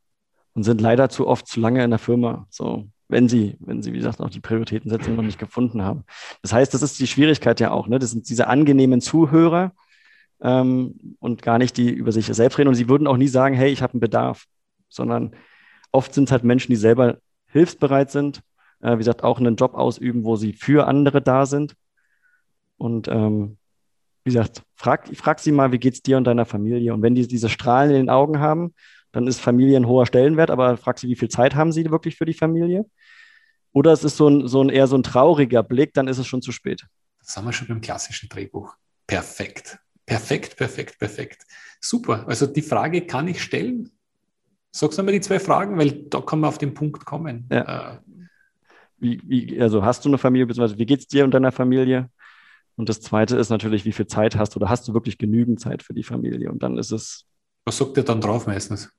und 0.54 0.64
sind 0.64 0.80
leider 0.80 1.10
zu 1.10 1.28
oft 1.28 1.46
zu 1.46 1.60
lange 1.60 1.84
in 1.84 1.90
der 1.90 2.00
Firma. 2.00 2.48
So, 2.50 2.88
wenn 3.10 3.28
sie, 3.28 3.58
wenn 3.60 3.84
sie, 3.84 3.92
wie 3.92 3.98
gesagt, 3.98 4.22
auch 4.22 4.30
die 4.30 4.40
Prioritätensetzung 4.40 5.18
noch 5.18 5.24
nicht 5.24 5.38
gefunden 5.38 5.82
haben. 5.82 6.06
Das 6.42 6.54
heißt, 6.54 6.74
das 6.74 6.82
ist 6.82 6.98
die 6.98 7.08
Schwierigkeit 7.08 7.60
ja 7.60 7.72
auch. 7.72 7.90
Ne? 7.90 8.00
Das 8.00 8.12
sind 8.12 8.30
diese 8.30 8.48
angenehmen 8.48 9.02
Zuhörer, 9.02 9.74
ähm, 10.41 11.15
und 11.19 11.41
gar 11.41 11.58
nicht 11.58 11.78
die 11.78 11.89
über 11.89 12.12
sich 12.12 12.28
selbst 12.28 12.58
reden. 12.58 12.69
Und 12.69 12.76
sie 12.76 12.89
würden 12.89 13.08
auch 13.08 13.17
nie 13.17 13.28
sagen, 13.28 13.56
hey, 13.56 13.71
ich 13.71 13.82
habe 13.82 13.93
einen 13.93 14.00
Bedarf, 14.00 14.45
sondern 14.89 15.36
oft 15.91 16.13
sind 16.13 16.26
es 16.26 16.32
halt 16.32 16.43
Menschen, 16.43 16.71
die 16.71 16.78
selber 16.78 17.17
hilfsbereit 17.48 18.12
sind, 18.12 18.41
äh, 18.82 18.93
wie 18.93 19.00
gesagt, 19.00 19.24
auch 19.24 19.39
einen 19.39 19.56
Job 19.56 19.74
ausüben, 19.76 20.24
wo 20.24 20.36
sie 20.36 20.54
für 20.54 20.88
andere 20.88 21.21
da 21.21 21.45
sind. 21.45 21.76
Und 22.78 23.08
ähm, 23.08 23.58
wie 24.24 24.32
gesagt, 24.32 24.63
frag, 24.76 25.08
frag 25.15 25.39
sie 25.39 25.52
mal, 25.52 25.71
wie 25.71 25.78
geht 25.78 25.93
es 25.93 26.02
dir 26.02 26.17
und 26.17 26.26
deiner 26.26 26.45
Familie? 26.45 26.93
Und 26.93 27.02
wenn 27.02 27.15
die 27.15 27.28
diese 27.28 27.50
Strahlen 27.50 27.91
in 27.91 27.98
den 27.98 28.10
Augen 28.10 28.39
haben, 28.39 28.74
dann 29.12 29.28
ist 29.28 29.39
Familie 29.39 29.78
ein 29.78 29.88
hoher 29.88 30.06
Stellenwert, 30.06 30.50
aber 30.50 30.76
frag 30.76 31.00
sie, 31.00 31.08
wie 31.08 31.15
viel 31.15 31.30
Zeit 31.30 31.56
haben 31.56 31.71
sie 31.71 31.89
wirklich 31.89 32.17
für 32.17 32.26
die 32.26 32.34
Familie? 32.34 32.86
Oder 33.71 33.93
es 33.93 34.04
ist 34.04 34.17
so 34.17 34.28
ein, 34.28 34.48
so 34.48 34.62
ein 34.62 34.69
eher 34.69 34.88
so 34.88 34.98
ein 34.98 35.04
trauriger 35.04 35.63
Blick, 35.63 35.93
dann 35.93 36.08
ist 36.08 36.17
es 36.17 36.28
schon 36.28 36.41
zu 36.41 36.52
spät. 36.52 36.86
Das 37.19 37.38
haben 37.38 37.45
wir 37.45 37.54
schon 37.54 37.67
beim 37.67 37.82
klassischen 37.82 38.30
Drehbuch. 38.30 38.76
Perfekt. 39.08 39.80
Perfekt, 40.06 40.56
perfekt, 40.56 41.00
perfekt. 41.00 41.46
Super. 41.82 42.28
Also 42.28 42.46
die 42.46 42.62
Frage 42.62 43.06
kann 43.06 43.28
ich 43.28 43.41
stellen. 43.41 43.89
Sagst 44.72 45.00
du 45.00 45.04
mal 45.04 45.12
die 45.12 45.22
zwei 45.22 45.39
Fragen, 45.39 45.78
weil 45.78 46.04
da 46.10 46.22
kann 46.22 46.41
man 46.41 46.50
auf 46.50 46.58
den 46.58 46.74
Punkt 46.74 47.06
kommen. 47.06 47.48
Ja. 47.52 47.94
Äh, 47.94 48.00
wie, 48.98 49.22
wie, 49.26 49.62
also 49.62 49.84
hast 49.84 50.06
du 50.06 50.10
eine 50.10 50.18
Familie, 50.18 50.46
beziehungsweise 50.46 50.78
wie 50.78 50.86
geht 50.86 51.00
es 51.00 51.08
dir 51.08 51.24
und 51.24 51.32
deiner 51.32 51.52
Familie? 51.52 52.10
Und 52.76 52.89
das 52.89 53.02
zweite 53.02 53.38
ist 53.38 53.50
natürlich, 53.50 53.86
wie 53.86 53.91
viel 53.91 54.08
Zeit 54.08 54.36
hast 54.36 54.56
du 54.56 54.60
oder 54.60 54.70
hast 54.70 54.88
du 54.88 54.94
wirklich 54.94 55.18
genügend 55.18 55.60
Zeit 55.60 55.82
für 55.82 55.94
die 55.94 56.04
Familie? 56.04 56.52
Und 56.52 56.62
dann 56.62 56.78
ist 56.78 56.91
es. 56.91 57.26
Was 57.63 57.78
sagt 57.78 57.98
ihr 57.98 58.04
dann 58.04 58.22
drauf 58.22 58.48
meistens? 58.48 58.91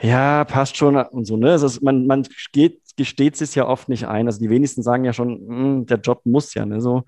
Ja, 0.00 0.44
passt 0.44 0.76
schon 0.76 0.96
und 0.96 1.24
so, 1.24 1.36
ne? 1.36 1.54
Ist, 1.54 1.82
man, 1.82 2.06
man 2.06 2.24
geht, 2.52 2.80
gesteht 2.96 3.40
es 3.40 3.54
ja 3.56 3.66
oft 3.66 3.88
nicht 3.88 4.06
ein. 4.06 4.26
Also 4.28 4.38
die 4.38 4.50
wenigsten 4.50 4.82
sagen 4.82 5.04
ja 5.04 5.12
schon, 5.12 5.38
hm, 5.48 5.86
der 5.86 5.98
Job 5.98 6.24
muss 6.24 6.54
ja, 6.54 6.64
ne? 6.64 6.80
So, 6.80 7.02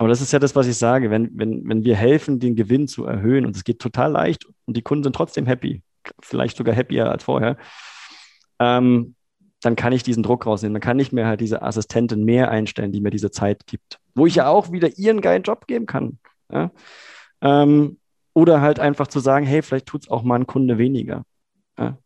aber 0.00 0.08
das 0.08 0.22
ist 0.22 0.32
ja 0.32 0.38
das, 0.38 0.56
was 0.56 0.66
ich 0.66 0.78
sage. 0.78 1.10
Wenn, 1.10 1.28
wenn, 1.38 1.68
wenn 1.68 1.84
wir 1.84 1.94
helfen, 1.94 2.40
den 2.40 2.56
Gewinn 2.56 2.88
zu 2.88 3.04
erhöhen 3.04 3.44
und 3.44 3.54
es 3.54 3.64
geht 3.64 3.80
total 3.80 4.10
leicht 4.10 4.46
und 4.64 4.74
die 4.74 4.80
Kunden 4.80 5.04
sind 5.04 5.14
trotzdem 5.14 5.44
happy, 5.44 5.82
vielleicht 6.22 6.56
sogar 6.56 6.74
happier 6.74 7.10
als 7.10 7.24
vorher, 7.24 7.58
ähm, 8.58 9.14
dann 9.60 9.76
kann 9.76 9.92
ich 9.92 10.02
diesen 10.02 10.22
Druck 10.22 10.46
rausnehmen. 10.46 10.72
Dann 10.72 10.80
kann 10.80 10.98
ich 10.98 11.12
mir 11.12 11.26
halt 11.26 11.42
diese 11.42 11.60
Assistentin 11.60 12.24
mehr 12.24 12.50
einstellen, 12.50 12.92
die 12.92 13.02
mir 13.02 13.10
diese 13.10 13.30
Zeit 13.30 13.66
gibt. 13.66 14.00
Wo 14.14 14.24
ich 14.24 14.36
ja 14.36 14.48
auch 14.48 14.72
wieder 14.72 14.88
ihren 14.96 15.20
geilen 15.20 15.42
Job 15.42 15.66
geben 15.66 15.84
kann. 15.84 16.18
Ja? 16.50 16.70
Ähm, 17.42 17.98
oder 18.32 18.62
halt 18.62 18.80
einfach 18.80 19.08
zu 19.08 19.20
sagen, 19.20 19.44
hey, 19.44 19.60
vielleicht 19.60 19.84
tut 19.84 20.04
es 20.04 20.10
auch 20.10 20.22
mal 20.22 20.36
ein 20.36 20.46
Kunde 20.46 20.78
weniger. 20.78 21.24
Ja? 21.78 21.98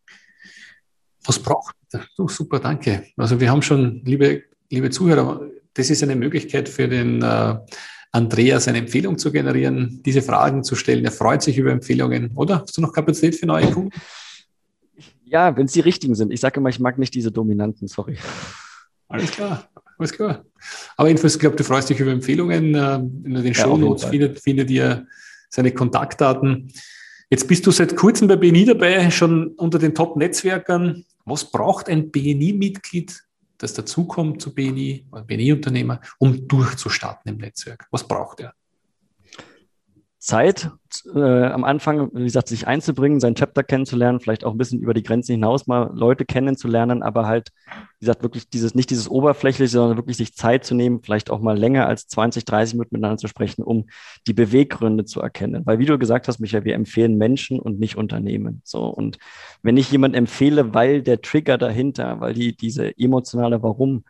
Was 1.23 1.39
braucht? 1.39 1.77
Oh, 2.17 2.27
super, 2.27 2.59
danke. 2.59 3.05
Also 3.15 3.39
wir 3.39 3.49
haben 3.49 3.61
schon, 3.61 4.01
liebe, 4.03 4.43
liebe 4.69 4.89
Zuhörer, 4.89 5.47
das 5.75 5.89
ist 5.89 6.01
eine 6.01 6.15
Möglichkeit 6.15 6.67
für 6.67 6.87
den 6.87 7.21
äh, 7.21 7.55
Andreas, 8.11 8.67
eine 8.67 8.79
Empfehlung 8.79 9.17
zu 9.17 9.31
generieren, 9.31 10.01
diese 10.05 10.21
Fragen 10.21 10.63
zu 10.63 10.75
stellen. 10.75 11.03
Er 11.03 11.11
freut 11.11 11.41
sich 11.41 11.57
über 11.57 11.71
Empfehlungen, 11.71 12.31
oder? 12.35 12.61
Hast 12.61 12.77
du 12.77 12.81
noch 12.81 12.93
Kapazität 12.93 13.35
für 13.35 13.45
neue 13.45 13.69
Kunden? 13.69 13.91
Ja, 15.25 15.55
wenn 15.57 15.65
es 15.65 15.73
die 15.73 15.81
richtigen 15.81 16.15
sind. 16.15 16.31
Ich 16.31 16.39
sage 16.39 16.59
immer, 16.59 16.69
ich 16.69 16.79
mag 16.79 16.97
nicht 16.97 17.13
diese 17.13 17.31
Dominanten, 17.31 17.87
sorry. 17.87 18.17
Alles 19.09 19.31
klar, 19.31 19.69
alles 19.97 20.13
klar. 20.13 20.45
Aber 20.95 21.09
jedenfalls, 21.09 21.35
ich 21.35 21.39
glaube, 21.39 21.57
du 21.57 21.63
freust 21.63 21.89
dich 21.89 21.99
über 21.99 22.11
Empfehlungen. 22.11 22.73
Äh, 22.73 22.95
in 22.95 23.33
den 23.43 23.53
Show 23.53 23.75
Notes 23.77 24.05
findet, 24.05 24.39
findet 24.39 24.69
ihr 24.71 25.05
seine 25.49 25.71
Kontaktdaten. 25.71 26.71
Jetzt 27.29 27.47
bist 27.47 27.67
du 27.67 27.71
seit 27.71 27.97
kurzem 27.97 28.27
bei 28.29 28.37
BNI 28.37 28.65
dabei, 28.65 29.11
schon 29.11 29.49
unter 29.55 29.77
den 29.77 29.93
Top-Netzwerkern. 29.93 31.03
Was 31.25 31.51
braucht 31.51 31.89
ein 31.89 32.11
BNI-Mitglied 32.11 33.23
das 33.65 33.73
dazukommt 33.73 34.41
zu 34.41 34.53
BNI, 34.53 35.07
BNI-Unternehmer, 35.25 35.99
um 36.19 36.47
durchzustarten 36.47 37.31
im 37.31 37.37
Netzwerk? 37.37 37.87
Was 37.91 38.07
braucht 38.07 38.39
er? 38.39 38.53
Zeit, 40.25 40.71
äh, 41.13 41.19
am 41.19 41.63
Anfang, 41.63 42.09
wie 42.11 42.23
gesagt, 42.23 42.47
sich 42.47 42.65
einzubringen, 42.65 43.19
sein 43.19 43.35
Chapter 43.35 43.61
kennenzulernen, 43.61 44.19
vielleicht 44.19 44.43
auch 44.43 44.53
ein 44.53 44.57
bisschen 44.57 44.79
über 44.79 44.95
die 44.95 45.03
Grenzen 45.03 45.33
hinaus 45.33 45.67
mal 45.67 45.91
Leute 45.93 46.25
kennenzulernen, 46.25 47.03
aber 47.03 47.27
halt, 47.27 47.51
wie 47.99 48.05
gesagt, 48.05 48.23
wirklich 48.23 48.49
dieses, 48.49 48.73
nicht 48.73 48.89
dieses 48.89 49.07
Oberflächliche, 49.07 49.69
sondern 49.69 49.97
wirklich 49.97 50.17
sich 50.17 50.33
Zeit 50.33 50.65
zu 50.65 50.73
nehmen, 50.73 51.03
vielleicht 51.03 51.29
auch 51.29 51.41
mal 51.41 51.55
länger 51.55 51.85
als 51.85 52.07
20, 52.07 52.43
30 52.43 52.73
Minuten 52.73 52.95
miteinander 52.95 53.17
zu 53.17 53.27
sprechen, 53.27 53.61
um 53.61 53.85
die 54.25 54.33
Beweggründe 54.33 55.05
zu 55.05 55.21
erkennen. 55.21 55.63
Weil, 55.67 55.77
wie 55.77 55.85
du 55.85 55.99
gesagt 55.99 56.27
hast, 56.27 56.39
Michael, 56.39 56.65
wir 56.65 56.73
empfehlen 56.73 57.19
Menschen 57.19 57.59
und 57.59 57.79
nicht 57.79 57.95
Unternehmen. 57.95 58.63
So. 58.63 58.85
Und 58.87 59.19
wenn 59.61 59.77
ich 59.77 59.91
jemand 59.91 60.15
empfehle, 60.15 60.73
weil 60.73 61.03
der 61.03 61.21
Trigger 61.21 61.59
dahinter, 61.59 62.19
weil 62.19 62.33
die, 62.33 62.57
diese 62.57 62.97
emotionale 62.97 63.61
Warum 63.61 64.05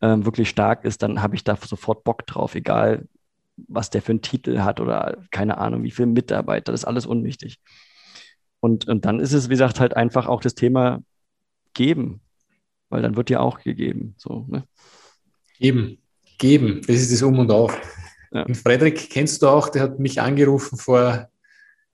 ähm, 0.00 0.24
wirklich 0.24 0.48
stark 0.48 0.84
ist, 0.84 1.04
dann 1.04 1.22
habe 1.22 1.36
ich 1.36 1.44
da 1.44 1.56
sofort 1.56 2.02
Bock 2.02 2.26
drauf, 2.26 2.56
egal 2.56 3.06
was 3.56 3.90
der 3.90 4.02
für 4.02 4.12
einen 4.12 4.22
Titel 4.22 4.60
hat 4.60 4.80
oder 4.80 5.18
keine 5.30 5.58
Ahnung, 5.58 5.82
wie 5.82 5.90
viele 5.90 6.06
Mitarbeiter, 6.06 6.72
das 6.72 6.82
ist 6.82 6.86
alles 6.86 7.06
unwichtig. 7.06 7.60
Und, 8.60 8.88
und 8.88 9.04
dann 9.04 9.20
ist 9.20 9.32
es, 9.32 9.48
wie 9.48 9.54
gesagt, 9.54 9.80
halt 9.80 9.96
einfach 9.96 10.26
auch 10.26 10.40
das 10.40 10.54
Thema 10.54 11.02
geben, 11.74 12.20
weil 12.88 13.02
dann 13.02 13.16
wird 13.16 13.30
ja 13.30 13.40
auch 13.40 13.60
gegeben. 13.60 14.14
So, 14.16 14.46
ne? 14.48 14.64
Geben, 15.58 15.98
geben, 16.38 16.80
das 16.86 16.96
ist 16.96 17.12
das 17.12 17.22
Um 17.22 17.38
und 17.38 17.50
Auf. 17.50 17.78
Ja. 18.32 18.42
Und 18.42 18.56
Frederik 18.56 19.10
kennst 19.10 19.42
du 19.42 19.48
auch, 19.48 19.68
der 19.68 19.82
hat 19.82 19.98
mich 19.98 20.20
angerufen 20.20 20.78
vor 20.78 21.28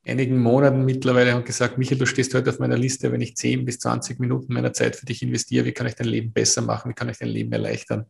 einigen 0.07 0.39
Monaten 0.39 0.85
mittlerweile 0.85 1.37
und 1.37 1.45
gesagt, 1.45 1.77
Michael, 1.77 1.99
du 1.99 2.07
stehst 2.07 2.35
heute 2.35 2.51
auf 2.51 2.59
meiner 2.59 2.79
Liste, 2.79 3.13
wenn 3.13 3.21
ich 3.21 3.37
10 3.37 3.65
bis 3.65 3.79
20 3.81 4.19
Minuten 4.19 4.53
meiner 4.53 4.73
Zeit 4.73 4.97
für 4.97 5.07
dich 5.07 5.23
investiere, 5.23 5.67
wie 5.67 5.73
kann 5.73 5.87
ich 5.87 5.95
dein 5.95 6.07
Leben 6.07 6.33
besser 6.33 6.63
machen, 6.63 6.91
wie 6.91 6.95
kann 6.95 7.09
ich 7.09 7.19
dein 7.19 7.29
Leben 7.29 7.53
erleichtern? 7.53 8.07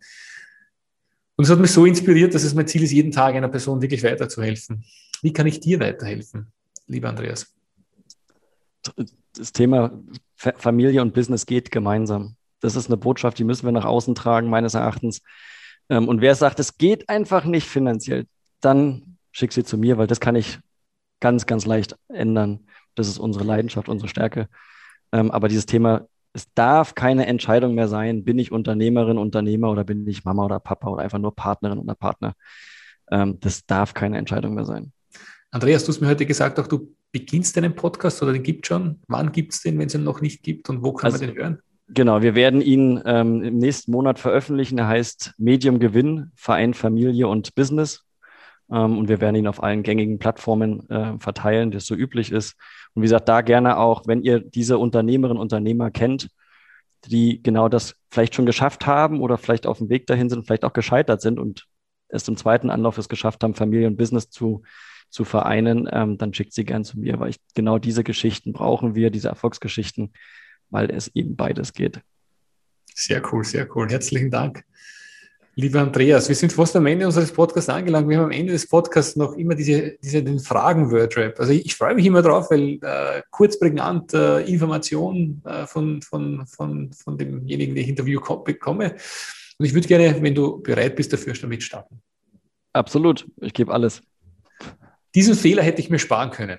Und 1.40 1.44
es 1.44 1.50
hat 1.50 1.58
mich 1.58 1.72
so 1.72 1.86
inspiriert, 1.86 2.34
dass 2.34 2.44
es 2.44 2.52
mein 2.52 2.66
Ziel 2.66 2.82
ist, 2.82 2.92
jeden 2.92 3.12
Tag 3.12 3.34
einer 3.34 3.48
Person 3.48 3.80
wirklich 3.80 4.02
weiterzuhelfen. 4.02 4.84
Wie 5.22 5.32
kann 5.32 5.46
ich 5.46 5.58
dir 5.58 5.80
weiterhelfen, 5.80 6.52
lieber 6.86 7.08
Andreas? 7.08 7.54
Das 9.34 9.50
Thema 9.50 9.90
Familie 10.36 11.00
und 11.00 11.14
Business 11.14 11.46
geht 11.46 11.70
gemeinsam. 11.70 12.36
Das 12.60 12.76
ist 12.76 12.88
eine 12.88 12.98
Botschaft, 12.98 13.38
die 13.38 13.44
müssen 13.44 13.64
wir 13.64 13.72
nach 13.72 13.86
außen 13.86 14.14
tragen, 14.14 14.50
meines 14.50 14.74
Erachtens. 14.74 15.22
Ähm, 15.88 16.08
und 16.08 16.20
wer 16.20 16.34
sagt, 16.34 16.60
es 16.60 16.76
geht 16.76 17.08
einfach 17.08 17.46
nicht 17.46 17.66
finanziell, 17.66 18.26
dann 18.60 19.16
schick 19.32 19.54
sie 19.54 19.64
zu 19.64 19.78
mir, 19.78 19.96
weil 19.96 20.08
das 20.08 20.20
kann 20.20 20.36
ich 20.36 20.58
ganz, 21.20 21.46
ganz 21.46 21.64
leicht 21.64 21.96
ändern. 22.08 22.66
Das 22.96 23.08
ist 23.08 23.18
unsere 23.18 23.46
Leidenschaft, 23.46 23.88
unsere 23.88 24.10
Stärke. 24.10 24.50
Ähm, 25.10 25.30
aber 25.30 25.48
dieses 25.48 25.64
Thema 25.64 26.06
es 26.32 26.52
darf 26.54 26.94
keine 26.94 27.26
Entscheidung 27.26 27.74
mehr 27.74 27.88
sein, 27.88 28.24
bin 28.24 28.38
ich 28.38 28.52
Unternehmerin, 28.52 29.18
Unternehmer 29.18 29.70
oder 29.70 29.84
bin 29.84 30.06
ich 30.06 30.24
Mama 30.24 30.44
oder 30.44 30.60
Papa 30.60 30.88
oder 30.88 31.02
einfach 31.02 31.18
nur 31.18 31.34
Partnerin 31.34 31.78
oder 31.78 31.94
Partner. 31.94 32.34
Ähm, 33.10 33.38
das 33.40 33.66
darf 33.66 33.94
keine 33.94 34.18
Entscheidung 34.18 34.54
mehr 34.54 34.64
sein. 34.64 34.92
Andreas, 35.50 35.84
du 35.84 35.88
hast 35.88 36.00
mir 36.00 36.06
heute 36.06 36.26
gesagt, 36.26 36.60
auch 36.60 36.68
du 36.68 36.94
beginnst 37.10 37.56
deinen 37.56 37.74
Podcast 37.74 38.22
oder 38.22 38.32
den 38.32 38.42
gibt 38.42 38.66
schon. 38.66 39.00
Wann 39.08 39.32
gibt 39.32 39.52
es 39.52 39.62
den, 39.62 39.78
wenn 39.78 39.88
es 39.88 39.94
ihn 39.94 40.04
noch 40.04 40.20
nicht 40.20 40.42
gibt 40.42 40.70
und 40.70 40.82
wo 40.84 40.92
kann 40.92 41.12
also, 41.12 41.24
man 41.24 41.34
den 41.34 41.42
hören? 41.42 41.62
Genau, 41.88 42.22
wir 42.22 42.36
werden 42.36 42.60
ihn 42.60 43.02
ähm, 43.04 43.42
im 43.42 43.58
nächsten 43.58 43.90
Monat 43.90 44.20
veröffentlichen. 44.20 44.78
Er 44.78 44.86
heißt 44.86 45.34
Medium 45.38 45.80
Gewinn, 45.80 46.30
Verein 46.36 46.72
Familie 46.72 47.26
und 47.26 47.56
Business. 47.56 48.04
Ähm, 48.70 48.96
und 48.96 49.08
wir 49.08 49.20
werden 49.20 49.34
ihn 49.34 49.48
auf 49.48 49.60
allen 49.60 49.82
gängigen 49.82 50.20
Plattformen 50.20 50.88
äh, 50.88 51.18
verteilen, 51.18 51.72
das 51.72 51.86
so 51.86 51.96
üblich 51.96 52.30
ist. 52.30 52.54
Und 52.94 53.02
wie 53.02 53.06
gesagt, 53.06 53.28
da 53.28 53.40
gerne 53.40 53.78
auch, 53.78 54.06
wenn 54.06 54.22
ihr 54.22 54.40
diese 54.40 54.78
Unternehmerinnen 54.78 55.38
und 55.38 55.42
Unternehmer 55.42 55.90
kennt, 55.90 56.28
die 57.06 57.42
genau 57.42 57.68
das 57.68 57.96
vielleicht 58.10 58.34
schon 58.34 58.46
geschafft 58.46 58.86
haben 58.86 59.20
oder 59.20 59.38
vielleicht 59.38 59.66
auf 59.66 59.78
dem 59.78 59.88
Weg 59.88 60.06
dahin 60.06 60.28
sind, 60.28 60.46
vielleicht 60.46 60.64
auch 60.64 60.72
gescheitert 60.72 61.22
sind 61.22 61.38
und 61.38 61.66
es 62.08 62.26
im 62.28 62.36
zweiten 62.36 62.70
Anlauf 62.70 62.98
es 62.98 63.08
geschafft 63.08 63.42
haben, 63.42 63.54
Familie 63.54 63.86
und 63.86 63.96
Business 63.96 64.28
zu, 64.30 64.62
zu 65.08 65.24
vereinen, 65.24 65.88
ähm, 65.90 66.18
dann 66.18 66.34
schickt 66.34 66.52
sie 66.52 66.64
gern 66.64 66.84
zu 66.84 66.98
mir, 66.98 67.18
weil 67.20 67.30
ich 67.30 67.40
genau 67.54 67.78
diese 67.78 68.04
Geschichten 68.04 68.52
brauchen 68.52 68.94
wir, 68.94 69.10
diese 69.10 69.28
Erfolgsgeschichten, 69.28 70.12
weil 70.68 70.90
es 70.90 71.08
eben 71.14 71.36
beides 71.36 71.72
geht. 71.72 72.00
Sehr 72.94 73.22
cool, 73.32 73.44
sehr 73.44 73.68
cool. 73.76 73.88
Herzlichen 73.88 74.30
Dank. 74.30 74.64
Lieber 75.60 75.80
Andreas, 75.80 76.26
wir 76.26 76.34
sind 76.34 76.54
fast 76.54 76.74
am 76.74 76.86
Ende 76.86 77.04
unseres 77.04 77.30
Podcasts 77.30 77.68
angelangt. 77.68 78.08
Wir 78.08 78.16
haben 78.16 78.24
am 78.24 78.30
Ende 78.30 78.52
des 78.54 78.66
Podcasts 78.66 79.14
noch 79.16 79.34
immer 79.34 79.54
diese, 79.54 79.98
diese 80.02 80.22
den 80.22 80.38
Fragen-Wordrap. 80.38 81.38
Also 81.38 81.52
ich, 81.52 81.66
ich, 81.66 81.74
freue 81.74 81.94
mich 81.94 82.06
immer 82.06 82.22
drauf, 82.22 82.50
weil 82.50 82.78
äh, 82.80 83.22
kurz 83.30 83.58
prägnant 83.58 84.14
äh, 84.14 84.40
Informationen 84.40 85.42
äh, 85.44 85.66
von, 85.66 86.00
von, 86.00 86.46
von, 86.46 86.90
von 86.94 87.18
demjenigen, 87.18 87.74
den 87.74 87.84
ich 87.84 87.90
Interview 87.90 88.20
bekomme. 88.42 88.96
Und 89.58 89.66
ich 89.66 89.74
würde 89.74 89.86
gerne, 89.86 90.22
wenn 90.22 90.34
du 90.34 90.62
bereit 90.62 90.96
bist, 90.96 91.12
dafür 91.12 91.34
schon 91.34 91.50
mitstarten. 91.50 92.00
Absolut, 92.72 93.28
ich 93.42 93.52
gebe 93.52 93.70
alles. 93.70 94.00
Diesen 95.14 95.34
Fehler 95.34 95.62
hätte 95.62 95.82
ich 95.82 95.90
mir 95.90 95.98
sparen 95.98 96.30
können. 96.30 96.58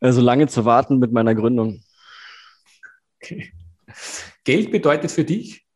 Also 0.00 0.20
lange 0.20 0.48
zu 0.48 0.64
warten 0.64 0.98
mit 0.98 1.12
meiner 1.12 1.36
Gründung. 1.36 1.80
Okay. 3.22 3.52
Geld 4.42 4.72
bedeutet 4.72 5.12
für 5.12 5.22
dich? 5.22 5.67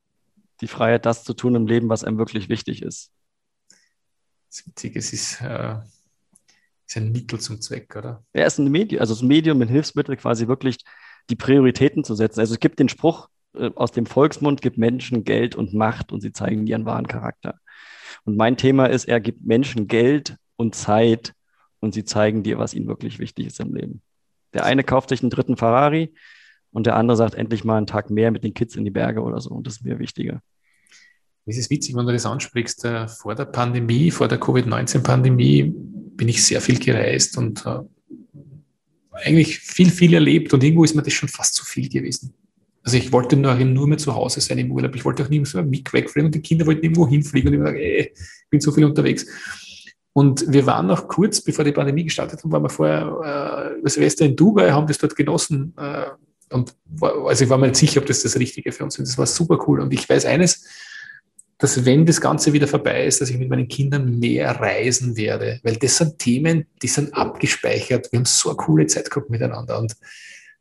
Die 0.62 0.68
Freiheit, 0.68 1.04
das 1.04 1.24
zu 1.24 1.34
tun 1.34 1.54
im 1.54 1.66
Leben, 1.66 1.88
was 1.88 2.04
einem 2.04 2.18
wirklich 2.18 2.48
wichtig 2.48 2.82
ist. 2.82 3.10
Das 4.48 4.60
ist 4.60 4.66
witzig, 4.68 4.96
es 4.96 5.12
ist, 5.12 5.40
äh, 5.40 5.76
ist 6.86 6.96
ein 6.96 7.12
Mittel 7.12 7.40
zum 7.40 7.60
Zweck, 7.60 7.94
oder? 7.96 8.24
Ja, 8.32 8.44
es 8.44 8.54
ist 8.54 8.58
ein 8.60 8.70
Medium, 8.70 9.00
also 9.00 9.12
das 9.12 9.22
Medium, 9.22 9.60
ein 9.60 9.68
Hilfsmittel, 9.68 10.16
quasi 10.16 10.48
wirklich 10.48 10.78
die 11.30 11.36
Prioritäten 11.36 12.04
zu 12.04 12.14
setzen. 12.14 12.40
Also 12.40 12.54
es 12.54 12.60
gibt 12.60 12.78
den 12.78 12.88
Spruch 12.88 13.28
äh, 13.54 13.70
aus 13.74 13.92
dem 13.92 14.06
Volksmund, 14.06 14.62
gibt 14.62 14.78
Menschen 14.78 15.24
Geld 15.24 15.56
und 15.56 15.74
Macht 15.74 16.12
und 16.12 16.20
sie 16.20 16.32
zeigen 16.32 16.66
ihren 16.66 16.84
wahren 16.86 17.08
Charakter. 17.08 17.58
Und 18.24 18.36
mein 18.36 18.56
Thema 18.56 18.86
ist, 18.86 19.06
er 19.06 19.20
gibt 19.20 19.44
Menschen 19.44 19.88
Geld 19.88 20.36
und 20.56 20.74
Zeit 20.74 21.34
und 21.80 21.92
sie 21.92 22.04
zeigen 22.04 22.42
dir, 22.42 22.58
was 22.58 22.74
ihnen 22.74 22.86
wirklich 22.86 23.18
wichtig 23.18 23.46
ist 23.46 23.60
im 23.60 23.74
Leben. 23.74 24.00
Der 24.54 24.64
eine 24.64 24.84
kauft 24.84 25.08
sich 25.08 25.22
einen 25.22 25.30
dritten 25.30 25.56
Ferrari, 25.56 26.14
und 26.72 26.86
der 26.86 26.96
andere 26.96 27.16
sagt 27.16 27.34
endlich 27.34 27.64
mal 27.64 27.76
einen 27.76 27.86
Tag 27.86 28.10
mehr 28.10 28.30
mit 28.30 28.44
den 28.44 28.54
Kids 28.54 28.76
in 28.76 28.84
die 28.84 28.90
Berge 28.90 29.22
oder 29.22 29.40
so. 29.40 29.50
Und 29.50 29.66
das 29.66 29.76
ist 29.76 29.84
mir 29.84 29.98
wichtiger. 29.98 30.40
Es 31.44 31.58
ist 31.58 31.70
witzig, 31.70 31.96
wenn 31.96 32.06
du 32.06 32.12
das 32.12 32.26
ansprichst. 32.26 32.84
Äh, 32.84 33.08
vor 33.08 33.34
der 33.34 33.46
Pandemie, 33.46 34.10
vor 34.10 34.28
der 34.28 34.38
Covid-19-Pandemie 34.38 35.72
bin 35.74 36.28
ich 36.28 36.44
sehr 36.44 36.60
viel 36.60 36.78
gereist 36.78 37.36
und 37.36 37.66
äh, 37.66 37.80
eigentlich 39.12 39.58
viel, 39.58 39.90
viel 39.90 40.14
erlebt 40.14 40.54
und 40.54 40.62
irgendwo 40.62 40.84
ist 40.84 40.94
mir 40.94 41.02
das 41.02 41.12
schon 41.12 41.28
fast 41.28 41.54
zu 41.54 41.64
viel 41.64 41.88
gewesen. 41.88 42.34
Also 42.84 42.96
ich 42.96 43.12
wollte 43.12 43.36
nur, 43.36 43.54
nur 43.54 43.86
mehr 43.86 43.98
zu 43.98 44.14
Hause 44.14 44.40
sein 44.40 44.58
im 44.58 44.72
Urlaub. 44.72 44.94
Ich 44.96 45.04
wollte 45.04 45.24
auch 45.24 45.30
ein 45.30 45.70
Mick 45.70 45.92
wegfliegen 45.92 46.26
und 46.26 46.34
die 46.34 46.40
Kinder 46.42 46.66
wollten 46.66 46.82
irgendwo 46.82 47.06
hinfliegen 47.06 47.48
und 47.48 47.54
ich 47.54 47.64
dachte, 47.64 47.78
ey, 47.78 48.12
ich 48.14 48.50
bin 48.50 48.60
so 48.60 48.72
viel 48.72 48.84
unterwegs. 48.84 49.26
Und 50.12 50.44
wir 50.52 50.66
waren 50.66 50.86
noch 50.86 51.08
kurz, 51.08 51.40
bevor 51.40 51.64
die 51.64 51.72
Pandemie 51.72 52.04
gestartet 52.04 52.42
hat, 52.42 52.52
waren 52.52 52.62
wir 52.62 52.68
vorher 52.68 53.78
äh, 53.84 53.88
Silvester 53.88 54.26
in 54.26 54.36
Dubai, 54.36 54.70
haben 54.70 54.86
das 54.86 54.98
dort 54.98 55.16
genossen, 55.16 55.74
äh, 55.78 56.06
und 56.52 56.74
also 57.00 57.44
ich 57.44 57.50
war 57.50 57.58
mir 57.58 57.68
nicht 57.68 57.76
sicher, 57.76 58.00
ob 58.00 58.06
das 58.06 58.22
das 58.22 58.38
Richtige 58.38 58.72
für 58.72 58.84
uns 58.84 58.98
ist. 58.98 59.08
Das 59.08 59.18
war 59.18 59.26
super 59.26 59.58
cool. 59.66 59.80
Und 59.80 59.92
ich 59.92 60.08
weiß 60.08 60.26
eines, 60.26 60.64
dass 61.62 61.84
wenn 61.84 62.04
das 62.04 62.20
Ganze 62.20 62.52
wieder 62.52 62.66
vorbei 62.66 63.06
ist, 63.06 63.20
dass 63.20 63.30
ich 63.30 63.38
mit 63.38 63.48
meinen 63.48 63.68
Kindern 63.68 64.18
mehr 64.18 64.50
reisen 64.50 65.16
werde, 65.16 65.60
weil 65.62 65.76
das 65.76 65.96
sind 65.96 66.18
Themen, 66.18 66.66
die 66.82 66.88
sind 66.88 67.14
abgespeichert. 67.14 68.10
Wir 68.10 68.18
haben 68.18 68.24
so 68.24 68.48
eine 68.48 68.56
coole 68.56 68.86
Zeit 68.86 69.08
gehabt 69.08 69.30
miteinander. 69.30 69.78
Und 69.78 69.94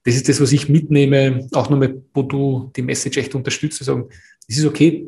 das 0.04 0.14
ist 0.14 0.30
das, 0.30 0.40
was 0.40 0.52
ich 0.52 0.70
mitnehme, 0.70 1.48
auch 1.54 1.72
nochmal, 1.72 2.04
wo 2.14 2.22
du 2.22 2.72
die 2.76 2.84
Message 2.84 3.18
echt 3.18 3.34
unterstützt, 3.34 3.84
sagen, 3.84 4.10
es 4.48 4.60
ist 4.60 4.66
okay, 4.66 5.08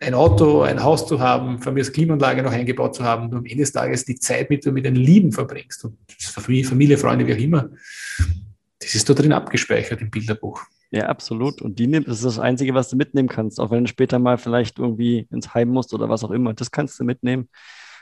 ein 0.00 0.14
Auto, 0.14 0.62
ein 0.62 0.82
Haus 0.82 1.06
zu 1.06 1.20
haben, 1.20 1.62
von 1.62 1.72
mir 1.72 1.82
als 1.82 1.92
Klimaanlage 1.92 2.42
noch 2.42 2.50
eingebaut 2.50 2.96
zu 2.96 3.04
haben, 3.04 3.28
nur 3.28 3.38
am 3.38 3.46
Ende 3.46 3.62
des 3.62 3.70
Tages 3.70 4.04
die 4.04 4.18
Zeit 4.18 4.50
mit, 4.50 4.66
mit 4.66 4.84
deinen 4.84 4.96
Lieben 4.96 5.30
verbringst 5.30 5.84
und 5.84 5.98
Familie, 6.18 6.98
Freunde, 6.98 7.28
wie 7.28 7.34
auch 7.34 7.38
immer, 7.38 7.70
das 8.80 8.96
ist 8.96 9.08
da 9.08 9.14
drin 9.14 9.32
abgespeichert 9.32 10.00
im 10.00 10.10
Bilderbuch. 10.10 10.60
Ja, 10.92 11.06
absolut. 11.06 11.62
Und 11.62 11.78
die 11.78 11.86
nimmt, 11.86 12.06
das 12.06 12.16
ist 12.16 12.24
das 12.24 12.38
Einzige, 12.38 12.74
was 12.74 12.90
du 12.90 12.96
mitnehmen 12.96 13.28
kannst. 13.28 13.58
Auch 13.58 13.70
wenn 13.70 13.84
du 13.84 13.88
später 13.88 14.18
mal 14.18 14.36
vielleicht 14.36 14.78
irgendwie 14.78 15.26
ins 15.30 15.54
Heim 15.54 15.70
musst 15.70 15.94
oder 15.94 16.10
was 16.10 16.22
auch 16.22 16.30
immer. 16.30 16.52
Das 16.52 16.70
kannst 16.70 17.00
du 17.00 17.04
mitnehmen. 17.04 17.48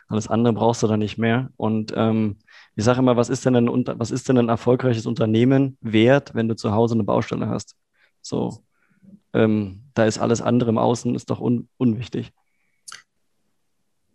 Alles 0.09 0.27
andere 0.27 0.53
brauchst 0.55 0.83
du 0.83 0.89
dann 0.89 0.99
nicht 0.99 1.17
mehr. 1.17 1.51
Und 1.57 1.95
ähm, 1.97 2.39
ich 2.75 2.83
sage 2.83 2.99
immer, 2.99 3.17
was 3.17 3.29
ist 3.29 3.47
denn 3.47 3.55
ein, 3.55 3.69
was 3.69 4.11
ist 4.11 4.29
denn 4.29 4.39
ein 4.39 4.49
erfolgreiches 4.49 5.07
Unternehmen 5.07 5.79
wert, 5.81 6.35
wenn 6.35 6.49
du 6.49 6.57
zu 6.57 6.73
Hause 6.73 6.95
eine 6.95 7.05
Baustelle 7.05 7.49
hast? 7.49 7.77
So, 8.23 8.65
ähm, 9.35 9.85
da 9.95 10.07
ist 10.07 10.19
alles 10.19 10.43
andere 10.43 10.71
im 10.71 10.79
Außen, 10.79 11.15
ist 11.15 11.31
doch 11.31 11.41
un, 11.41 11.69
unwichtig. 11.77 12.33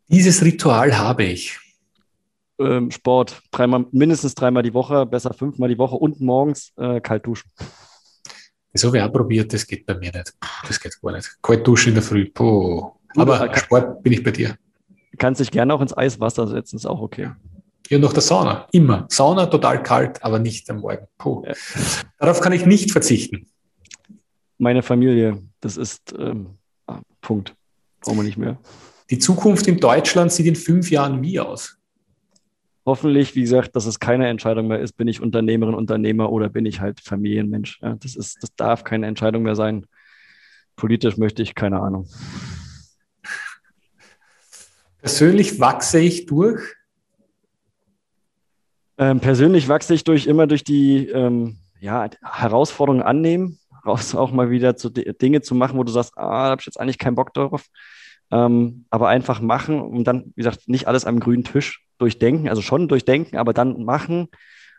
Dieses 0.09 0.43
Ritual 0.43 0.97
habe 0.97 1.23
ich 1.23 1.57
ähm, 2.59 2.91
Sport 2.91 3.41
dreimal, 3.51 3.85
mindestens 3.91 4.35
dreimal 4.35 4.63
die 4.63 4.73
Woche, 4.73 5.05
besser 5.05 5.33
fünfmal 5.33 5.69
die 5.69 5.77
Woche 5.77 5.95
und 5.95 6.19
morgens 6.19 6.73
äh, 6.75 6.99
kalt 6.99 7.25
duschen. 7.25 7.49
Das 8.75 8.83
habe 8.83 8.97
ich 8.97 9.03
auch 9.03 9.13
probiert, 9.13 9.53
das 9.53 9.65
geht 9.65 9.85
bei 9.85 9.93
mir 9.93 10.11
nicht. 10.11 10.33
Das 10.67 10.77
geht 10.77 10.99
gar 11.01 11.13
nicht. 11.13 11.41
Kalt 11.41 11.65
duschen 11.65 11.89
in 11.89 11.95
der 11.95 12.03
Früh. 12.03 12.29
Puh. 12.29 12.91
Aber 13.15 13.47
kann, 13.47 13.55
Sport 13.55 14.03
bin 14.03 14.11
ich 14.11 14.21
bei 14.21 14.31
dir. 14.31 14.57
Kannst 15.17 15.39
dich 15.39 15.49
gerne 15.49 15.73
auch 15.73 15.79
ins 15.79 15.95
Eiswasser 15.95 16.45
setzen, 16.45 16.75
ist 16.75 16.85
auch 16.85 16.99
okay. 16.99 17.31
Ja, 17.87 17.99
noch 17.99 18.11
der 18.11 18.21
Sauna. 18.21 18.67
Immer. 18.73 19.05
Sauna 19.07 19.45
total 19.45 19.81
kalt, 19.81 20.21
aber 20.21 20.39
nicht 20.39 20.69
am 20.69 20.81
Morgen. 20.81 21.07
Puh. 21.17 21.45
Ja. 21.45 21.53
Darauf 22.19 22.41
kann 22.41 22.51
ich 22.51 22.65
nicht 22.65 22.91
verzichten. 22.91 23.47
Meine 24.57 24.83
Familie, 24.83 25.41
das 25.61 25.77
ist 25.77 26.13
ähm, 26.19 26.57
ah, 26.87 26.99
Punkt. 27.21 27.55
Brauchen 28.01 28.17
wir 28.17 28.23
nicht 28.23 28.37
mehr. 28.37 28.57
Die 29.09 29.19
Zukunft 29.19 29.67
in 29.67 29.79
Deutschland 29.79 30.33
sieht 30.33 30.47
in 30.47 30.57
fünf 30.57 30.91
Jahren 30.91 31.21
wie 31.21 31.39
aus? 31.39 31.77
Hoffentlich, 32.85 33.35
wie 33.35 33.41
gesagt, 33.41 33.75
dass 33.75 33.85
es 33.85 33.99
keine 33.99 34.27
Entscheidung 34.27 34.67
mehr 34.67 34.79
ist, 34.79 34.93
bin 34.93 35.07
ich 35.07 35.21
Unternehmerin, 35.21 35.73
Unternehmer 35.73 36.31
oder 36.31 36.49
bin 36.49 36.65
ich 36.65 36.79
halt 36.81 37.01
Familienmensch. 37.01 37.79
Ja, 37.81 37.95
das, 37.95 38.15
ist, 38.15 38.43
das 38.43 38.55
darf 38.55 38.83
keine 38.83 39.07
Entscheidung 39.07 39.43
mehr 39.43 39.55
sein. 39.55 39.85
Politisch 40.75 41.17
möchte 41.17 41.41
ich, 41.41 41.55
keine 41.55 41.79
Ahnung. 41.79 42.07
Persönlich 44.99 45.59
wachse 45.59 45.99
ich 45.99 46.25
durch? 46.25 46.61
Ähm, 48.97 49.19
persönlich 49.19 49.67
wachse 49.67 49.93
ich 49.93 50.03
durch 50.03 50.25
immer 50.25 50.47
durch 50.47 50.63
die 50.63 51.07
ähm, 51.09 51.57
ja, 51.79 52.09
Herausforderungen 52.23 53.03
annehmen, 53.03 53.59
raus 53.85 54.15
auch 54.15 54.31
mal 54.31 54.49
wieder 54.49 54.77
zu 54.77 54.89
Dinge 54.89 55.41
zu 55.41 55.53
machen, 55.53 55.77
wo 55.77 55.83
du 55.83 55.91
sagst, 55.91 56.17
ah, 56.17 56.45
da 56.45 56.49
habe 56.51 56.61
ich 56.61 56.65
jetzt 56.65 56.79
eigentlich 56.79 56.97
keinen 56.97 57.15
Bock 57.15 57.33
drauf. 57.33 57.65
Ähm, 58.31 58.85
aber 58.89 59.07
einfach 59.07 59.39
machen 59.39 59.79
und 59.79 60.05
dann, 60.05 60.33
wie 60.35 60.41
gesagt, 60.41 60.67
nicht 60.67 60.87
alles 60.87 61.05
am 61.05 61.19
grünen 61.19 61.43
Tisch 61.43 61.85
durchdenken, 61.97 62.49
also 62.49 62.61
schon 62.61 62.87
durchdenken, 62.87 63.37
aber 63.37 63.53
dann 63.53 63.83
machen, 63.83 64.29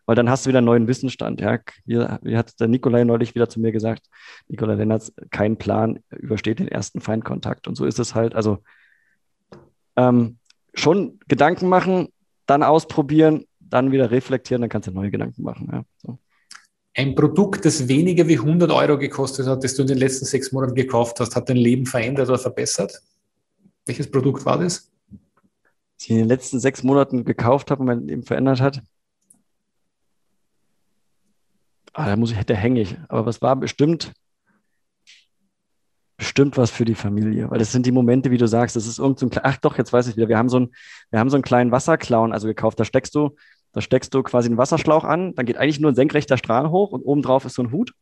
weil 0.06 0.16
dann 0.16 0.30
hast 0.30 0.46
du 0.46 0.48
wieder 0.48 0.58
einen 0.58 0.66
neuen 0.66 0.88
Wissensstand. 0.88 1.40
Ja, 1.40 1.58
hier, 1.84 2.20
hier 2.24 2.38
hat 2.38 2.58
der 2.60 2.68
Nikolai 2.68 3.04
neulich 3.04 3.34
wieder 3.34 3.48
zu 3.48 3.60
mir 3.60 3.72
gesagt, 3.72 4.06
Nikolai 4.48 4.74
Lennartz, 4.74 5.12
kein 5.30 5.56
Plan, 5.56 6.00
übersteht 6.10 6.60
den 6.60 6.68
ersten 6.68 7.00
Feindkontakt. 7.00 7.66
Und 7.66 7.76
so 7.76 7.84
ist 7.84 7.98
es 7.98 8.14
halt. 8.14 8.34
Also 8.34 8.58
ähm, 9.96 10.38
schon 10.74 11.18
Gedanken 11.26 11.68
machen, 11.68 12.08
dann 12.46 12.62
ausprobieren, 12.62 13.46
dann 13.58 13.90
wieder 13.90 14.10
reflektieren, 14.10 14.60
dann 14.60 14.70
kannst 14.70 14.88
du 14.88 14.92
neue 14.92 15.10
Gedanken 15.10 15.42
machen. 15.42 15.68
Ja, 15.72 15.84
so. 15.98 16.18
Ein 16.94 17.14
Produkt, 17.14 17.64
das 17.64 17.88
weniger 17.88 18.26
wie 18.26 18.38
100 18.38 18.70
Euro 18.70 18.96
gekostet 18.96 19.46
hat, 19.46 19.62
das 19.62 19.74
du 19.74 19.82
in 19.82 19.88
den 19.88 19.98
letzten 19.98 20.24
sechs 20.24 20.52
Monaten 20.52 20.74
gekauft 20.74 21.20
hast, 21.20 21.36
hat 21.36 21.48
dein 21.48 21.58
Leben 21.58 21.84
verändert 21.84 22.28
oder 22.28 22.38
verbessert? 22.38 23.02
Welches 23.86 24.10
Produkt 24.10 24.44
war 24.44 24.58
das? 24.58 24.92
Ich 25.98 26.10
in 26.10 26.16
den 26.18 26.28
letzten 26.28 26.60
sechs 26.60 26.82
Monaten 26.82 27.24
gekauft 27.24 27.70
habe 27.70 27.80
und 27.80 27.86
mein 27.86 28.06
Leben 28.06 28.22
verändert 28.22 28.60
hat. 28.60 28.82
Ah, 31.94 32.06
da 32.06 32.16
muss 32.16 32.32
ich, 32.32 32.38
da 32.44 32.54
hänge 32.54 32.82
ich. 32.82 32.96
Aber 33.08 33.24
was 33.24 33.40
war 33.40 33.56
bestimmt, 33.56 34.12
bestimmt 36.18 36.58
was 36.58 36.70
für 36.70 36.84
die 36.84 36.94
Familie, 36.94 37.50
weil 37.50 37.58
das 37.58 37.72
sind 37.72 37.86
die 37.86 37.92
Momente, 37.92 38.30
wie 38.30 38.36
du 38.36 38.46
sagst, 38.46 38.76
das 38.76 38.86
ist 38.86 38.98
irgend 38.98 39.18
so 39.18 39.30
ach 39.42 39.56
doch, 39.58 39.78
jetzt 39.78 39.92
weiß 39.92 40.08
ich 40.08 40.16
wieder, 40.16 40.28
wir 40.28 40.36
haben 40.36 40.48
so 40.48 40.58
einen, 40.58 40.74
wir 41.10 41.18
haben 41.18 41.30
so 41.30 41.36
einen 41.36 41.42
kleinen 41.42 41.72
Wasserclown, 41.72 42.32
also 42.32 42.46
gekauft, 42.46 42.78
da 42.78 42.84
steckst 42.84 43.14
du, 43.14 43.36
da 43.72 43.80
steckst 43.80 44.12
du 44.12 44.22
quasi 44.22 44.48
einen 44.48 44.58
Wasserschlauch 44.58 45.04
an, 45.04 45.34
dann 45.34 45.46
geht 45.46 45.56
eigentlich 45.56 45.80
nur 45.80 45.92
ein 45.92 45.94
senkrechter 45.94 46.36
Strahl 46.36 46.70
hoch 46.70 46.92
und 46.92 47.02
oben 47.02 47.22
drauf 47.22 47.44
ist 47.44 47.54
so 47.54 47.62
ein 47.62 47.72
Hut. 47.72 47.92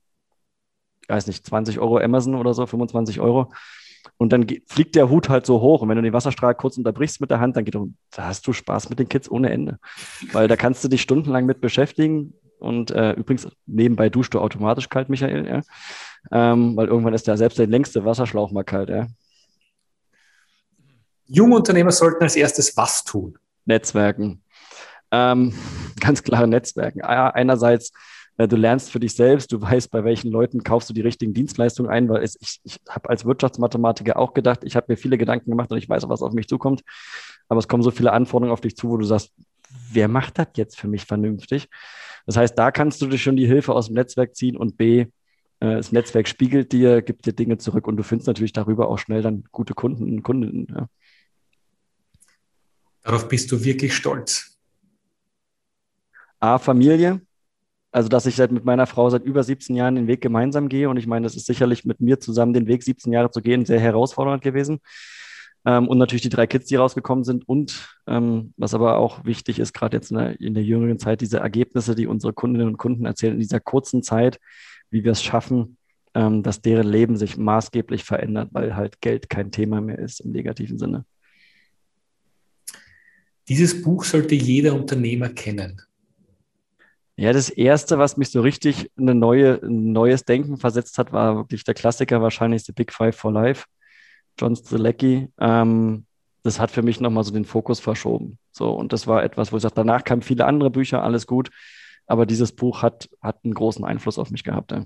Ich 1.03 1.09
weiß 1.09 1.27
nicht, 1.27 1.47
20 1.47 1.79
Euro 1.79 1.99
Amazon 1.99 2.35
oder 2.35 2.55
so, 2.55 2.67
25 2.67 3.21
Euro. 3.21 3.53
Und 4.17 4.33
dann 4.33 4.47
fliegt 4.67 4.95
der 4.95 5.09
Hut 5.09 5.29
halt 5.29 5.47
so 5.47 5.61
hoch. 5.61 5.83
Und 5.83 5.89
wenn 5.89 5.97
du 5.97 6.03
den 6.03 6.13
Wasserstrahl 6.13 6.55
kurz 6.55 6.77
unterbrichst 6.77 7.21
mit 7.21 7.31
der 7.31 7.41
Hand, 7.41 7.57
dann 7.57 7.65
geht 7.65 7.77
um, 7.77 7.97
da 8.11 8.27
hast 8.27 8.47
du 8.47 8.53
Spaß 8.53 8.91
mit 8.91 8.99
den 8.99 9.09
Kids 9.09 9.31
ohne 9.31 9.51
Ende. 9.51 9.79
Weil 10.33 10.49
da 10.49 10.57
kannst 10.57 10.85
du 10.85 10.89
dich 10.89 11.03
stundenlang 11.03 11.47
mit 11.47 11.61
beschäftigen. 11.61 12.35
Und 12.59 12.91
äh, 12.91 13.13
übrigens, 13.13 13.49
nebenbei 13.67 14.09
duschst 14.09 14.35
du 14.35 14.41
automatisch 14.41 14.89
kalt, 14.89 15.09
Michael, 15.09 15.47
ja. 15.47 15.61
Ähm, 16.33 16.77
weil 16.77 16.89
irgendwann 16.89 17.15
ist 17.15 17.27
ja 17.27 17.37
selbst 17.37 17.59
der 17.59 17.67
längste 17.67 18.05
Wasserschlauch 18.05 18.51
mal 18.53 18.65
kalt, 18.65 18.89
ja. 18.89 19.07
Junge 21.27 21.57
Unternehmer 21.57 21.91
sollten 21.91 22.23
als 22.23 22.37
erstes 22.37 22.77
was 22.77 23.05
tun? 23.05 23.39
Netzwerken. 23.65 24.43
Ähm, 25.11 25.55
ganz 26.01 26.23
klare 26.23 26.49
Netzwerken. 26.49 27.03
Einerseits 27.03 27.93
du 28.37 28.57
lernst 28.57 28.91
für 28.91 29.01
dich 29.01 29.15
selbst, 29.15 29.53
du 29.53 29.61
weißt, 29.61 29.91
bei 29.91 30.05
welchen 30.05 30.31
Leuten 30.31 30.63
kaufst 30.65 30.91
du 30.91 30.95
die 30.95 31.01
richtigen 31.01 31.35
Dienstleistungen 31.35 31.91
ein, 31.91 32.09
weil 32.09 32.23
es, 32.23 32.37
ich, 32.41 32.61
ich 32.65 32.81
habe 32.89 33.09
als 33.09 33.25
Wirtschaftsmathematiker 33.25 34.19
auch 34.19 34.35
gedacht, 34.35 34.61
ich 34.65 34.75
habe 34.77 34.87
mir 34.89 34.97
viele 34.97 35.19
Gedanken 35.19 35.51
gemacht 35.51 35.71
und 35.71 35.79
ich 35.79 35.89
weiß 35.89 36.05
auch, 36.05 36.09
was 36.09 36.23
auf 36.23 36.33
mich 36.33 36.49
zukommt. 36.49 36.83
Aber 37.49 37.61
es 37.61 37.69
kommen 37.69 37.83
so 37.83 37.91
viele 37.91 38.13
Anforderungen 38.13 38.53
auf 38.53 38.61
dich 38.61 38.77
zu, 38.77 38.89
wo 38.89 38.97
du 38.97 39.05
sagst, 39.05 39.33
wer 39.93 40.09
macht 40.09 40.39
das 40.39 40.49
jetzt 40.57 40.79
für 40.79 40.89
mich 40.89 41.05
vernünftig? 41.05 41.69
Das 42.27 42.37
heißt, 42.37 42.59
da 42.59 42.71
kannst 42.71 43.03
du 43.03 43.07
dir 43.07 43.19
schon 43.19 43.37
die 43.37 43.47
Hilfe 43.47 43.73
aus 43.75 43.87
dem 43.87 43.95
Netzwerk 43.95 44.35
ziehen 44.35 44.57
und 44.57 44.77
B, 44.77 45.01
äh, 45.01 45.77
das 45.77 45.93
Netzwerk 45.93 46.27
spiegelt 46.27 46.73
dir, 46.73 47.03
gibt 47.03 47.27
dir 47.27 47.33
Dinge 47.33 47.59
zurück 47.59 47.87
und 47.87 47.97
du 47.97 48.03
findest 48.03 48.27
natürlich 48.27 48.53
darüber 48.53 48.89
auch 48.89 48.99
schnell 48.99 49.23
dann 49.23 49.45
gute 49.53 49.75
Kunden 49.75 50.05
und 50.05 50.23
Kundinnen. 50.23 50.67
Ja. 50.71 50.89
Darauf 53.03 53.29
bist 53.29 53.53
du 53.53 53.63
wirklich 53.63 53.95
stolz. 53.95 54.59
A, 56.41 56.59
Familie, 56.59 57.21
also, 57.95 58.09
dass 58.09 58.27
ich 58.27 58.35
seit 58.35 58.51
mit 58.51 58.65
meiner 58.65 58.89
Frau 58.89 59.09
seit 59.09 59.23
über 59.23 59.45
17 59.45 59.77
Jahren 59.77 59.95
den 59.95 60.09
Weg 60.09 60.21
gemeinsam 60.21 60.69
gehe. 60.69 60.91
Und 60.91 60.97
ich 60.97 61.07
meine, 61.07 61.23
das 61.23 61.37
ist 61.37 61.47
sicherlich 61.47 61.85
mit 61.85 62.01
mir 62.01 62.19
zusammen 62.19 62.53
den 62.53 62.67
Weg 62.67 62.83
17 62.83 63.13
Jahre 63.13 63.31
zu 63.31 63.41
gehen 63.41 63.65
sehr 63.65 63.79
herausfordernd 63.79 64.43
gewesen. 64.43 64.81
Ähm, 65.65 65.87
und 65.87 65.99
natürlich 65.99 66.23
die 66.23 66.29
drei 66.29 66.49
Kids, 66.49 66.67
die 66.67 66.75
rausgekommen 66.75 67.23
sind. 67.23 67.49
Und 67.49 67.97
ähm, 68.09 68.53
was 68.57 68.75
aber 68.75 68.97
auch 68.99 69.25
wichtig 69.25 69.61
ist, 69.61 69.75
gerade 69.75 69.97
jetzt 69.97 70.11
in 70.11 70.17
der, 70.17 70.41
in 70.41 70.55
der 70.55 70.65
jüngeren 70.65 70.99
Zeit, 70.99 71.21
diese 71.21 71.39
Ergebnisse, 71.39 71.95
die 71.95 72.09
unsere 72.09 72.33
Kundinnen 72.33 72.67
und 72.67 72.79
Kunden 72.79 73.07
erzählen 73.07 73.35
in 73.35 73.39
dieser 73.41 73.61
kurzen 73.61 74.03
Zeit, 74.03 74.41
wie 74.91 75.05
wir 75.05 75.13
es 75.13 75.23
schaffen, 75.23 75.77
ähm, 76.15 76.43
dass 76.43 76.61
deren 76.61 76.89
Leben 76.89 77.17
sich 77.17 77.37
maßgeblich 77.37 78.03
verändert, 78.03 78.49
weil 78.51 78.75
halt 78.75 79.01
Geld 79.03 79.31
kein 79.31 79.53
Thema 79.53 79.81
mehr 79.81 80.01
ist 80.01 80.19
im 80.19 80.33
negativen 80.33 80.81
Sinne. 80.81 81.05
Dieses 83.47 83.83
Buch 83.83 84.03
sollte 84.03 84.35
jeder 84.35 84.75
Unternehmer 84.75 85.29
kennen. 85.29 85.81
Ja, 87.17 87.33
das 87.33 87.49
erste, 87.49 87.99
was 87.99 88.17
mich 88.17 88.31
so 88.31 88.41
richtig 88.41 88.91
in 88.97 89.09
eine 89.09 89.19
neue, 89.19 89.61
ein 89.63 89.93
neues 89.93 90.25
Denken 90.25 90.57
versetzt 90.57 90.99
hat, 90.99 91.13
war 91.13 91.37
wirklich 91.37 91.63
der 91.63 91.75
Klassiker, 91.75 92.21
wahrscheinlich 92.21 92.65
The 92.65 92.73
Big 92.73 92.93
Five 92.93 93.17
for 93.17 93.33
Life, 93.33 93.67
John 94.39 94.57
Strzelecki. 94.57 95.29
Ähm, 95.39 96.07
das 96.43 96.59
hat 96.59 96.73
für 96.73 96.83
mich 96.83 97.01
nochmal 97.01 97.23
so 97.23 97.33
den 97.33 97.45
Fokus 97.45 97.79
verschoben. 97.79 98.39
So, 98.51 98.71
und 98.71 98.93
das 98.93 99.07
war 99.07 99.23
etwas, 99.23 99.53
wo 99.53 99.57
ich 99.57 99.63
sage, 99.63 99.75
danach 99.77 100.03
kamen 100.03 100.23
viele 100.23 100.45
andere 100.45 100.71
Bücher, 100.71 101.03
alles 101.03 101.27
gut. 101.27 101.51
Aber 102.07 102.27
dieses 102.27 102.53
Buch 102.53 102.83
hat, 102.83 103.09
hat 103.23 103.39
einen 103.45 103.55
großen 103.55 103.85
Einfluss 103.85 104.19
auf 104.19 104.31
mich 104.31 104.45
gehabt. 104.45 104.73
Ja. 104.73 104.85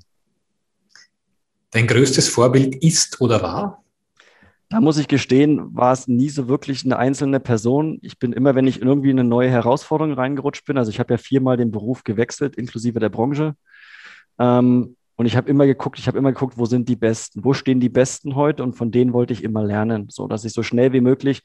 Dein 1.71 1.87
größtes 1.87 2.29
Vorbild 2.29 2.77
ist 2.77 3.21
oder 3.21 3.43
war? 3.43 3.83
Da 4.71 4.81
muss 4.81 4.99
ich 4.99 5.09
gestehen, 5.09 5.75
war 5.75 5.93
es 5.93 6.09
nie 6.09 6.29
so 6.29 6.47
wirklich 6.47 6.85
eine 6.85 6.99
einzelne 6.99 7.41
Person. 7.41 7.99
Ich 8.03 8.19
bin 8.19 8.35
immer, 8.35 8.55
wenn 8.55 8.67
ich 8.67 8.83
irgendwie 8.83 9.11
in 9.11 9.19
eine 9.19 9.29
neue 9.29 9.49
Herausforderung 9.49 10.13
reingerutscht 10.13 10.67
bin, 10.67 10.77
also 10.77 10.91
ich 10.91 11.01
habe 11.01 11.15
ja 11.15 11.19
viermal 11.19 11.57
den 11.57 11.71
Beruf 11.71 12.05
gewechselt, 12.05 12.57
inklusive 12.57 13.01
der 13.01 13.09
Branche. 13.09 13.55
Ähm, 14.39 14.97
und 15.17 15.27
ich 15.27 15.37
habe 15.37 15.49
immer 15.49 15.67
geguckt, 15.67 15.99
ich 15.99 16.07
habe 16.07 16.19
immer 16.19 16.33
geguckt, 16.33 16.59
wo 16.59 16.67
sind 16.67 16.89
die 16.89 16.97
Besten, 16.97 17.45
wo 17.45 17.55
stehen 17.55 17.81
die 17.81 17.89
Besten 17.89 18.37
heute 18.37 18.63
und 18.63 18.75
von 18.75 18.91
denen 18.91 19.13
wollte 19.15 19.33
ich 19.33 19.43
immer 19.43 19.65
lernen, 19.65 20.09
so 20.11 20.29
dass 20.29 20.45
ich 20.45 20.53
so 20.53 20.63
schnell 20.63 20.93
wie 20.93 21.01
möglich 21.01 21.43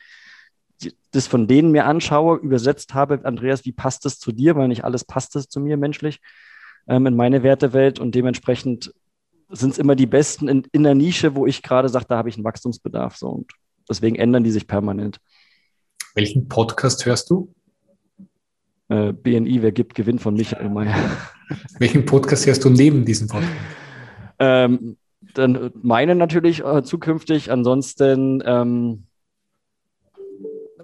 das 1.11 1.27
von 1.27 1.47
denen 1.47 1.71
mir 1.71 1.85
anschaue, 1.85 2.37
übersetzt 2.37 2.93
habe, 2.93 3.21
Andreas, 3.23 3.65
wie 3.65 3.71
passt 3.71 4.05
das 4.05 4.19
zu 4.19 4.31
dir, 4.31 4.55
weil 4.55 4.67
nicht 4.67 4.83
alles 4.83 5.05
passt 5.05 5.35
es 5.35 5.47
zu 5.47 5.59
mir 5.59 5.77
menschlich 5.77 6.19
ähm, 6.87 7.05
in 7.05 7.15
meine 7.15 7.43
Wertewelt 7.43 7.99
und 7.99 8.15
dementsprechend 8.15 8.93
sind 9.53 9.71
es 9.71 9.77
immer 9.77 9.95
die 9.95 10.05
Besten 10.05 10.47
in, 10.47 10.63
in 10.71 10.83
der 10.83 10.95
Nische, 10.95 11.35
wo 11.35 11.45
ich 11.45 11.61
gerade 11.61 11.89
sage, 11.89 12.05
da 12.07 12.17
habe 12.17 12.29
ich 12.29 12.35
einen 12.35 12.43
Wachstumsbedarf. 12.43 13.15
So. 13.15 13.29
Und 13.29 13.51
deswegen 13.89 14.15
ändern 14.15 14.43
die 14.43 14.51
sich 14.51 14.67
permanent. 14.67 15.19
Welchen 16.15 16.47
Podcast 16.47 17.05
hörst 17.05 17.29
du? 17.29 17.53
Äh, 18.89 19.13
BNI, 19.13 19.61
wer 19.61 19.71
gibt, 19.71 19.95
gewinnt 19.95 20.21
von 20.21 20.35
Michael 20.35 20.69
Mayer. 20.69 20.95
Welchen 21.79 22.05
Podcast 22.05 22.45
hörst 22.45 22.63
du 22.65 22.69
neben 22.69 23.05
diesem 23.05 23.27
Podcast? 23.27 23.51
Ähm, 24.39 24.97
dann 25.33 25.71
meine 25.81 26.15
natürlich 26.15 26.63
äh, 26.63 26.83
zukünftig. 26.83 27.51
Ansonsten. 27.51 28.43
Ähm, 28.45 29.05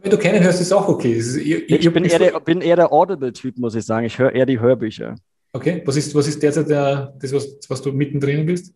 wenn 0.01 0.11
du 0.11 0.17
keinen 0.17 0.41
hörst, 0.41 0.61
ist 0.61 0.71
auch 0.71 0.87
okay. 0.87 1.11
Ist, 1.11 1.35
ich, 1.35 1.69
ich 1.69 1.93
bin, 1.93 2.05
eher 2.05 2.19
der, 2.19 2.39
bin 2.39 2.61
eher 2.61 2.77
der 2.77 2.93
Audible-Typ, 2.93 3.57
muss 3.57 3.75
ich 3.75 3.85
sagen. 3.85 4.05
Ich 4.05 4.17
höre 4.17 4.31
eher 4.31 4.45
die 4.45 4.59
Hörbücher. 4.59 5.15
Okay, 5.51 5.81
was 5.85 5.95
ist, 5.95 6.13
was 6.13 6.27
ist 6.27 6.41
derzeit 6.43 6.69
der, 6.69 7.13
das, 7.19 7.33
was, 7.33 7.57
was 7.67 7.81
du 7.81 7.91
mittendrin 7.91 8.45
bist? 8.45 8.73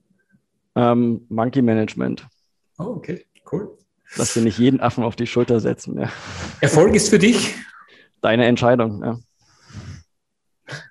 Ähm, 0.75 1.25
Monkey 1.29 1.61
Management. 1.61 2.27
Oh, 2.79 2.95
okay, 2.95 3.25
cool. 3.51 3.77
Dass 4.17 4.35
wir 4.35 4.43
nicht 4.43 4.57
jeden 4.57 4.79
Affen 4.79 5.03
auf 5.03 5.15
die 5.15 5.27
Schulter 5.27 5.59
setzen. 5.59 5.99
Ja. 5.99 6.11
Erfolg 6.61 6.95
ist 6.95 7.09
für 7.09 7.19
dich? 7.19 7.55
Deine 8.21 8.45
Entscheidung, 8.45 9.03
ja. 9.03 9.19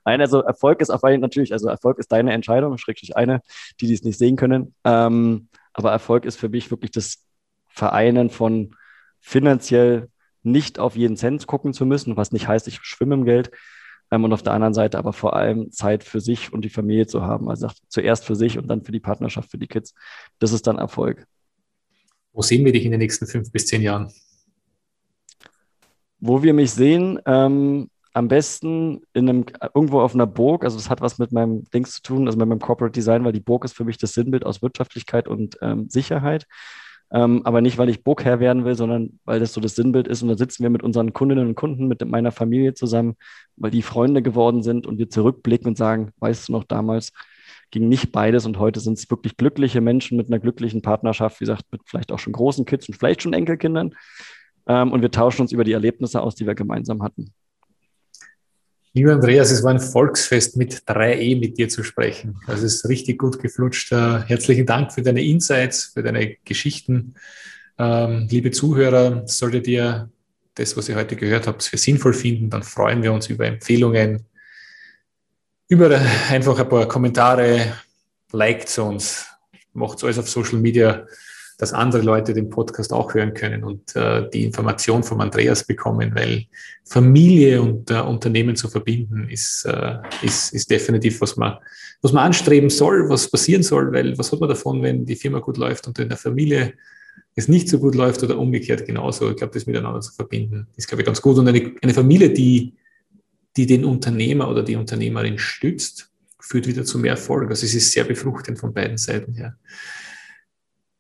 Nein, 0.05 0.21
also 0.21 0.41
Erfolg 0.41 0.81
ist 0.81 0.91
auf 0.91 1.03
jeden 1.03 1.21
natürlich, 1.21 1.53
also 1.53 1.69
Erfolg 1.69 1.99
ist 1.99 2.13
deine 2.13 2.33
Entscheidung, 2.33 2.77
schrägstrich 2.79 3.17
eine, 3.17 3.41
die 3.81 3.87
die 3.87 3.95
es 3.95 4.03
nicht 4.03 4.19
sehen 4.19 4.37
können. 4.37 4.75
Ähm, 4.85 5.49
aber 5.73 5.91
Erfolg 5.91 6.25
ist 6.25 6.39
für 6.39 6.49
mich 6.49 6.71
wirklich 6.71 6.91
das 6.91 7.25
Vereinen 7.69 8.31
von 8.31 8.77
finanziell 9.21 10.09
nicht 10.43 10.79
auf 10.79 10.97
jeden 10.97 11.17
Cent 11.17 11.47
gucken 11.47 11.73
zu 11.73 11.87
müssen, 11.87 12.17
was 12.17 12.33
nicht 12.33 12.49
heißt, 12.49 12.69
ich 12.69 12.81
schwimme 12.83 13.15
im 13.15 13.25
Geld, 13.25 13.51
und 14.21 14.33
auf 14.33 14.43
der 14.43 14.53
anderen 14.53 14.75
Seite 14.75 14.99
aber 14.99 15.13
vor 15.13 15.35
allem 15.35 15.73
Zeit 15.73 16.05
für 16.05 16.21
sich 16.21 16.53
und 16.53 16.65
die 16.65 16.69
Familie 16.69 17.07
zu 17.07 17.23
haben. 17.23 17.49
Also 17.49 17.69
zuerst 17.89 18.25
für 18.25 18.37
sich 18.37 18.59
und 18.59 18.69
dann 18.69 18.83
für 18.83 18.93
die 18.93 19.01
Partnerschaft, 19.01 19.51
für 19.51 19.59
die 19.59 19.67
Kids. 19.67 19.95
Das 20.39 20.53
ist 20.53 20.67
dann 20.67 20.79
Erfolg. 20.79 21.27
Wo 22.33 22.43
sehen 22.43 22.65
wir 22.65 22.73
dich 22.73 22.85
in 22.85 22.91
den 22.91 23.01
nächsten 23.01 23.27
fünf 23.27 23.51
bis 23.51 23.67
zehn 23.67 23.81
Jahren? 23.83 24.13
Wo 26.21 26.43
wir 26.43 26.53
mich 26.53 26.73
sehen, 26.73 27.19
ähm, 27.27 27.89
am 28.15 28.29
besten 28.29 29.03
in 29.15 29.29
einem, 29.29 29.47
irgendwo 29.75 30.01
auf 30.01 30.15
einer 30.15 30.27
Burg. 30.27 30.65
Also 30.65 30.77
das 30.77 30.91
hat 30.91 31.01
was 31.01 31.19
mit 31.19 31.33
meinem 31.33 31.65
Dings 31.71 31.93
zu 31.95 32.03
tun, 32.03 32.27
also 32.27 32.39
mit 32.39 32.49
meinem 32.49 32.61
Corporate 32.61 32.93
Design, 32.93 33.25
weil 33.25 33.33
die 33.33 33.41
Burg 33.41 33.65
ist 33.65 33.75
für 33.75 33.85
mich 33.85 33.97
das 33.97 34.13
Sinnbild 34.13 34.45
aus 34.45 34.63
Wirtschaftlichkeit 34.63 35.29
und 35.29 35.57
ähm, 35.63 35.89
Sicherheit. 35.89 36.47
Ähm, 37.13 37.43
aber 37.45 37.61
nicht, 37.61 37.77
weil 37.77 37.91
ich 37.91 38.05
Burgherr 38.05 38.41
werden 38.41 38.65
will, 38.65 38.75
sondern 38.75 39.19
weil 39.25 39.39
das 39.39 39.53
so 39.53 39.61
das 39.61 39.75
Sinnbild 39.75 40.09
ist. 40.09 40.23
Und 40.23 40.29
da 40.29 40.37
sitzen 40.37 40.63
wir 40.63 40.71
mit 40.71 40.83
unseren 40.83 41.13
Kundinnen 41.13 41.49
und 41.49 41.55
Kunden, 41.55 41.87
mit 41.87 42.05
meiner 42.07 42.33
Familie 42.33 42.73
zusammen, 42.75 43.17
weil 43.57 43.71
die 43.71 43.83
Freunde 43.83 44.23
geworden 44.23 44.63
sind 44.63 44.87
und 44.87 44.99
wir 44.99 45.11
zurückblicken 45.11 45.69
und 45.69 45.77
sagen, 45.77 46.13
weißt 46.21 46.49
du 46.49 46.53
noch, 46.53 46.65
damals 46.65 47.13
ging 47.71 47.89
nicht 47.89 48.13
beides 48.13 48.47
und 48.47 48.59
heute 48.59 48.81
sind 48.81 48.99
es 48.99 49.11
wirklich 49.11 49.37
glückliche 49.37 49.81
Menschen 49.81 50.17
mit 50.17 50.29
einer 50.29 50.39
glücklichen 50.39 50.83
Partnerschaft, 50.83 51.41
wie 51.41 51.45
gesagt, 51.45 51.65
mit 51.71 51.83
vielleicht 51.85 52.13
auch 52.13 52.19
schon 52.19 52.33
großen 52.33 52.65
Kids 52.65 52.89
und 52.89 52.95
vielleicht 52.95 53.23
schon 53.23 53.35
Enkelkindern. 53.35 53.95
Ähm, 54.67 54.93
und 54.93 55.03
wir 55.03 55.11
tauschen 55.11 55.43
uns 55.43 55.53
über 55.53 55.65
die 55.65 55.73
Erlebnisse 55.73 56.23
aus, 56.23 56.35
die 56.35 56.47
wir 56.47 56.55
gemeinsam 56.55 57.03
hatten. 57.03 57.33
Lieber 58.95 59.13
Andreas, 59.15 59.51
es 59.51 59.63
war 59.63 59.71
ein 59.71 59.81
Volksfest 59.81 60.59
mit 60.59 60.83
3E 60.87 61.41
mit 61.41 61.57
dir 61.57 61.71
zu 61.71 61.83
sprechen. 61.83 62.39
Es 62.47 62.63
ist 62.63 62.87
richtig 62.91 63.19
gut 63.19 63.39
geflutscht. 63.39 63.91
Äh, 63.91 64.21
herzlichen 64.27 64.67
Dank 64.67 64.93
für 64.93 65.01
deine 65.01 65.25
Insights, 65.25 65.93
für 65.95 66.03
deine 66.03 66.37
Geschichten. 66.45 67.15
Ähm, 67.79 68.27
liebe 68.31 68.51
Zuhörer, 68.51 69.27
solltet 69.27 69.67
ihr 69.67 70.11
das, 70.57 70.77
was 70.77 70.91
ihr 70.91 70.97
heute 70.97 71.17
gehört 71.17 71.47
habt, 71.47 71.63
für 71.63 71.79
sinnvoll 71.79 72.13
finden, 72.13 72.51
dann 72.51 72.63
freuen 72.63 73.03
wir 73.03 73.15
uns 73.15 73.29
über 73.29 73.47
Empfehlungen, 73.47 74.27
über 75.69 75.99
einfach 76.29 76.59
ein 76.59 76.69
paar 76.69 76.87
Kommentare, 76.87 77.73
liked 78.31 78.79
uns, 78.79 79.25
macht 79.73 80.05
alles 80.05 80.19
auf 80.19 80.29
Social 80.29 80.59
Media 80.59 81.07
dass 81.63 81.73
andere 81.73 82.03
Leute 82.03 82.35
den 82.35 82.51
Podcast 82.51 82.93
auch 82.93 83.15
hören 83.15 83.35
können 83.35 83.63
und 83.63 83.95
äh, 83.95 84.29
die 84.31 84.43
Information 84.43 85.05
vom 85.05 85.21
Andreas 85.21 85.65
bekommen, 85.65 86.11
weil 86.13 86.47
Familie 86.85 87.63
und 87.63 87.89
äh, 87.89 88.01
Unternehmen 88.01 88.57
zu 88.57 88.67
verbinden 88.69 89.29
ist, 89.29 89.65
äh, 89.67 89.99
ist, 90.23 90.53
ist 90.53 90.69
definitiv, 90.69 91.21
was 91.21 91.37
man, 91.37 91.59
was 92.01 92.13
man 92.13 92.25
anstreben 92.25 92.69
soll, 92.69 93.09
was 93.09 93.31
passieren 93.31 93.63
soll, 93.63 93.93
weil 93.93 94.19
was 94.19 94.33
hat 94.33 94.41
man 94.41 94.49
davon, 94.49 94.83
wenn 94.83 95.07
die 95.07 95.15
Firma 95.15 95.39
gut 95.39 95.57
läuft 95.57 95.87
und 95.87 95.97
in 96.01 96.09
der 96.09 96.19
Familie 96.19 96.73
es 97.37 97.47
nicht 97.47 97.69
so 97.69 97.79
gut 97.79 97.95
läuft 97.95 98.25
oder 98.25 98.39
umgekehrt 98.39 98.85
genauso. 98.85 99.31
Ich 99.31 99.37
glaube, 99.37 99.55
das 99.55 99.65
miteinander 99.65 100.01
zu 100.01 100.13
verbinden, 100.13 100.67
ist, 100.75 100.89
glaube 100.89 101.03
ich, 101.03 101.07
ganz 101.07 101.23
gut. 101.23 101.39
Und 101.39 101.47
eine, 101.47 101.77
eine 101.81 101.95
Familie, 101.95 102.31
die, 102.31 102.75
die 103.57 103.67
den 103.67 103.85
Unternehmer 103.85 104.51
oder 104.51 104.65
die 104.65 104.75
Unternehmerin 104.75 105.39
stützt, 105.39 106.11
führt 106.41 106.67
wieder 106.67 106.83
zu 106.83 106.99
mehr 106.99 107.13
Erfolg. 107.13 107.51
Also 107.51 107.65
es 107.65 107.75
ist 107.75 107.93
sehr 107.93 108.03
befruchtend 108.03 108.59
von 108.59 108.75
beiden 108.75 108.99
Seiten 108.99 109.35
her. 109.35 109.57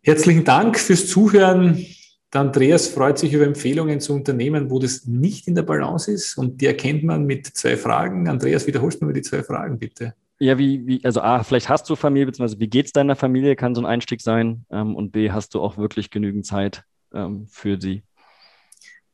Herzlichen 0.04 0.42
Dank 0.42 0.80
fürs 0.80 1.06
Zuhören. 1.06 1.86
Der 2.32 2.40
Andreas 2.40 2.88
freut 2.88 3.18
sich 3.18 3.32
über 3.34 3.44
Empfehlungen 3.44 4.00
zu 4.00 4.14
Unternehmen, 4.14 4.68
wo 4.68 4.80
das 4.80 5.06
nicht 5.06 5.46
in 5.46 5.54
der 5.54 5.62
Balance 5.62 6.10
ist. 6.10 6.36
Und 6.36 6.60
die 6.60 6.66
erkennt 6.66 7.04
man 7.04 7.24
mit 7.24 7.46
zwei 7.46 7.76
Fragen. 7.76 8.28
Andreas, 8.28 8.66
wiederholst 8.66 9.00
du 9.00 9.06
mir 9.06 9.12
die 9.12 9.22
zwei 9.22 9.44
Fragen, 9.44 9.78
bitte. 9.78 10.14
Ja, 10.40 10.58
wie, 10.58 10.84
wie, 10.88 11.04
also 11.04 11.20
A, 11.20 11.44
vielleicht 11.44 11.68
hast 11.68 11.88
du 11.88 11.94
Familie, 11.94 12.26
beziehungsweise 12.26 12.58
wie 12.58 12.66
geht 12.66 12.86
es 12.86 12.92
deiner 12.92 13.14
Familie, 13.14 13.54
kann 13.54 13.76
so 13.76 13.80
ein 13.80 13.86
Einstieg 13.86 14.20
sein. 14.22 14.64
Ähm, 14.70 14.96
und 14.96 15.12
B, 15.12 15.30
hast 15.30 15.54
du 15.54 15.60
auch 15.60 15.78
wirklich 15.78 16.10
genügend 16.10 16.46
Zeit 16.46 16.82
ähm, 17.14 17.46
für 17.48 17.80
sie. 17.80 18.02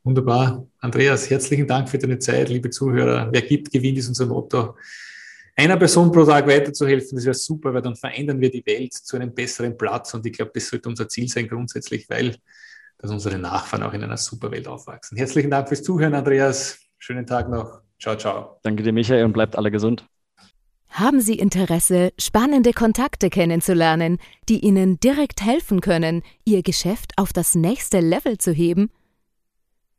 Wunderbar. 0.03 0.65
Andreas, 0.79 1.29
herzlichen 1.29 1.67
Dank 1.67 1.87
für 1.87 1.99
deine 1.99 2.17
Zeit, 2.17 2.49
liebe 2.49 2.71
Zuhörer. 2.71 3.29
Wer 3.31 3.43
gibt, 3.43 3.71
gewinnt, 3.71 3.99
ist 3.99 4.07
unser 4.07 4.25
Motto. 4.25 4.75
Einer 5.59 5.75
Person 5.75 6.09
pro 6.09 6.23
Tag 6.23 6.47
weiterzuhelfen, 6.47 7.17
das 7.17 7.25
wäre 7.25 7.33
super, 7.33 7.73
weil 7.73 7.81
dann 7.81 7.93
verändern 7.93 8.39
wir 8.39 8.49
die 8.49 8.65
Welt 8.65 8.93
zu 8.93 9.17
einem 9.17 9.33
besseren 9.33 9.77
Platz. 9.77 10.13
Und 10.13 10.25
ich 10.25 10.31
glaube, 10.31 10.51
das 10.53 10.69
sollte 10.69 10.87
unser 10.87 11.09
Ziel 11.09 11.27
sein 11.27 11.49
grundsätzlich, 11.49 12.09
weil 12.09 12.37
dass 12.97 13.11
unsere 13.11 13.37
Nachfahren 13.37 13.83
auch 13.83 13.91
in 13.91 14.01
einer 14.01 14.15
super 14.15 14.51
Welt 14.51 14.69
aufwachsen. 14.69 15.17
Herzlichen 15.17 15.51
Dank 15.51 15.67
fürs 15.67 15.83
Zuhören, 15.83 16.15
Andreas. 16.15 16.79
Schönen 16.97 17.27
Tag 17.27 17.49
noch. 17.49 17.81
Ciao, 17.99 18.15
ciao. 18.15 18.59
Danke 18.63 18.83
dir, 18.83 18.93
Michael, 18.93 19.25
und 19.25 19.33
bleibt 19.33 19.57
alle 19.57 19.69
gesund. 19.69 20.05
Haben 20.87 21.19
Sie 21.19 21.37
Interesse, 21.37 22.13
spannende 22.17 22.71
Kontakte 22.71 23.29
kennenzulernen, 23.29 24.17
die 24.47 24.59
Ihnen 24.59 24.97
direkt 25.01 25.41
helfen 25.41 25.81
können, 25.81 26.23
Ihr 26.45 26.63
Geschäft 26.63 27.11
auf 27.17 27.33
das 27.33 27.55
nächste 27.55 27.99
Level 27.99 28.37
zu 28.37 28.53
heben? 28.53 28.91